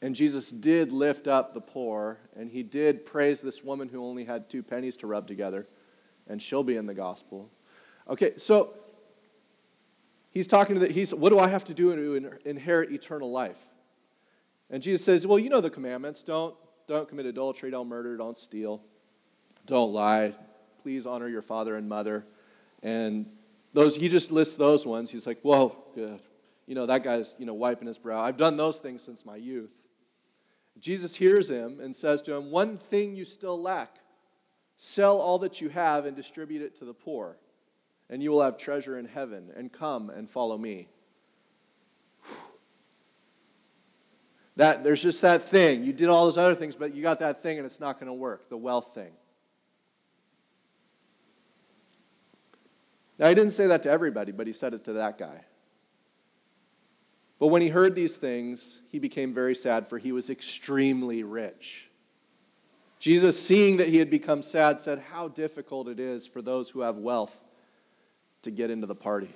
And 0.00 0.14
Jesus 0.14 0.50
did 0.50 0.92
lift 0.92 1.26
up 1.26 1.54
the 1.54 1.60
poor, 1.60 2.18
and 2.36 2.50
he 2.50 2.62
did 2.62 3.04
praise 3.04 3.40
this 3.40 3.64
woman 3.64 3.88
who 3.88 4.04
only 4.04 4.24
had 4.24 4.48
two 4.48 4.62
pennies 4.62 4.96
to 4.98 5.06
rub 5.06 5.26
together, 5.26 5.66
and 6.28 6.40
she'll 6.40 6.62
be 6.62 6.76
in 6.76 6.86
the 6.86 6.94
gospel. 6.94 7.50
Okay, 8.08 8.32
so 8.36 8.70
he's 10.30 10.46
talking 10.46 10.74
to 10.74 10.80
the, 10.80 10.92
he's, 10.92 11.12
what 11.12 11.30
do 11.30 11.38
I 11.38 11.48
have 11.48 11.64
to 11.64 11.74
do 11.74 11.94
to 11.96 12.38
inherit 12.44 12.92
eternal 12.92 13.30
life? 13.30 13.60
And 14.70 14.82
Jesus 14.82 15.04
says, 15.04 15.26
well, 15.26 15.38
you 15.38 15.48
know 15.48 15.60
the 15.60 15.70
commandments. 15.70 16.22
Don't, 16.22 16.54
don't 16.86 17.08
commit 17.08 17.26
adultery, 17.26 17.70
don't 17.70 17.88
murder, 17.88 18.16
don't 18.16 18.36
steal. 18.36 18.80
Don't 19.68 19.92
lie. 19.92 20.32
Please 20.82 21.06
honor 21.06 21.28
your 21.28 21.42
father 21.42 21.76
and 21.76 21.88
mother. 21.88 22.24
And 22.82 23.26
those 23.74 23.94
he 23.94 24.08
just 24.08 24.32
lists 24.32 24.56
those 24.56 24.86
ones. 24.86 25.10
He's 25.10 25.26
like, 25.26 25.40
whoa, 25.42 25.76
good. 25.94 26.20
You 26.66 26.74
know, 26.74 26.86
that 26.86 27.04
guy's, 27.04 27.34
you 27.38 27.46
know, 27.46 27.54
wiping 27.54 27.86
his 27.86 27.98
brow. 27.98 28.20
I've 28.20 28.38
done 28.38 28.56
those 28.56 28.78
things 28.78 29.02
since 29.02 29.24
my 29.24 29.36
youth. 29.36 29.72
Jesus 30.80 31.14
hears 31.14 31.50
him 31.50 31.80
and 31.80 31.94
says 31.94 32.22
to 32.22 32.34
him, 32.34 32.50
One 32.50 32.76
thing 32.76 33.14
you 33.14 33.24
still 33.24 33.60
lack. 33.60 33.96
Sell 34.76 35.18
all 35.18 35.38
that 35.40 35.60
you 35.60 35.68
have 35.70 36.06
and 36.06 36.16
distribute 36.16 36.62
it 36.62 36.76
to 36.76 36.84
the 36.84 36.94
poor, 36.94 37.36
and 38.08 38.22
you 38.22 38.30
will 38.30 38.42
have 38.42 38.56
treasure 38.56 38.96
in 38.96 39.06
heaven. 39.06 39.50
And 39.56 39.72
come 39.72 40.08
and 40.08 40.30
follow 40.30 40.56
me. 40.56 40.88
That, 44.56 44.84
there's 44.84 45.02
just 45.02 45.22
that 45.22 45.42
thing. 45.42 45.84
You 45.84 45.92
did 45.92 46.08
all 46.08 46.24
those 46.24 46.38
other 46.38 46.54
things, 46.54 46.74
but 46.74 46.94
you 46.94 47.02
got 47.02 47.20
that 47.20 47.42
thing 47.42 47.58
and 47.58 47.66
it's 47.66 47.80
not 47.80 48.00
going 48.00 48.08
to 48.08 48.12
work 48.12 48.48
the 48.48 48.56
wealth 48.56 48.92
thing. 48.92 49.12
Now, 53.18 53.28
he 53.28 53.34
didn't 53.34 53.50
say 53.50 53.66
that 53.66 53.82
to 53.82 53.90
everybody, 53.90 54.32
but 54.32 54.46
he 54.46 54.52
said 54.52 54.74
it 54.74 54.84
to 54.84 54.92
that 54.94 55.18
guy. 55.18 55.44
But 57.38 57.48
when 57.48 57.62
he 57.62 57.68
heard 57.68 57.94
these 57.94 58.16
things, 58.16 58.80
he 58.90 58.98
became 58.98 59.32
very 59.32 59.54
sad, 59.54 59.86
for 59.86 59.98
he 59.98 60.12
was 60.12 60.28
extremely 60.30 61.22
rich. 61.22 61.88
Jesus, 62.98 63.40
seeing 63.40 63.76
that 63.76 63.88
he 63.88 63.98
had 63.98 64.10
become 64.10 64.42
sad, 64.42 64.80
said, 64.80 64.98
How 64.98 65.28
difficult 65.28 65.88
it 65.88 66.00
is 66.00 66.26
for 66.26 66.42
those 66.42 66.70
who 66.70 66.80
have 66.80 66.98
wealth 66.98 67.44
to 68.42 68.50
get 68.50 68.70
into 68.70 68.86
the 68.86 68.94
party. 68.94 69.30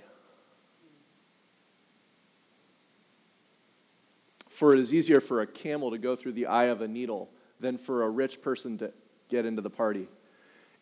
For 4.48 4.72
it 4.72 4.80
is 4.80 4.92
easier 4.92 5.20
for 5.20 5.40
a 5.40 5.46
camel 5.46 5.90
to 5.90 5.98
go 5.98 6.14
through 6.14 6.32
the 6.32 6.46
eye 6.46 6.64
of 6.64 6.82
a 6.82 6.88
needle 6.88 7.30
than 7.60 7.78
for 7.78 8.02
a 8.02 8.10
rich 8.10 8.42
person 8.42 8.78
to 8.78 8.92
get 9.28 9.46
into 9.46 9.62
the 9.62 9.70
party. 9.70 10.06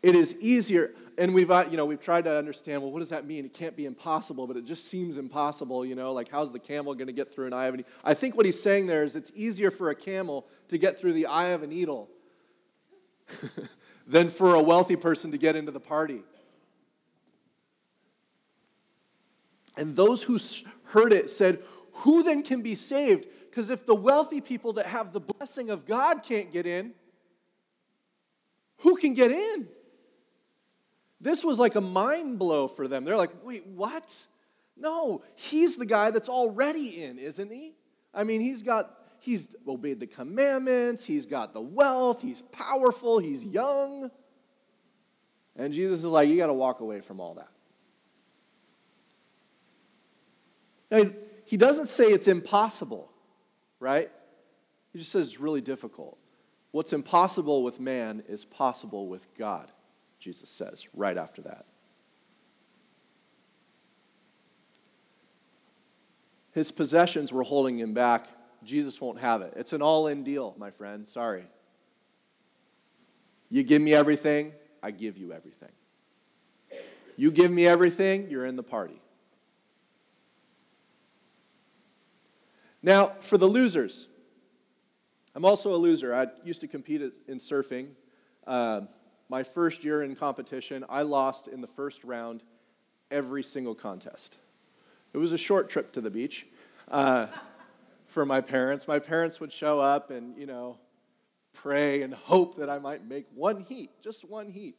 It 0.03 0.15
is 0.15 0.35
easier, 0.41 0.93
and 1.21 1.35
we've, 1.35 1.51
uh, 1.51 1.67
you 1.71 1.77
know, 1.77 1.85
we've 1.85 2.01
tried 2.01 2.25
to 2.25 2.35
understand, 2.35 2.81
well, 2.81 2.91
what 2.91 3.01
does 3.01 3.11
that 3.11 3.27
mean? 3.27 3.45
It 3.45 3.53
can't 3.53 3.77
be 3.77 3.85
impossible, 3.85 4.47
but 4.47 4.57
it 4.57 4.65
just 4.65 4.89
seems 4.89 5.19
impossible, 5.19 5.85
you 5.85 5.95
know, 5.95 6.15
like 6.15 6.31
how's 6.31 6.51
the 6.51 6.59
camel 6.59 6.95
going 6.95 7.09
to 7.09 7.13
get 7.13 7.33
through 7.33 7.47
an 7.47 7.53
eye 7.53 7.67
of 7.67 7.75
a 7.75 7.77
needle? 7.77 7.93
I 8.03 8.15
think 8.15 8.39
what 8.39 8.47
he's 8.47 8.61
saying 8.61 8.87
there 8.87 9.05
is 9.05 9.15
it's 9.15 9.31
easier 9.35 9.71
for 9.71 9.91
a 9.91 9.95
camel 9.95 10.47
to 10.69 10.79
get 10.79 10.99
through 10.99 11.13
the 11.13 11.27
eye 11.27 11.49
of 11.49 11.63
a 11.63 11.67
needle 11.67 12.09
than 14.07 14.31
for 14.31 14.55
a 14.55 14.63
wealthy 14.63 14.97
person 14.97 15.31
to 15.33 15.37
get 15.37 15.57
into 15.57 15.71
the 15.71 15.79
party. 15.79 16.23
And 19.77 19.95
those 19.95 20.23
who 20.23 20.39
heard 20.85 21.13
it 21.13 21.29
said, 21.29 21.59
Who 21.97 22.23
then 22.23 22.43
can 22.43 22.63
be 22.63 22.75
saved? 22.75 23.27
Because 23.51 23.69
if 23.69 23.85
the 23.85 23.95
wealthy 23.95 24.41
people 24.41 24.73
that 24.75 24.87
have 24.87 25.13
the 25.13 25.21
blessing 25.21 25.69
of 25.69 25.87
God 25.87 26.23
can't 26.23 26.51
get 26.51 26.67
in, 26.67 26.95
who 28.79 28.97
can 28.97 29.13
get 29.13 29.31
in? 29.31 29.69
This 31.21 31.45
was 31.45 31.59
like 31.59 31.75
a 31.75 31.81
mind 31.81 32.39
blow 32.39 32.67
for 32.67 32.89
them. 32.89 33.05
They're 33.05 33.17
like, 33.17 33.45
wait, 33.45 33.67
what? 33.67 34.27
No, 34.77 35.23
he's 35.35 35.77
the 35.77 35.85
guy 35.85 36.11
that's 36.11 36.29
already 36.29 37.03
in, 37.03 37.19
isn't 37.19 37.53
he? 37.53 37.75
I 38.15 38.25
mean, 38.25 38.41
he's 38.41 38.63
got, 38.63 38.91
he's 39.21 39.49
obeyed 39.69 40.01
the 40.01 40.07
commandments, 40.07 41.05
he's 41.05 41.27
got 41.27 41.53
the 41.53 41.61
wealth, 41.61 42.23
he's 42.23 42.41
powerful, 42.53 43.19
he's 43.19 43.45
young. 43.45 44.11
And 45.57 45.75
Jesus 45.75 45.99
is 45.99 46.07
like, 46.07 46.29
you 46.29 46.39
got 46.39 46.47
to 46.47 46.55
walk 46.55 46.81
away 46.81 47.01
from 47.01 47.21
all 47.21 47.35
that. 47.35 47.49
Now, 50.91 51.11
he 51.45 51.57
doesn't 51.57 51.87
say 51.87 52.05
it's 52.05 52.29
impossible, 52.29 53.13
right? 53.79 54.11
He 54.93 54.99
just 54.99 55.13
says 55.13 55.29
it's 55.29 55.41
really 55.41 55.61
difficult. 55.61 56.19
What's 56.71 56.93
impossible 56.93 57.63
with 57.63 57.79
man 57.79 58.23
is 58.29 58.45
possible 58.45 59.09
with 59.09 59.27
God. 59.37 59.71
Jesus 60.21 60.51
says 60.51 60.87
right 60.95 61.17
after 61.17 61.43
that. 61.43 61.65
His 66.53 66.71
possessions 66.71 67.33
were 67.33 67.43
holding 67.43 67.79
him 67.79 67.95
back. 67.95 68.27
Jesus 68.63 69.01
won't 69.01 69.19
have 69.19 69.41
it. 69.41 69.55
It's 69.57 69.73
an 69.73 69.83
all 69.83 70.07
in 70.07 70.23
deal, 70.23 70.55
my 70.59 70.71
friend. 70.71 71.09
Sorry. 71.09 71.45
You 73.49 73.63
give 73.63 73.81
me 73.83 73.95
everything, 73.95 74.53
I 74.83 74.91
give 74.91 75.17
you 75.17 75.33
everything. 75.33 75.73
You 77.17 77.31
give 77.31 77.51
me 77.51 77.67
everything, 77.67 78.31
you're 78.31 78.47
in 78.47 78.57
the 78.57 78.63
party. 78.63 79.01
Now, 82.83 83.07
for 83.07 83.37
the 83.37 83.47
losers, 83.47 84.09
I'm 85.35 85.45
also 85.45 85.75
a 85.75 85.77
loser. 85.77 86.15
I 86.15 86.29
used 86.45 86.61
to 86.63 86.69
compete 86.69 87.03
in 87.29 87.39
surfing. 87.39 87.89
Uh, 88.47 88.83
my 89.31 89.45
first 89.45 89.85
year 89.85 90.03
in 90.03 90.17
competition, 90.17 90.85
I 90.89 91.03
lost 91.03 91.47
in 91.47 91.61
the 91.61 91.69
first 91.69 92.03
round 92.03 92.43
every 93.13 93.45
single 93.45 93.77
contest. 93.77 94.39
It 95.13 95.19
was 95.19 95.31
a 95.31 95.39
short 95.39 95.71
trip 95.71 95.93
to 95.93 96.01
the 96.01 96.11
beach 96.11 96.47
uh, 96.91 97.29
for 98.07 98.27
my 98.27 98.41
parents. 98.41 98.89
My 98.89 98.99
parents 98.99 99.39
would 99.39 99.53
show 99.53 99.79
up 99.79 100.11
and, 100.11 100.37
you 100.37 100.47
know, 100.47 100.79
pray 101.53 102.03
and 102.03 102.13
hope 102.13 102.57
that 102.57 102.69
I 102.69 102.81
might 102.81 103.07
make 103.09 103.27
one 103.33 103.63
heat, 103.63 103.91
just 104.03 104.29
one 104.29 104.51
heat. 104.51 104.75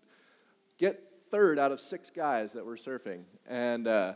Get 0.78 1.02
third 1.30 1.58
out 1.58 1.72
of 1.72 1.80
six 1.80 2.10
guys 2.10 2.52
that 2.52 2.66
were 2.66 2.76
surfing. 2.76 3.24
And, 3.48 3.88
uh, 3.88 4.14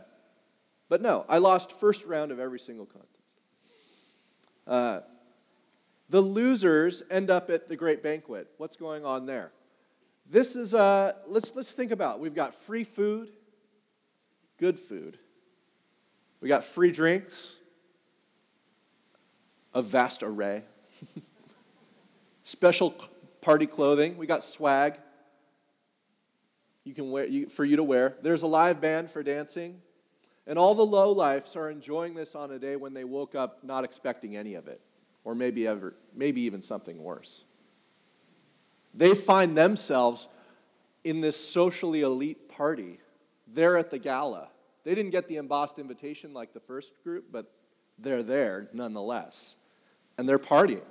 but 0.90 1.00
no, 1.00 1.24
I 1.30 1.38
lost 1.38 1.72
first 1.72 2.04
round 2.04 2.30
of 2.30 2.38
every 2.38 2.58
single 2.58 2.84
contest. 2.84 3.12
Uh, 4.66 5.00
the 6.10 6.20
losers 6.20 7.02
end 7.10 7.30
up 7.30 7.48
at 7.48 7.68
the 7.68 7.76
great 7.76 8.02
banquet. 8.02 8.48
What's 8.58 8.76
going 8.76 9.02
on 9.04 9.24
there? 9.24 9.52
This 10.28 10.56
is, 10.56 10.74
uh, 10.74 11.12
let's, 11.28 11.54
let's 11.54 11.72
think 11.72 11.92
about. 11.92 12.20
We've 12.20 12.34
got 12.34 12.54
free 12.54 12.84
food, 12.84 13.30
good 14.58 14.78
food. 14.78 15.18
We 16.40 16.48
got 16.48 16.64
free 16.64 16.90
drinks, 16.90 17.56
a 19.74 19.82
vast 19.82 20.22
array. 20.22 20.62
Special 22.42 22.94
party 23.40 23.66
clothing. 23.66 24.16
We 24.16 24.26
got 24.26 24.42
swag 24.42 24.98
you 26.86 26.94
can 26.94 27.10
wear, 27.10 27.26
you, 27.26 27.48
for 27.48 27.64
you 27.64 27.76
to 27.76 27.82
wear. 27.82 28.14
There's 28.22 28.42
a 28.42 28.46
live 28.46 28.80
band 28.80 29.10
for 29.10 29.24
dancing. 29.24 29.82
And 30.46 30.56
all 30.56 30.76
the 30.76 30.86
low 30.86 31.10
lifes 31.10 31.56
are 31.56 31.68
enjoying 31.68 32.14
this 32.14 32.36
on 32.36 32.52
a 32.52 32.60
day 32.60 32.76
when 32.76 32.94
they 32.94 33.02
woke 33.02 33.34
up 33.34 33.64
not 33.64 33.82
expecting 33.82 34.36
any 34.36 34.54
of 34.54 34.68
it, 34.68 34.80
or 35.24 35.34
maybe 35.34 35.66
ever, 35.66 35.94
maybe 36.14 36.42
even 36.42 36.62
something 36.62 37.02
worse. 37.02 37.42
They 38.96 39.14
find 39.14 39.56
themselves 39.56 40.26
in 41.04 41.20
this 41.20 41.36
socially 41.36 42.00
elite 42.00 42.48
party. 42.48 42.98
They're 43.46 43.76
at 43.76 43.90
the 43.90 43.98
gala. 43.98 44.48
They 44.84 44.94
didn't 44.94 45.10
get 45.10 45.28
the 45.28 45.36
embossed 45.36 45.78
invitation 45.78 46.32
like 46.32 46.54
the 46.54 46.60
first 46.60 46.92
group, 47.04 47.26
but 47.30 47.52
they're 47.98 48.22
there 48.22 48.68
nonetheless. 48.72 49.56
And 50.16 50.26
they're 50.26 50.38
partying. 50.38 50.82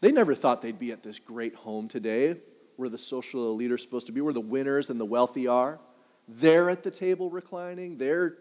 They 0.00 0.10
never 0.10 0.34
thought 0.34 0.62
they'd 0.62 0.78
be 0.78 0.92
at 0.92 1.02
this 1.02 1.18
great 1.18 1.54
home 1.54 1.88
today 1.88 2.36
where 2.76 2.88
the 2.88 2.98
social 2.98 3.50
elite 3.50 3.72
are 3.72 3.78
supposed 3.78 4.06
to 4.06 4.12
be, 4.12 4.20
where 4.20 4.32
the 4.32 4.40
winners 4.40 4.88
and 4.88 4.98
the 4.98 5.04
wealthy 5.04 5.46
are. 5.46 5.78
They're 6.26 6.70
at 6.70 6.84
the 6.84 6.90
table 6.90 7.28
reclining. 7.28 7.98
They're, 7.98 8.36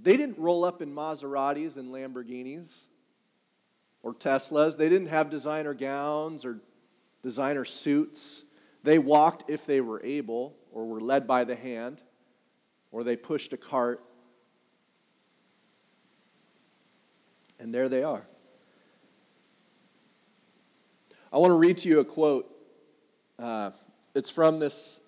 they 0.00 0.16
didn't 0.16 0.38
roll 0.38 0.64
up 0.64 0.80
in 0.80 0.94
Maseratis 0.94 1.76
and 1.76 1.92
Lamborghinis 1.92 2.86
or 4.04 4.12
Teslas. 4.12 4.76
They 4.76 4.90
didn't 4.90 5.08
have 5.08 5.30
designer 5.30 5.74
gowns 5.74 6.44
or 6.44 6.60
designer 7.22 7.64
suits. 7.64 8.44
They 8.84 8.98
walked 8.98 9.48
if 9.48 9.64
they 9.64 9.80
were 9.80 10.00
able 10.04 10.54
or 10.70 10.86
were 10.86 11.00
led 11.00 11.26
by 11.26 11.44
the 11.44 11.56
hand 11.56 12.02
or 12.92 13.02
they 13.02 13.16
pushed 13.16 13.52
a 13.54 13.56
cart. 13.56 14.00
And 17.58 17.72
there 17.72 17.88
they 17.88 18.04
are. 18.04 18.22
I 21.32 21.38
want 21.38 21.50
to 21.50 21.58
read 21.58 21.78
to 21.78 21.88
you 21.88 22.00
a 22.00 22.04
quote. 22.04 22.46
Uh, 23.38 23.70
it's 24.14 24.28
from 24.28 24.58
this, 24.58 25.00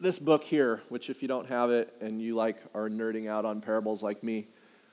this 0.00 0.18
book 0.18 0.42
here, 0.42 0.80
which, 0.88 1.10
if 1.10 1.20
you 1.20 1.28
don't 1.28 1.46
have 1.48 1.70
it 1.70 1.92
and 2.00 2.20
you 2.20 2.34
like 2.34 2.56
are 2.74 2.88
nerding 2.88 3.28
out 3.28 3.44
on 3.44 3.60
parables 3.60 4.02
like 4.02 4.22
me, 4.22 4.46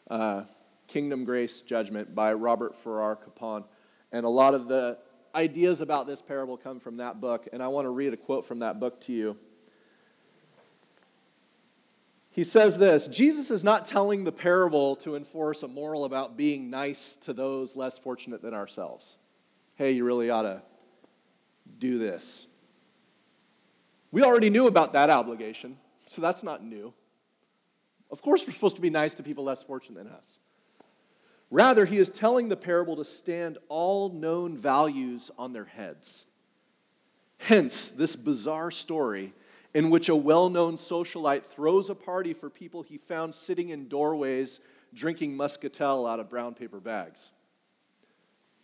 uh, 0.09 0.43
Kingdom 0.87 1.25
Grace 1.25 1.61
Judgment 1.61 2.13
by 2.13 2.33
Robert 2.33 2.75
Farrar 2.75 3.15
Capon. 3.15 3.63
And 4.11 4.25
a 4.25 4.29
lot 4.29 4.53
of 4.53 4.67
the 4.67 4.97
ideas 5.35 5.81
about 5.81 6.07
this 6.07 6.21
parable 6.21 6.57
come 6.57 6.79
from 6.79 6.97
that 6.97 7.19
book. 7.19 7.47
And 7.51 7.63
I 7.63 7.67
want 7.67 7.85
to 7.85 7.89
read 7.89 8.13
a 8.13 8.17
quote 8.17 8.45
from 8.45 8.59
that 8.59 8.79
book 8.79 9.01
to 9.01 9.13
you. 9.13 9.37
He 12.33 12.43
says 12.43 12.79
this 12.79 13.07
Jesus 13.07 13.51
is 13.51 13.63
not 13.63 13.85
telling 13.85 14.23
the 14.23 14.31
parable 14.31 14.95
to 14.97 15.15
enforce 15.15 15.61
a 15.63 15.67
moral 15.67 16.03
about 16.03 16.35
being 16.35 16.69
nice 16.69 17.15
to 17.17 17.33
those 17.33 17.75
less 17.75 17.97
fortunate 17.97 18.41
than 18.41 18.53
ourselves. 18.53 19.17
Hey, 19.75 19.91
you 19.91 20.03
really 20.03 20.29
ought 20.29 20.43
to 20.43 20.61
do 21.77 21.97
this. 21.97 22.47
We 24.11 24.23
already 24.23 24.49
knew 24.49 24.67
about 24.67 24.93
that 24.93 25.09
obligation, 25.09 25.77
so 26.07 26.21
that's 26.21 26.43
not 26.43 26.63
new. 26.63 26.93
Of 28.11 28.21
course, 28.21 28.45
we're 28.45 28.53
supposed 28.53 28.75
to 28.75 28.81
be 28.81 28.91
nice 28.91 29.15
to 29.15 29.23
people 29.23 29.43
less 29.43 29.63
fortunate 29.63 30.03
than 30.03 30.13
us. 30.13 30.37
Rather, 31.53 31.85
he 31.85 31.99
is 31.99 32.09
telling 32.09 32.49
the 32.49 32.57
parable 32.57 32.95
to 32.95 33.05
stand 33.05 33.59
all 33.69 34.09
known 34.09 34.57
values 34.57 35.29
on 35.37 35.51
their 35.51 35.65
heads. 35.65 36.25
Hence, 37.37 37.91
this 37.91 38.15
bizarre 38.15 38.71
story 38.71 39.33
in 39.71 39.91
which 39.91 40.09
a 40.09 40.15
well 40.15 40.49
known 40.49 40.77
socialite 40.77 41.43
throws 41.43 41.91
a 41.91 41.95
party 41.95 42.33
for 42.33 42.49
people 42.49 42.81
he 42.81 42.97
found 42.97 43.35
sitting 43.35 43.69
in 43.69 43.87
doorways 43.87 44.61
drinking 44.95 45.37
muscatel 45.37 46.07
out 46.07 46.19
of 46.19 46.27
brown 46.27 46.55
paper 46.55 46.79
bags. 46.79 47.31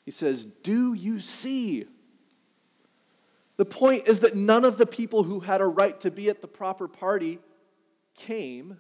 He 0.04 0.10
says, 0.10 0.45
Do 0.45 0.95
you 0.95 1.19
see? 1.19 1.86
The 3.58 3.65
point 3.65 4.08
is 4.08 4.21
that 4.21 4.36
none 4.36 4.65
of 4.65 4.80
the 4.80 4.88
people 4.88 5.21
who 5.21 5.41
had 5.41 5.62
a 5.62 5.67
right 5.67 5.99
to 5.99 6.10
be 6.10 6.28
at 6.28 6.41
the 6.41 6.47
proper 6.47 6.88
party 6.88 7.38
came 8.15 8.80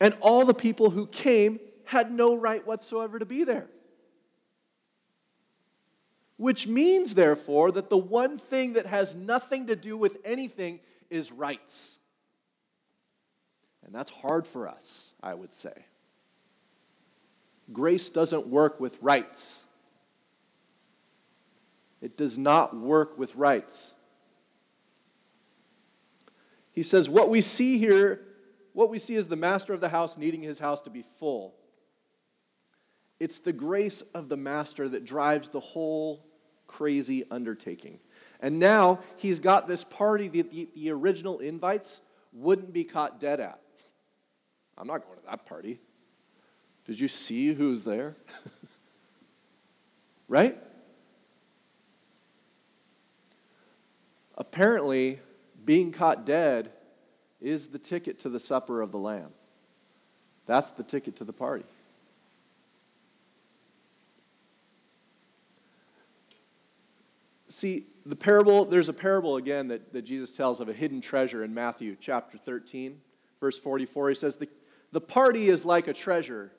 and 0.00 0.14
all 0.20 0.46
the 0.46 0.54
people 0.54 0.90
who 0.90 1.06
came 1.06 1.60
had 1.84 2.10
no 2.10 2.34
right 2.36 2.66
whatsoever 2.66 3.18
to 3.18 3.26
be 3.26 3.44
there. 3.44 3.68
Which 6.38 6.66
means, 6.66 7.14
therefore, 7.14 7.70
that 7.72 7.90
the 7.90 7.98
one 7.98 8.38
thing 8.38 8.72
that 8.72 8.86
has 8.86 9.14
nothing 9.14 9.66
to 9.66 9.76
do 9.76 9.96
with 9.98 10.16
anything 10.24 10.80
is 11.10 11.30
rights. 11.30 11.98
And 13.84 13.94
that's 13.94 14.10
hard 14.10 14.46
for 14.46 14.66
us, 14.66 15.12
I 15.22 15.34
would 15.34 15.52
say. 15.52 15.74
Grace 17.72 18.08
doesn't 18.08 18.46
work 18.46 18.80
with 18.80 18.96
rights. 19.02 19.64
It 22.00 22.16
does 22.16 22.38
not 22.38 22.74
work 22.74 23.18
with 23.18 23.34
rights. 23.36 23.92
He 26.72 26.82
says, 26.82 27.08
What 27.08 27.28
we 27.28 27.42
see 27.42 27.78
here 27.78 28.20
what 28.72 28.90
we 28.90 28.98
see 28.98 29.14
is 29.14 29.28
the 29.28 29.36
master 29.36 29.72
of 29.72 29.80
the 29.80 29.88
house 29.88 30.16
needing 30.16 30.42
his 30.42 30.58
house 30.58 30.80
to 30.82 30.90
be 30.90 31.02
full. 31.18 31.54
It's 33.18 33.40
the 33.40 33.52
grace 33.52 34.02
of 34.14 34.28
the 34.28 34.36
master 34.36 34.88
that 34.88 35.04
drives 35.04 35.50
the 35.50 35.60
whole 35.60 36.26
crazy 36.66 37.24
undertaking. 37.30 38.00
And 38.40 38.58
now 38.58 39.00
he's 39.18 39.40
got 39.40 39.66
this 39.66 39.84
party 39.84 40.28
that 40.28 40.50
the, 40.50 40.68
the 40.74 40.90
original 40.90 41.38
invites 41.40 42.00
wouldn't 42.32 42.72
be 42.72 42.84
caught 42.84 43.20
dead 43.20 43.40
at. 43.40 43.60
I'm 44.78 44.86
not 44.86 45.04
going 45.04 45.18
to 45.18 45.24
that 45.26 45.44
party. 45.44 45.78
Did 46.86 46.98
you 46.98 47.08
see 47.08 47.52
who's 47.52 47.84
there? 47.84 48.16
right? 50.28 50.54
Apparently, 54.38 55.18
being 55.66 55.92
caught 55.92 56.24
dead 56.24 56.72
is 57.40 57.68
the 57.68 57.78
ticket 57.78 58.18
to 58.20 58.28
the 58.28 58.40
supper 58.40 58.82
of 58.82 58.92
the 58.92 58.98
Lamb. 58.98 59.32
That's 60.46 60.70
the 60.70 60.82
ticket 60.82 61.16
to 61.16 61.24
the 61.24 61.32
party. 61.32 61.64
See, 67.48 67.84
the 68.06 68.16
parable, 68.16 68.64
there's 68.64 68.88
a 68.88 68.92
parable 68.92 69.36
again 69.36 69.68
that, 69.68 69.92
that 69.92 70.02
Jesus 70.02 70.32
tells 70.32 70.60
of 70.60 70.68
a 70.68 70.72
hidden 70.72 71.00
treasure 71.00 71.42
in 71.42 71.52
Matthew 71.52 71.96
chapter 72.00 72.38
13, 72.38 73.00
verse 73.40 73.58
44. 73.58 74.10
He 74.10 74.14
says, 74.14 74.36
the, 74.36 74.48
the 74.92 75.00
party 75.00 75.48
is 75.48 75.64
like 75.64 75.88
a 75.88 75.92
treasure, 75.92 76.52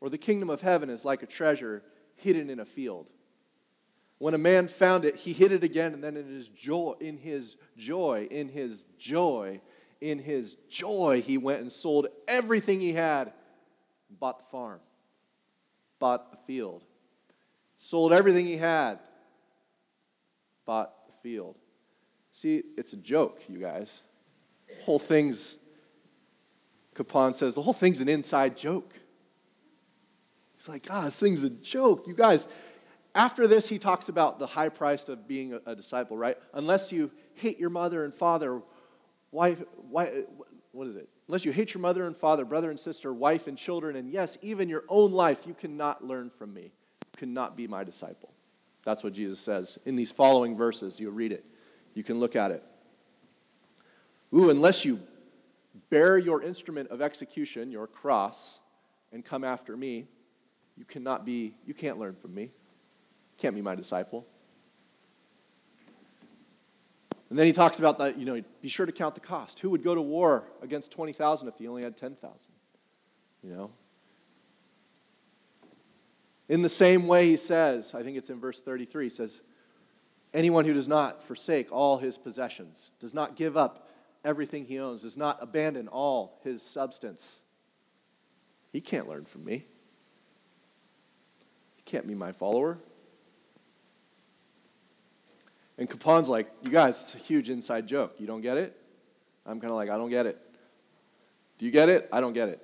or 0.00 0.08
the 0.08 0.18
kingdom 0.18 0.50
of 0.50 0.62
heaven 0.62 0.90
is 0.90 1.04
like 1.04 1.22
a 1.22 1.26
treasure 1.26 1.82
hidden 2.16 2.50
in 2.50 2.58
a 2.58 2.64
field. 2.64 3.10
When 4.18 4.34
a 4.34 4.38
man 4.38 4.66
found 4.66 5.04
it, 5.04 5.16
he 5.16 5.32
hid 5.32 5.52
it 5.52 5.62
again, 5.62 5.92
and 5.92 6.02
then 6.02 6.16
in 6.16 6.26
his 6.26 6.48
joy, 6.48 6.94
in 7.00 7.18
his 7.18 7.56
joy, 7.76 8.26
in 8.30 8.48
his 8.48 8.84
joy, 8.98 9.60
in 10.00 10.18
his 10.18 10.56
joy, 10.70 11.22
he 11.24 11.36
went 11.36 11.60
and 11.60 11.70
sold 11.70 12.06
everything 12.26 12.80
he 12.80 12.92
had, 12.92 13.32
bought 14.10 14.38
the 14.38 14.44
farm, 14.46 14.80
bought 15.98 16.30
the 16.30 16.38
field, 16.46 16.82
sold 17.76 18.12
everything 18.12 18.46
he 18.46 18.56
had, 18.56 18.98
bought 20.64 20.92
the 21.06 21.12
field. 21.22 21.56
See, 22.32 22.62
it's 22.76 22.92
a 22.92 22.98
joke, 22.98 23.42
you 23.48 23.58
guys. 23.58 24.02
The 24.68 24.84
whole 24.84 24.98
thing's, 24.98 25.56
Capon 26.94 27.34
says, 27.34 27.54
the 27.54 27.62
whole 27.62 27.72
thing's 27.72 28.00
an 28.00 28.08
inside 28.08 28.56
joke. 28.56 28.94
He's 30.56 30.68
like, 30.68 30.86
ah, 30.90 31.02
this 31.04 31.18
thing's 31.18 31.42
a 31.42 31.50
joke. 31.50 32.06
You 32.06 32.14
guys, 32.14 32.48
after 33.16 33.46
this, 33.46 33.68
he 33.68 33.78
talks 33.78 34.08
about 34.08 34.38
the 34.38 34.46
high 34.46 34.68
price 34.68 35.08
of 35.08 35.26
being 35.26 35.54
a, 35.54 35.60
a 35.66 35.74
disciple, 35.74 36.16
right? 36.16 36.36
Unless 36.52 36.92
you 36.92 37.10
hate 37.34 37.58
your 37.58 37.70
mother 37.70 38.04
and 38.04 38.14
father, 38.14 38.62
wife, 39.32 39.64
wife, 39.90 40.12
what 40.72 40.86
is 40.86 40.96
it? 40.96 41.08
Unless 41.26 41.44
you 41.44 41.50
hate 41.50 41.74
your 41.74 41.80
mother 41.80 42.06
and 42.06 42.14
father, 42.14 42.44
brother 42.44 42.70
and 42.70 42.78
sister, 42.78 43.12
wife 43.12 43.46
and 43.46 43.56
children, 43.56 43.96
and 43.96 44.10
yes, 44.10 44.36
even 44.42 44.68
your 44.68 44.84
own 44.88 45.12
life, 45.12 45.46
you 45.46 45.54
cannot 45.54 46.04
learn 46.04 46.30
from 46.30 46.52
me. 46.52 46.62
You 46.62 47.18
cannot 47.18 47.56
be 47.56 47.66
my 47.66 47.82
disciple. 47.82 48.32
That's 48.84 49.02
what 49.02 49.14
Jesus 49.14 49.40
says. 49.40 49.78
In 49.86 49.96
these 49.96 50.12
following 50.12 50.56
verses, 50.56 51.00
You'll 51.00 51.12
read 51.12 51.32
it. 51.32 51.44
You 51.94 52.04
can 52.04 52.20
look 52.20 52.36
at 52.36 52.50
it. 52.50 52.62
Ooh, 54.34 54.50
unless 54.50 54.84
you 54.84 55.00
bear 55.88 56.18
your 56.18 56.42
instrument 56.42 56.90
of 56.90 57.00
execution, 57.00 57.70
your 57.70 57.86
cross, 57.86 58.60
and 59.12 59.24
come 59.24 59.42
after 59.42 59.76
me, 59.76 60.06
you 60.76 60.84
cannot 60.84 61.24
be, 61.24 61.54
you 61.64 61.72
can't 61.72 61.98
learn 61.98 62.14
from 62.14 62.34
me. 62.34 62.50
Can't 63.38 63.54
be 63.54 63.62
my 63.62 63.74
disciple. 63.74 64.26
And 67.28 67.38
then 67.38 67.46
he 67.46 67.52
talks 67.52 67.78
about 67.78 67.98
that, 67.98 68.18
you 68.18 68.24
know, 68.24 68.40
be 68.62 68.68
sure 68.68 68.86
to 68.86 68.92
count 68.92 69.14
the 69.14 69.20
cost. 69.20 69.58
Who 69.60 69.70
would 69.70 69.82
go 69.82 69.94
to 69.94 70.02
war 70.02 70.44
against 70.62 70.92
20,000 70.92 71.48
if 71.48 71.58
he 71.58 71.66
only 71.66 71.82
had 71.82 71.96
10,000? 71.96 72.52
You 73.42 73.50
know? 73.50 73.70
In 76.48 76.62
the 76.62 76.68
same 76.68 77.08
way, 77.08 77.26
he 77.26 77.36
says, 77.36 77.94
I 77.94 78.02
think 78.02 78.16
it's 78.16 78.30
in 78.30 78.38
verse 78.38 78.60
33, 78.60 79.04
he 79.06 79.10
says, 79.10 79.40
Anyone 80.32 80.64
who 80.64 80.72
does 80.72 80.86
not 80.86 81.22
forsake 81.22 81.72
all 81.72 81.96
his 81.98 82.16
possessions, 82.16 82.90
does 83.00 83.14
not 83.14 83.36
give 83.36 83.56
up 83.56 83.88
everything 84.24 84.64
he 84.64 84.78
owns, 84.78 85.00
does 85.00 85.16
not 85.16 85.38
abandon 85.40 85.88
all 85.88 86.38
his 86.44 86.62
substance, 86.62 87.40
he 88.72 88.80
can't 88.80 89.08
learn 89.08 89.24
from 89.24 89.44
me. 89.44 89.62
He 91.76 91.82
can't 91.84 92.06
be 92.06 92.14
my 92.14 92.32
follower. 92.32 92.78
And 95.78 95.88
Capon's 95.88 96.28
like, 96.28 96.48
You 96.62 96.70
guys, 96.70 97.00
it's 97.00 97.14
a 97.14 97.18
huge 97.18 97.50
inside 97.50 97.86
joke. 97.86 98.14
You 98.18 98.26
don't 98.26 98.40
get 98.40 98.56
it? 98.56 98.76
I'm 99.44 99.60
kind 99.60 99.70
of 99.70 99.76
like, 99.76 99.90
I 99.90 99.96
don't 99.96 100.10
get 100.10 100.26
it. 100.26 100.38
Do 101.58 101.66
you 101.66 101.72
get 101.72 101.88
it? 101.88 102.08
I 102.12 102.20
don't 102.20 102.32
get 102.32 102.48
it. 102.48 102.60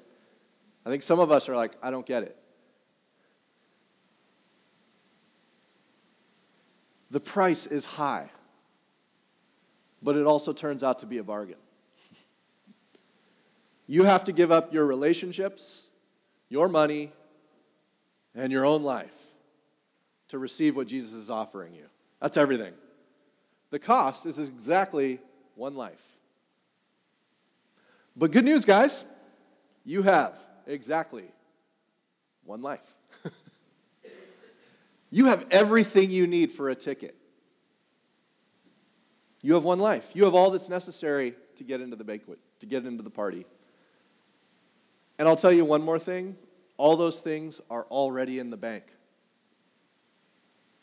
I 0.85 0.91
think 0.91 1.03
some 1.03 1.21
of 1.21 1.31
us 1.31 1.49
are 1.49 1.57
like, 1.57 1.73
I 1.83 1.91
don't 1.91 2.05
get 2.05 2.25
it. 2.25 2.37
The 7.11 7.21
price 7.21 7.67
is 7.67 7.85
high, 7.85 8.31
but 10.03 10.17
it 10.17 10.27
also 10.27 10.53
turns 10.53 10.83
out 10.83 11.01
to 11.01 11.07
be 11.07 11.19
a 11.19 11.25
bargain. 11.25 11.57
You 13.87 14.05
have 14.05 14.25
to 14.25 14.33
give 14.33 14.51
up 14.51 14.73
your 14.73 14.87
relationships, 14.87 15.87
your 16.49 16.69
money, 16.69 17.13
and 18.35 18.51
your 18.51 18.65
own 18.65 18.83
life 18.83 19.17
to 20.29 20.39
receive 20.39 20.75
what 20.77 20.87
Jesus 20.87 21.13
is 21.13 21.29
offering 21.29 21.75
you. 21.75 21.85
That's 22.21 22.39
everything. 22.39 22.73
The 23.73 23.79
cost 23.79 24.27
is 24.27 24.39
exactly 24.39 25.19
one 25.55 25.75
life. 25.75 26.03
But 28.15 28.31
good 28.31 28.45
news, 28.45 28.67
guys, 28.67 29.03
you 29.83 30.03
have 30.03 30.39
exactly 30.67 31.25
one 32.45 32.61
life. 32.61 32.85
you 35.11 35.25
have 35.25 35.47
everything 35.51 36.11
you 36.11 36.27
need 36.27 36.53
for 36.53 36.69
a 36.69 36.75
ticket. 36.75 37.17
You 39.41 39.55
have 39.55 39.65
one 39.65 39.79
life. 39.79 40.11
You 40.13 40.25
have 40.25 40.35
all 40.35 40.51
that's 40.51 40.69
necessary 40.69 41.35
to 41.57 41.65
get 41.65 41.81
into 41.81 41.97
the 41.97 42.05
banquet, 42.05 42.41
to 42.61 42.67
get 42.67 42.85
into 42.85 43.03
the 43.03 43.11
party. 43.11 43.47
And 45.19 45.27
I'll 45.27 45.35
tell 45.35 45.53
you 45.53 45.65
one 45.65 45.83
more 45.83 45.99
thing 45.99 46.37
all 46.77 46.97
those 46.97 47.21
things 47.21 47.63
are 47.71 47.85
already 47.85 48.39
in 48.39 48.51
the 48.51 48.59
bank. 48.59 48.85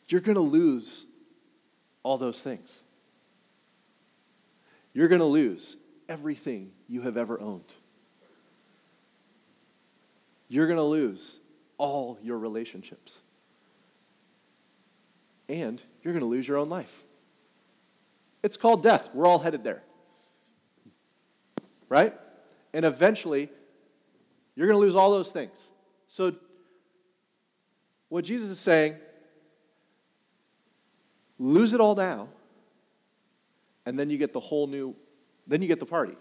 You're 0.07 0.21
going 0.21 0.35
to 0.35 0.41
lose 0.41 1.05
all 2.03 2.17
those 2.17 2.41
things. 2.41 2.79
You're 4.93 5.07
going 5.07 5.19
to 5.19 5.25
lose 5.25 5.77
everything 6.07 6.71
you 6.87 7.01
have 7.01 7.17
ever 7.17 7.39
owned. 7.39 7.73
You're 10.47 10.65
going 10.65 10.77
to 10.77 10.83
lose 10.83 11.39
all 11.77 12.17
your 12.21 12.39
relationships. 12.39 13.19
And 15.47 15.81
you're 16.03 16.13
going 16.13 16.23
to 16.23 16.29
lose 16.29 16.47
your 16.47 16.57
own 16.57 16.69
life. 16.69 17.03
It's 18.43 18.57
called 18.57 18.83
death. 18.83 19.09
We're 19.13 19.27
all 19.27 19.39
headed 19.39 19.63
there. 19.63 19.83
Right? 21.87 22.13
And 22.73 22.85
eventually, 22.85 23.49
you're 24.55 24.67
going 24.67 24.77
to 24.77 24.81
lose 24.81 24.95
all 24.95 25.11
those 25.11 25.31
things. 25.31 25.69
So, 26.07 26.35
what 28.09 28.25
Jesus 28.25 28.49
is 28.49 28.59
saying, 28.59 28.95
lose 31.39 31.73
it 31.73 31.79
all 31.79 31.95
now, 31.95 32.27
and 33.85 33.97
then 33.97 34.09
you 34.09 34.17
get 34.17 34.33
the 34.33 34.39
whole 34.39 34.67
new, 34.67 34.95
then 35.47 35.61
you 35.61 35.67
get 35.67 35.79
the 35.79 35.85
party. 35.85 36.15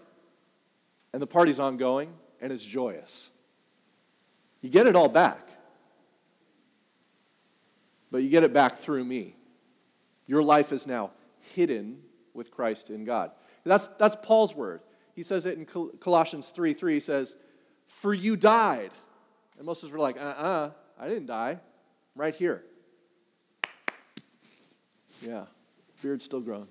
And 1.13 1.21
the 1.21 1.27
party's 1.27 1.59
ongoing, 1.59 2.13
and 2.41 2.51
it's 2.51 2.63
joyous. 2.63 3.29
You 4.61 4.69
get 4.69 4.87
it 4.87 4.95
all 4.95 5.09
back, 5.09 5.47
but 8.11 8.19
you 8.19 8.29
get 8.29 8.43
it 8.43 8.53
back 8.53 8.75
through 8.75 9.03
me. 9.03 9.35
Your 10.25 10.43
life 10.43 10.71
is 10.71 10.87
now 10.87 11.11
hidden 11.53 12.01
with 12.33 12.51
Christ 12.51 12.89
in 12.89 13.05
God. 13.05 13.31
That's, 13.63 13.87
that's 13.99 14.15
Paul's 14.21 14.55
word. 14.55 14.81
He 15.15 15.23
says 15.23 15.45
it 15.45 15.57
in 15.57 15.65
Colossians 15.65 16.49
3 16.49 16.73
3. 16.73 16.93
He 16.93 16.99
says, 16.99 17.35
For 17.85 18.13
you 18.13 18.35
died. 18.35 18.91
And 19.57 19.65
most 19.65 19.83
of 19.83 19.89
us 19.89 19.93
were 19.93 19.99
like, 19.99 20.17
uh 20.17 20.23
uh-uh, 20.23 20.43
uh, 20.43 20.69
I 20.99 21.09
didn't 21.09 21.25
die. 21.25 21.51
I'm 21.51 21.59
right 22.15 22.33
here. 22.33 22.63
Yeah, 25.21 25.45
beard's 26.01 26.25
still 26.25 26.41
growing. 26.41 26.67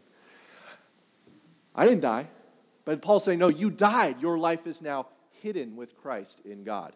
I 1.74 1.84
didn't 1.84 2.01
die. 2.01 2.26
But 2.84 3.03
Paul's 3.03 3.24
saying, 3.24 3.38
No, 3.38 3.51
you 3.51 3.70
died. 3.70 4.20
Your 4.20 4.38
life 4.38 4.66
is 4.66 4.80
now 4.80 5.07
hidden 5.42 5.76
with 5.76 5.96
Christ 5.96 6.40
in 6.44 6.64
God. 6.64 6.92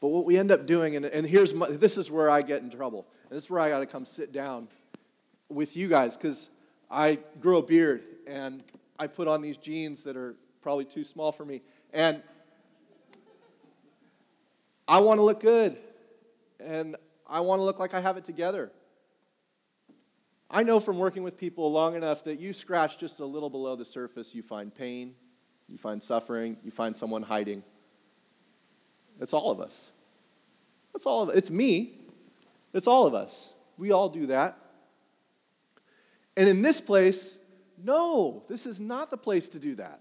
But 0.00 0.08
what 0.08 0.24
we 0.24 0.38
end 0.38 0.50
up 0.50 0.66
doing, 0.66 0.96
and, 0.96 1.04
and 1.04 1.26
here's 1.26 1.52
my, 1.52 1.68
this 1.68 1.98
is 1.98 2.10
where 2.10 2.30
I 2.30 2.42
get 2.42 2.62
in 2.62 2.70
trouble. 2.70 3.06
And 3.28 3.36
this 3.36 3.44
is 3.44 3.50
where 3.50 3.60
I 3.60 3.68
got 3.68 3.80
to 3.80 3.86
come 3.86 4.06
sit 4.06 4.32
down 4.32 4.68
with 5.48 5.76
you 5.76 5.88
guys 5.88 6.16
because 6.16 6.48
I 6.90 7.18
grow 7.40 7.58
a 7.58 7.62
beard 7.62 8.02
and 8.26 8.62
I 8.98 9.06
put 9.06 9.28
on 9.28 9.42
these 9.42 9.56
jeans 9.56 10.04
that 10.04 10.16
are 10.16 10.34
probably 10.62 10.86
too 10.86 11.04
small 11.04 11.32
for 11.32 11.44
me. 11.44 11.62
And 11.92 12.22
I 14.90 14.98
want 14.98 15.18
to 15.18 15.22
look 15.22 15.38
good. 15.38 15.76
And 16.58 16.96
I 17.26 17.40
want 17.40 17.60
to 17.60 17.62
look 17.62 17.78
like 17.78 17.94
I 17.94 18.00
have 18.00 18.16
it 18.16 18.24
together. 18.24 18.72
I 20.50 20.64
know 20.64 20.80
from 20.80 20.98
working 20.98 21.22
with 21.22 21.36
people 21.36 21.70
long 21.70 21.94
enough 21.94 22.24
that 22.24 22.40
you 22.40 22.52
scratch 22.52 22.98
just 22.98 23.20
a 23.20 23.24
little 23.24 23.48
below 23.48 23.76
the 23.76 23.84
surface, 23.84 24.34
you 24.34 24.42
find 24.42 24.74
pain, 24.74 25.14
you 25.68 25.78
find 25.78 26.02
suffering, 26.02 26.56
you 26.64 26.72
find 26.72 26.96
someone 26.96 27.22
hiding. 27.22 27.62
It's 29.20 29.32
all 29.32 29.52
of 29.52 29.60
us. 29.60 29.90
It's 30.92 31.06
all 31.06 31.22
of. 31.22 31.36
It's 31.36 31.50
me. 31.50 31.92
It's 32.74 32.88
all 32.88 33.06
of 33.06 33.14
us. 33.14 33.54
We 33.78 33.92
all 33.92 34.08
do 34.08 34.26
that. 34.26 34.58
And 36.36 36.48
in 36.48 36.62
this 36.62 36.80
place, 36.80 37.38
no, 37.80 38.42
this 38.48 38.66
is 38.66 38.80
not 38.80 39.10
the 39.10 39.16
place 39.16 39.48
to 39.50 39.60
do 39.60 39.76
that. 39.76 40.00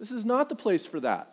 This 0.00 0.10
is 0.10 0.24
not 0.24 0.48
the 0.48 0.56
place 0.56 0.84
for 0.84 0.98
that. 0.98 1.32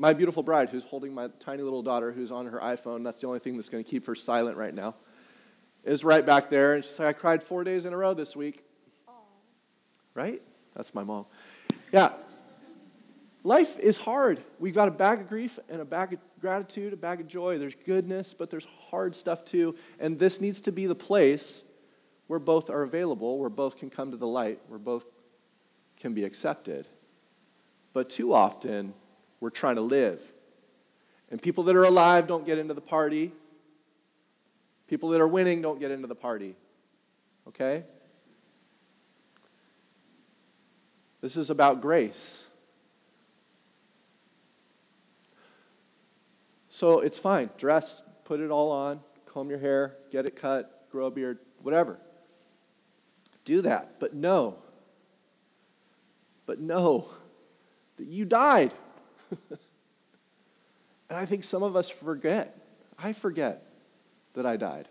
My 0.00 0.14
beautiful 0.14 0.42
bride, 0.42 0.70
who's 0.70 0.84
holding 0.84 1.14
my 1.14 1.28
tiny 1.40 1.62
little 1.62 1.82
daughter 1.82 2.10
who's 2.10 2.30
on 2.30 2.46
her 2.46 2.58
iPhone, 2.58 3.04
that's 3.04 3.20
the 3.20 3.26
only 3.26 3.38
thing 3.38 3.56
that's 3.56 3.68
going 3.68 3.84
to 3.84 3.90
keep 3.90 4.06
her 4.06 4.14
silent 4.14 4.56
right 4.56 4.72
now, 4.72 4.94
is 5.84 6.02
right 6.04 6.24
back 6.24 6.48
there. 6.48 6.74
And 6.74 6.82
she's 6.82 6.98
like, 6.98 7.16
I 7.16 7.18
cried 7.18 7.42
four 7.42 7.64
days 7.64 7.84
in 7.84 7.92
a 7.92 7.96
row 7.96 8.14
this 8.14 8.34
week. 8.34 8.64
Aww. 9.06 9.12
Right? 10.14 10.40
That's 10.74 10.94
my 10.94 11.04
mom. 11.04 11.26
Yeah, 11.92 12.12
Life 13.42 13.78
is 13.78 13.96
hard. 13.96 14.38
We've 14.58 14.74
got 14.74 14.88
a 14.88 14.90
bag 14.90 15.20
of 15.20 15.28
grief 15.28 15.58
and 15.70 15.80
a 15.80 15.84
bag 15.84 16.12
of 16.12 16.18
gratitude, 16.40 16.92
a 16.92 16.96
bag 16.96 17.20
of 17.20 17.28
joy. 17.28 17.56
There's 17.56 17.74
goodness, 17.74 18.34
but 18.34 18.50
there's 18.50 18.66
hard 18.90 19.16
stuff 19.16 19.46
too. 19.46 19.76
And 19.98 20.18
this 20.18 20.42
needs 20.42 20.60
to 20.62 20.72
be 20.72 20.86
the 20.86 20.94
place 20.94 21.62
where 22.26 22.38
both 22.38 22.68
are 22.68 22.82
available, 22.82 23.38
where 23.38 23.48
both 23.48 23.78
can 23.78 23.88
come 23.88 24.10
to 24.10 24.18
the 24.18 24.26
light, 24.26 24.58
where 24.68 24.78
both 24.78 25.06
can 25.98 26.12
be 26.12 26.24
accepted. 26.24 26.86
But 27.94 28.10
too 28.10 28.34
often, 28.34 28.92
we're 29.40 29.50
trying 29.50 29.76
to 29.76 29.82
live. 29.82 30.22
And 31.30 31.40
people 31.40 31.64
that 31.64 31.76
are 31.76 31.84
alive 31.84 32.26
don't 32.26 32.44
get 32.44 32.58
into 32.58 32.74
the 32.74 32.80
party. 32.80 33.32
People 34.88 35.10
that 35.10 35.20
are 35.20 35.28
winning 35.28 35.62
don't 35.62 35.80
get 35.80 35.90
into 35.90 36.06
the 36.06 36.14
party. 36.14 36.54
Okay? 37.48 37.84
This 41.20 41.36
is 41.36 41.50
about 41.50 41.80
grace. 41.80 42.46
So 46.68 47.00
it's 47.00 47.18
fine. 47.18 47.50
Dress, 47.58 48.02
put 48.24 48.40
it 48.40 48.50
all 48.50 48.70
on, 48.72 49.00
comb 49.26 49.50
your 49.50 49.58
hair, 49.58 49.96
get 50.10 50.24
it 50.24 50.34
cut, 50.34 50.88
grow 50.90 51.06
a 51.06 51.10
beard, 51.10 51.38
whatever. 51.62 51.98
Do 53.44 53.60
that. 53.62 54.00
But 54.00 54.14
know, 54.14 54.56
but 56.46 56.58
know 56.58 57.06
that 57.98 58.06
you 58.06 58.24
died. 58.24 58.72
and 59.50 59.58
I 61.10 61.24
think 61.24 61.44
some 61.44 61.62
of 61.62 61.76
us 61.76 61.88
forget. 61.88 62.56
I 62.98 63.12
forget 63.12 63.62
that 64.34 64.46
I 64.46 64.56
died. 64.56 64.86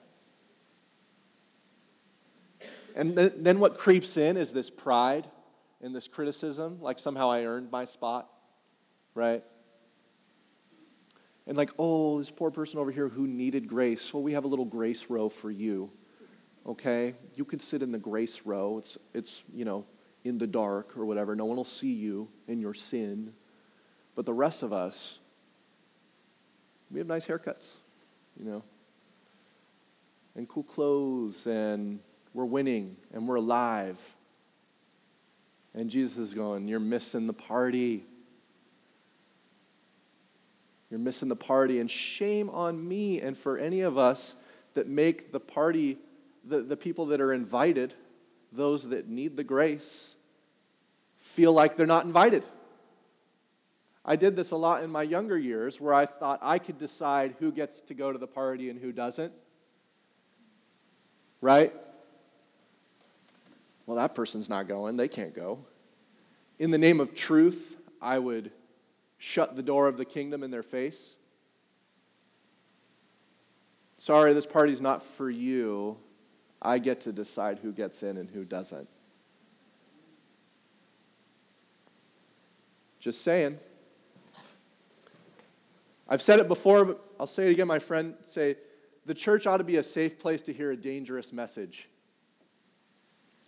And 2.95 3.15
then 3.15 3.59
what 3.59 3.77
creeps 3.77 4.17
in 4.17 4.35
is 4.35 4.51
this 4.51 4.69
pride 4.69 5.27
and 5.81 5.95
this 5.95 6.07
criticism, 6.07 6.81
like 6.81 6.99
somehow 6.99 7.29
I 7.31 7.45
earned 7.45 7.71
my 7.71 7.85
spot, 7.85 8.27
right? 9.15 9.43
and 11.49 11.57
like, 11.57 11.71
oh, 11.79 12.19
this 12.19 12.29
poor 12.29 12.51
person 12.51 12.77
over 12.77 12.91
here 12.91 13.09
who 13.09 13.25
needed 13.25 13.67
grace. 13.67 14.13
Well, 14.13 14.21
we 14.21 14.33
have 14.33 14.43
a 14.43 14.47
little 14.47 14.65
grace 14.65 15.07
row 15.09 15.29
for 15.29 15.49
you. 15.49 15.89
Okay? 16.63 17.15
You 17.35 17.43
can 17.43 17.57
sit 17.57 17.81
in 17.81 17.91
the 17.91 17.97
grace 17.97 18.41
row. 18.45 18.77
It's, 18.77 18.99
it's 19.15 19.43
you 19.51 19.65
know, 19.65 19.83
in 20.23 20.37
the 20.37 20.45
dark 20.45 20.95
or 20.95 21.07
whatever. 21.07 21.35
No 21.35 21.45
one 21.45 21.57
will 21.57 21.63
see 21.63 21.91
you 21.91 22.27
in 22.47 22.59
your 22.59 22.75
sin. 22.75 23.33
But 24.19 24.25
the 24.25 24.33
rest 24.33 24.63
of 24.63 24.73
us, 24.73 25.17
we 26.91 26.97
have 26.97 27.07
nice 27.07 27.25
haircuts, 27.25 27.75
you 28.37 28.51
know, 28.51 28.63
and 30.35 30.45
cool 30.45 30.63
clothes, 30.63 31.47
and 31.47 32.01
we're 32.33 32.43
winning, 32.43 32.97
and 33.13 33.25
we're 33.25 33.35
alive. 33.37 33.97
And 35.73 35.89
Jesus 35.89 36.17
is 36.17 36.33
going, 36.33 36.67
You're 36.67 36.81
missing 36.81 37.27
the 37.27 37.33
party. 37.33 38.03
You're 40.89 40.99
missing 40.99 41.29
the 41.29 41.37
party. 41.37 41.79
And 41.79 41.89
shame 41.89 42.49
on 42.49 42.85
me 42.85 43.21
and 43.21 43.37
for 43.37 43.57
any 43.57 43.79
of 43.79 43.97
us 43.97 44.35
that 44.73 44.89
make 44.89 45.31
the 45.31 45.39
party, 45.39 45.97
the, 46.43 46.59
the 46.59 46.75
people 46.75 47.05
that 47.05 47.21
are 47.21 47.31
invited, 47.31 47.93
those 48.51 48.89
that 48.89 49.07
need 49.07 49.37
the 49.37 49.45
grace, 49.45 50.17
feel 51.15 51.53
like 51.53 51.77
they're 51.77 51.85
not 51.85 52.03
invited. 52.03 52.43
I 54.05 54.15
did 54.15 54.35
this 54.35 54.51
a 54.51 54.55
lot 54.55 54.83
in 54.83 54.89
my 54.89 55.03
younger 55.03 55.37
years 55.37 55.79
where 55.79 55.93
I 55.93 56.05
thought 56.05 56.39
I 56.41 56.57
could 56.57 56.77
decide 56.77 57.35
who 57.39 57.51
gets 57.51 57.81
to 57.81 57.93
go 57.93 58.11
to 58.11 58.17
the 58.17 58.27
party 58.27 58.69
and 58.69 58.79
who 58.79 58.91
doesn't. 58.91 59.33
Right? 61.41 61.71
Well, 63.85 63.97
that 63.97 64.15
person's 64.15 64.49
not 64.49 64.67
going. 64.67 64.97
They 64.97 65.07
can't 65.07 65.35
go. 65.35 65.59
In 66.59 66.71
the 66.71 66.77
name 66.77 66.99
of 66.99 67.15
truth, 67.15 67.77
I 68.01 68.19
would 68.19 68.51
shut 69.17 69.55
the 69.55 69.63
door 69.63 69.87
of 69.87 69.97
the 69.97 70.05
kingdom 70.05 70.43
in 70.43 70.51
their 70.51 70.63
face. 70.63 71.15
Sorry, 73.97 74.33
this 74.33 74.45
party's 74.45 74.79
not 74.79 75.03
for 75.03 75.29
you. 75.29 75.97
I 76.61 76.79
get 76.79 77.01
to 77.01 77.11
decide 77.11 77.59
who 77.59 77.71
gets 77.71 78.03
in 78.03 78.17
and 78.17 78.29
who 78.29 78.45
doesn't. 78.45 78.87
Just 82.99 83.21
saying. 83.21 83.57
I've 86.09 86.23
said 86.23 86.39
it 86.39 86.47
before, 86.47 86.85
but 86.85 86.99
I'll 87.19 87.27
say 87.27 87.47
it 87.47 87.51
again, 87.51 87.67
my 87.67 87.77
friend. 87.77 88.15
Say, 88.25 88.55
the 89.05 89.13
church 89.13 89.45
ought 89.45 89.57
to 89.57 89.63
be 89.63 89.77
a 89.77 89.83
safe 89.83 90.17
place 90.17 90.41
to 90.43 90.53
hear 90.53 90.71
a 90.71 90.75
dangerous 90.75 91.31
message. 91.31 91.87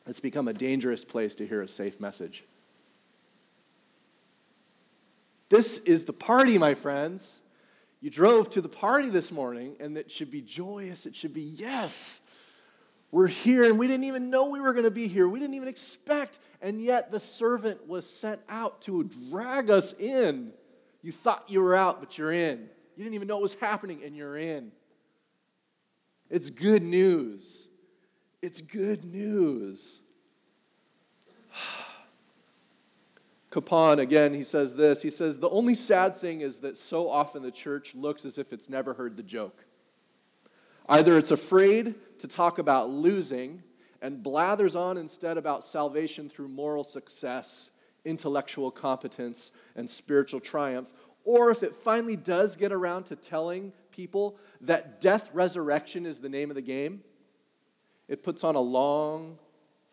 It's 0.06 0.20
become 0.20 0.48
a 0.48 0.54
dangerous 0.54 1.04
place 1.04 1.34
to 1.36 1.48
hear 1.48 1.62
a 1.62 1.68
safe 1.68 2.00
message. 2.00 2.44
This 5.50 5.80
is 5.80 6.06
the 6.06 6.14
party, 6.14 6.60
my 6.60 6.76
friends. 6.76 7.42
You 8.00 8.10
drove 8.10 8.50
to 8.52 8.62
the 8.62 8.70
party 8.70 9.10
this 9.10 9.32
morning, 9.32 9.76
and 9.80 9.98
it 9.98 10.10
should 10.10 10.32
be 10.32 10.42
joyous. 10.42 11.06
It 11.06 11.16
should 11.16 11.34
be, 11.34 11.42
yes, 11.42 12.22
we're 13.12 13.28
here, 13.28 13.64
and 13.64 13.78
we 13.78 13.88
didn't 13.88 14.06
even 14.06 14.30
know 14.30 14.50
we 14.50 14.62
were 14.62 14.74
going 14.74 14.86
to 14.86 14.92
be 14.92 15.08
here. 15.08 15.28
We 15.28 15.40
didn't 15.40 15.56
even 15.56 15.68
expect, 15.68 16.40
and 16.62 16.82
yet 16.82 17.12
the 17.12 17.20
servant 17.20 17.88
was 17.88 18.10
sent 18.10 18.40
out 18.48 18.82
to 18.84 19.04
drag 19.30 19.70
us 19.70 19.94
in. 19.94 20.54
You 21.02 21.12
thought 21.12 21.44
you 21.48 21.62
were 21.62 21.76
out, 21.76 22.00
but 22.00 22.18
you're 22.18 22.32
in. 22.32 22.70
You 22.96 23.04
didn't 23.04 23.16
even 23.16 23.28
know 23.28 23.36
what 23.36 23.44
was 23.44 23.56
happening, 23.56 24.02
and 24.04 24.16
you're 24.16 24.38
in. 24.38 24.72
It's 26.30 26.50
good 26.50 26.84
news. 26.84 27.68
It's 28.42 28.62
good 28.62 29.04
news. 29.04 30.02
Capon, 33.52 34.00
again, 34.00 34.34
he 34.34 34.44
says 34.44 34.76
this. 34.76 35.02
He 35.02 35.10
says, 35.10 35.40
The 35.40 35.50
only 35.50 35.74
sad 35.74 36.16
thing 36.16 36.42
is 36.42 36.60
that 36.62 36.78
so 36.78 37.10
often 37.10 37.42
the 37.42 37.52
church 37.52 37.96
looks 37.96 38.24
as 38.24 38.38
if 38.38 38.54
it's 38.54 38.70
never 38.70 38.94
heard 38.94 39.18
the 39.18 39.24
joke. 39.24 39.66
Either 40.88 41.18
it's 41.18 41.32
afraid 41.32 41.96
to 42.20 42.28
talk 42.28 42.60
about 42.60 42.90
losing 42.90 43.64
and 44.02 44.22
blathers 44.24 44.76
on 44.76 44.98
instead 44.98 45.38
about 45.38 45.64
salvation 45.64 46.30
through 46.30 46.48
moral 46.48 46.84
success 46.84 47.71
intellectual 48.06 48.72
competence, 48.72 49.52
and 49.76 49.90
spiritual 49.90 50.40
triumph, 50.40 50.94
or 51.24 51.52
if 51.52 51.64
it 51.64 51.74
finally 51.74 52.16
does 52.16 52.56
get 52.56 52.72
around 52.72 53.04
to 53.06 53.16
telling 53.16 53.74
people 53.92 54.38
that 54.62 55.02
death 55.02 55.30
resurrection 55.34 56.06
is 56.06 56.20
the 56.20 56.30
name 56.30 56.50
of 56.50 56.56
the 56.56 56.62
game, 56.62 57.04
it 58.08 58.24
puts 58.24 58.44
on 58.44 58.56
a 58.56 58.60
long 58.60 59.38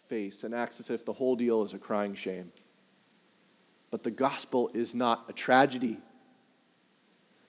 face 0.09 0.43
and 0.43 0.55
acts 0.55 0.81
as 0.81 0.91
if 0.91 1.05
the 1.05 1.13
whole 1.13 1.37
deal 1.37 1.63
is 1.63 1.73
a 1.73 1.79
crying 1.79 2.15
shame. 2.15 2.51
But 3.91 4.03
the 4.03 4.11
gospel 4.11 4.71
is 4.75 4.95
not 4.95 5.25
a 5.29 5.33
tragedy. 5.33 5.99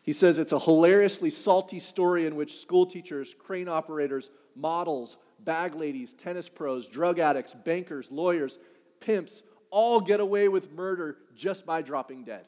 He 0.02 0.14
says 0.14 0.38
it's 0.38 0.52
a 0.52 0.60
hilariously 0.60 1.30
salty 1.30 1.80
story 1.80 2.26
in 2.26 2.36
which 2.36 2.60
school 2.60 2.86
teachers, 2.86 3.36
crane 3.38 3.68
operators, 3.68 4.30
models, 4.56 5.18
bag 5.40 5.76
ladies, 5.76 6.14
tennis 6.14 6.50
pros, 6.50 6.88
drug 6.88 7.20
addicts, 7.20 7.54
bankers, 7.54 8.12
lawyers, 8.12 8.60
pimps, 9.00 9.44
all 9.72 10.00
get 10.00 10.20
away 10.20 10.48
with 10.48 10.72
murder 10.72 11.18
just 11.36 11.66
by 11.66 11.82
dropping 11.82 12.24
dead. 12.24 12.46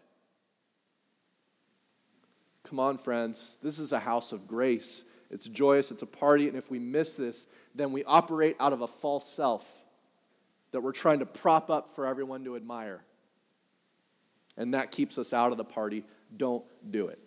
Come 2.64 2.80
on, 2.80 2.98
friends. 2.98 3.58
This 3.62 3.80
is 3.80 3.92
a 3.92 4.00
house 4.00 4.32
of 4.32 4.48
grace. 4.48 5.04
It's 5.30 5.48
joyous, 5.48 5.92
it's 5.92 6.02
a 6.02 6.08
party, 6.08 6.48
and 6.48 6.58
if 6.58 6.70
we 6.70 6.78
miss 6.78 7.16
this, 7.16 7.48
then 7.74 7.92
we 7.94 8.04
operate 8.04 8.56
out 8.60 8.74
of 8.74 8.82
a 8.82 8.88
false 8.88 9.32
self 9.32 9.66
that 10.72 10.82
we're 10.82 10.92
trying 10.92 11.20
to 11.20 11.26
prop 11.26 11.70
up 11.70 11.90
for 11.90 12.06
everyone 12.06 12.44
to 12.46 12.56
admire. 12.56 13.04
And 14.58 14.74
that 14.74 14.92
keeps 14.92 15.18
us 15.18 15.32
out 15.32 15.52
of 15.52 15.58
the 15.58 15.64
party. 15.64 16.04
Don't 16.36 16.64
do 16.90 17.08
it. 17.08 17.20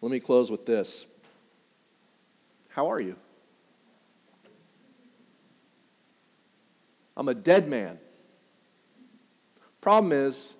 Let 0.00 0.12
me 0.12 0.20
close 0.20 0.50
with 0.50 0.66
this. 0.66 1.04
How 2.68 2.88
are 2.88 3.00
you? 3.00 3.16
I'm 7.16 7.28
a 7.28 7.34
dead 7.34 7.68
man. 7.68 7.98
Problem 9.80 10.12
is, 10.12 10.54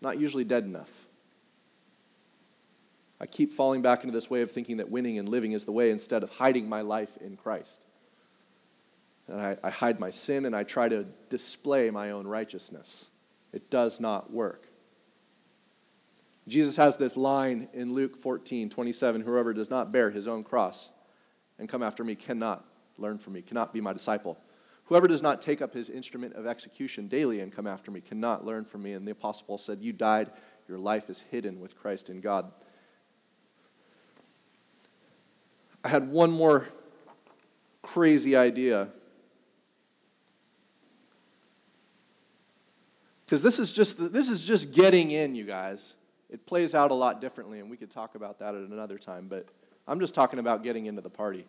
not 0.00 0.18
usually 0.18 0.44
dead 0.44 0.64
enough. 0.64 0.90
I 3.20 3.26
keep 3.26 3.52
falling 3.52 3.82
back 3.82 4.02
into 4.02 4.12
this 4.12 4.28
way 4.28 4.42
of 4.42 4.50
thinking 4.50 4.78
that 4.78 4.90
winning 4.90 5.18
and 5.18 5.28
living 5.28 5.52
is 5.52 5.64
the 5.64 5.70
way 5.72 5.90
instead 5.90 6.24
of 6.24 6.30
hiding 6.30 6.68
my 6.68 6.80
life 6.80 7.16
in 7.18 7.36
Christ. 7.36 7.86
And 9.28 9.40
I, 9.40 9.56
I 9.62 9.70
hide 9.70 10.00
my 10.00 10.10
sin 10.10 10.44
and 10.44 10.56
I 10.56 10.64
try 10.64 10.88
to 10.88 11.06
display 11.30 11.88
my 11.90 12.10
own 12.10 12.26
righteousness. 12.26 13.08
It 13.52 13.70
does 13.70 14.00
not 14.00 14.32
work. 14.32 14.66
Jesus 16.48 16.74
has 16.76 16.96
this 16.96 17.16
line 17.16 17.68
in 17.72 17.94
Luke 17.94 18.16
14, 18.16 18.68
27 18.68 19.20
Whoever 19.20 19.52
does 19.54 19.70
not 19.70 19.92
bear 19.92 20.10
his 20.10 20.26
own 20.26 20.42
cross 20.42 20.88
and 21.60 21.68
come 21.68 21.84
after 21.84 22.02
me 22.02 22.16
cannot 22.16 22.64
learn 22.98 23.18
from 23.18 23.34
me, 23.34 23.42
cannot 23.42 23.72
be 23.72 23.80
my 23.80 23.92
disciple. 23.92 24.36
Whoever 24.92 25.08
does 25.08 25.22
not 25.22 25.40
take 25.40 25.62
up 25.62 25.72
his 25.72 25.88
instrument 25.88 26.34
of 26.34 26.46
execution 26.46 27.08
daily 27.08 27.40
and 27.40 27.50
come 27.50 27.66
after 27.66 27.90
me 27.90 28.02
cannot 28.02 28.44
learn 28.44 28.66
from 28.66 28.82
me. 28.82 28.92
And 28.92 29.08
the 29.08 29.12
Apostle 29.12 29.46
Paul 29.46 29.56
said, 29.56 29.80
You 29.80 29.94
died, 29.94 30.28
your 30.68 30.76
life 30.76 31.08
is 31.08 31.24
hidden 31.30 31.60
with 31.60 31.74
Christ 31.74 32.10
in 32.10 32.20
God. 32.20 32.52
I 35.82 35.88
had 35.88 36.10
one 36.10 36.30
more 36.30 36.68
crazy 37.80 38.36
idea. 38.36 38.88
Because 43.24 43.42
this 43.42 43.58
is 43.58 43.72
just 43.72 44.12
this 44.12 44.28
is 44.28 44.44
just 44.44 44.72
getting 44.72 45.10
in, 45.10 45.34
you 45.34 45.44
guys. 45.44 45.94
It 46.28 46.44
plays 46.44 46.74
out 46.74 46.90
a 46.90 46.94
lot 46.94 47.22
differently, 47.22 47.60
and 47.60 47.70
we 47.70 47.78
could 47.78 47.88
talk 47.88 48.14
about 48.14 48.40
that 48.40 48.54
at 48.54 48.60
another 48.60 48.98
time, 48.98 49.28
but 49.30 49.46
I'm 49.88 50.00
just 50.00 50.14
talking 50.14 50.38
about 50.38 50.62
getting 50.62 50.84
into 50.84 51.00
the 51.00 51.08
party. 51.08 51.46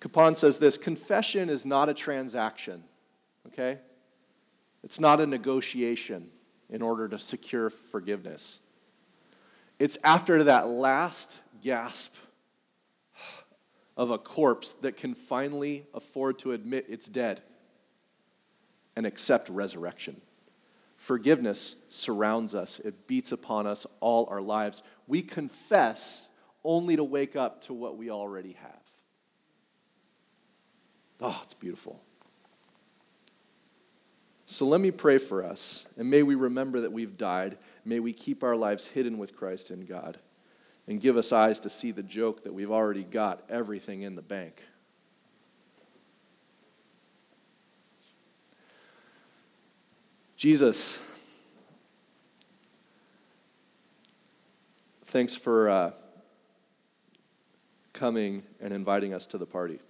Capon 0.00 0.34
says 0.34 0.58
this 0.58 0.78
confession 0.78 1.48
is 1.48 1.66
not 1.66 1.88
a 1.88 1.94
transaction, 1.94 2.84
okay? 3.46 3.78
It's 4.82 4.98
not 4.98 5.20
a 5.20 5.26
negotiation 5.26 6.30
in 6.70 6.80
order 6.82 7.06
to 7.08 7.18
secure 7.18 7.68
forgiveness. 7.68 8.60
It's 9.78 9.98
after 10.02 10.44
that 10.44 10.68
last 10.68 11.38
gasp 11.62 12.14
of 13.96 14.10
a 14.10 14.18
corpse 14.18 14.72
that 14.80 14.96
can 14.96 15.14
finally 15.14 15.86
afford 15.92 16.38
to 16.38 16.52
admit 16.52 16.86
it's 16.88 17.06
dead 17.06 17.42
and 18.96 19.04
accept 19.04 19.50
resurrection. 19.50 20.18
Forgiveness 20.96 21.76
surrounds 21.88 22.54
us, 22.54 22.78
it 22.78 23.06
beats 23.06 23.32
upon 23.32 23.66
us 23.66 23.86
all 24.00 24.26
our 24.30 24.40
lives. 24.40 24.82
We 25.06 25.22
confess 25.22 26.28
only 26.64 26.96
to 26.96 27.04
wake 27.04 27.36
up 27.36 27.62
to 27.62 27.74
what 27.74 27.96
we 27.96 28.10
already 28.10 28.52
have. 28.52 28.79
Oh, 31.20 31.40
it's 31.44 31.54
beautiful. 31.54 32.00
So 34.46 34.66
let 34.66 34.80
me 34.80 34.90
pray 34.90 35.18
for 35.18 35.44
us, 35.44 35.86
and 35.96 36.10
may 36.10 36.22
we 36.22 36.34
remember 36.34 36.80
that 36.80 36.92
we've 36.92 37.16
died. 37.16 37.56
May 37.84 38.00
we 38.00 38.12
keep 38.12 38.42
our 38.42 38.56
lives 38.56 38.88
hidden 38.88 39.16
with 39.16 39.36
Christ 39.36 39.70
in 39.70 39.84
God, 39.84 40.18
and 40.88 41.00
give 41.00 41.16
us 41.16 41.32
eyes 41.32 41.60
to 41.60 41.70
see 41.70 41.92
the 41.92 42.02
joke 42.02 42.42
that 42.42 42.52
we've 42.52 42.70
already 42.70 43.04
got 43.04 43.42
everything 43.48 44.02
in 44.02 44.16
the 44.16 44.22
bank. 44.22 44.64
Jesus, 50.36 50.98
thanks 55.04 55.36
for 55.36 55.68
uh, 55.68 55.90
coming 57.92 58.42
and 58.60 58.72
inviting 58.72 59.12
us 59.12 59.26
to 59.26 59.38
the 59.38 59.46
party. 59.46 59.80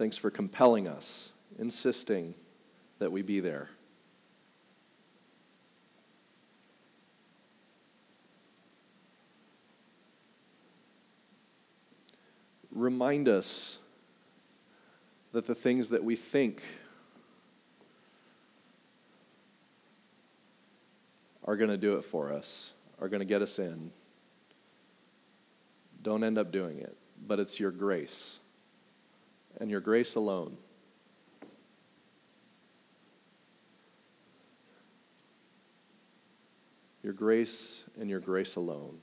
Thanks 0.00 0.16
for 0.16 0.30
compelling 0.30 0.88
us, 0.88 1.34
insisting 1.58 2.32
that 3.00 3.12
we 3.12 3.20
be 3.20 3.38
there. 3.40 3.68
remind 12.72 13.28
us 13.28 13.78
that 15.32 15.46
the 15.46 15.54
things 15.54 15.90
that 15.90 16.02
we 16.02 16.16
think 16.16 16.62
are 21.44 21.56
going 21.56 21.68
to 21.68 21.76
do 21.76 21.96
it 21.96 22.04
for 22.04 22.32
us, 22.32 22.72
are 23.00 23.08
going 23.08 23.20
to 23.20 23.26
get 23.26 23.42
us 23.42 23.58
in, 23.58 23.90
don't 26.02 26.24
end 26.24 26.38
up 26.38 26.50
doing 26.50 26.78
it. 26.78 26.96
But 27.26 27.38
it's 27.38 27.60
your 27.60 27.70
grace, 27.70 28.39
and 29.58 29.70
your 29.70 29.80
grace 29.80 30.14
alone. 30.14 30.56
Your 37.02 37.12
grace 37.12 37.84
and 37.98 38.10
your 38.10 38.20
grace 38.20 38.56
alone. 38.56 39.00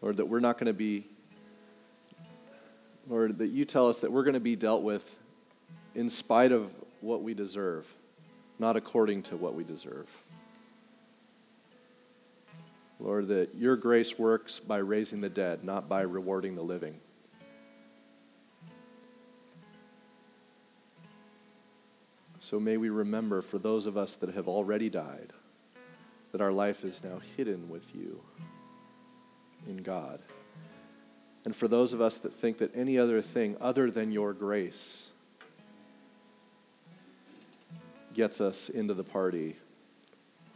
Lord, 0.00 0.18
that 0.18 0.26
we're 0.26 0.38
not 0.38 0.56
going 0.56 0.68
to 0.68 0.72
be, 0.72 1.04
Lord, 3.08 3.38
that 3.38 3.48
you 3.48 3.64
tell 3.64 3.88
us 3.88 4.02
that 4.02 4.12
we're 4.12 4.22
going 4.22 4.34
to 4.34 4.40
be 4.40 4.54
dealt 4.54 4.84
with 4.84 5.16
in 5.96 6.08
spite 6.08 6.52
of 6.52 6.70
what 7.00 7.22
we 7.22 7.34
deserve, 7.34 7.92
not 8.60 8.76
according 8.76 9.24
to 9.24 9.36
what 9.36 9.54
we 9.54 9.64
deserve. 9.64 10.06
Lord, 12.98 13.28
that 13.28 13.54
your 13.54 13.76
grace 13.76 14.18
works 14.18 14.58
by 14.58 14.78
raising 14.78 15.20
the 15.20 15.28
dead, 15.28 15.64
not 15.64 15.88
by 15.88 16.00
rewarding 16.02 16.56
the 16.56 16.62
living. 16.62 16.94
So 22.38 22.60
may 22.60 22.76
we 22.76 22.90
remember 22.90 23.42
for 23.42 23.58
those 23.58 23.86
of 23.86 23.96
us 23.96 24.16
that 24.16 24.32
have 24.34 24.46
already 24.46 24.88
died 24.88 25.32
that 26.32 26.40
our 26.40 26.52
life 26.52 26.84
is 26.84 27.02
now 27.02 27.20
hidden 27.36 27.68
with 27.68 27.94
you 27.94 28.20
in 29.66 29.82
God. 29.82 30.20
And 31.44 31.54
for 31.54 31.66
those 31.66 31.92
of 31.92 32.00
us 32.00 32.18
that 32.18 32.32
think 32.32 32.58
that 32.58 32.70
any 32.76 32.98
other 32.98 33.20
thing 33.20 33.56
other 33.60 33.90
than 33.90 34.12
your 34.12 34.32
grace 34.32 35.08
gets 38.14 38.40
us 38.40 38.68
into 38.68 38.94
the 38.94 39.04
party, 39.04 39.56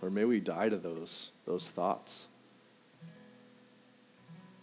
or 0.00 0.10
may 0.10 0.24
we 0.24 0.40
die 0.40 0.68
to 0.68 0.76
those, 0.76 1.30
those 1.44 1.68
thoughts. 1.68 2.28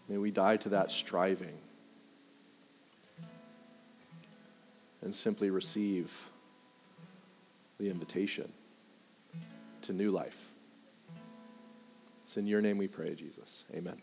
May 0.07 0.17
we 0.17 0.31
die 0.31 0.57
to 0.57 0.69
that 0.69 0.89
striving 0.91 1.57
and 5.01 5.13
simply 5.13 5.49
receive 5.49 6.29
the 7.77 7.89
invitation 7.89 8.49
to 9.83 9.93
new 9.93 10.11
life. 10.11 10.49
It's 12.23 12.37
in 12.37 12.47
your 12.47 12.61
name 12.61 12.77
we 12.77 12.87
pray, 12.87 13.15
Jesus. 13.15 13.65
Amen. 13.73 14.01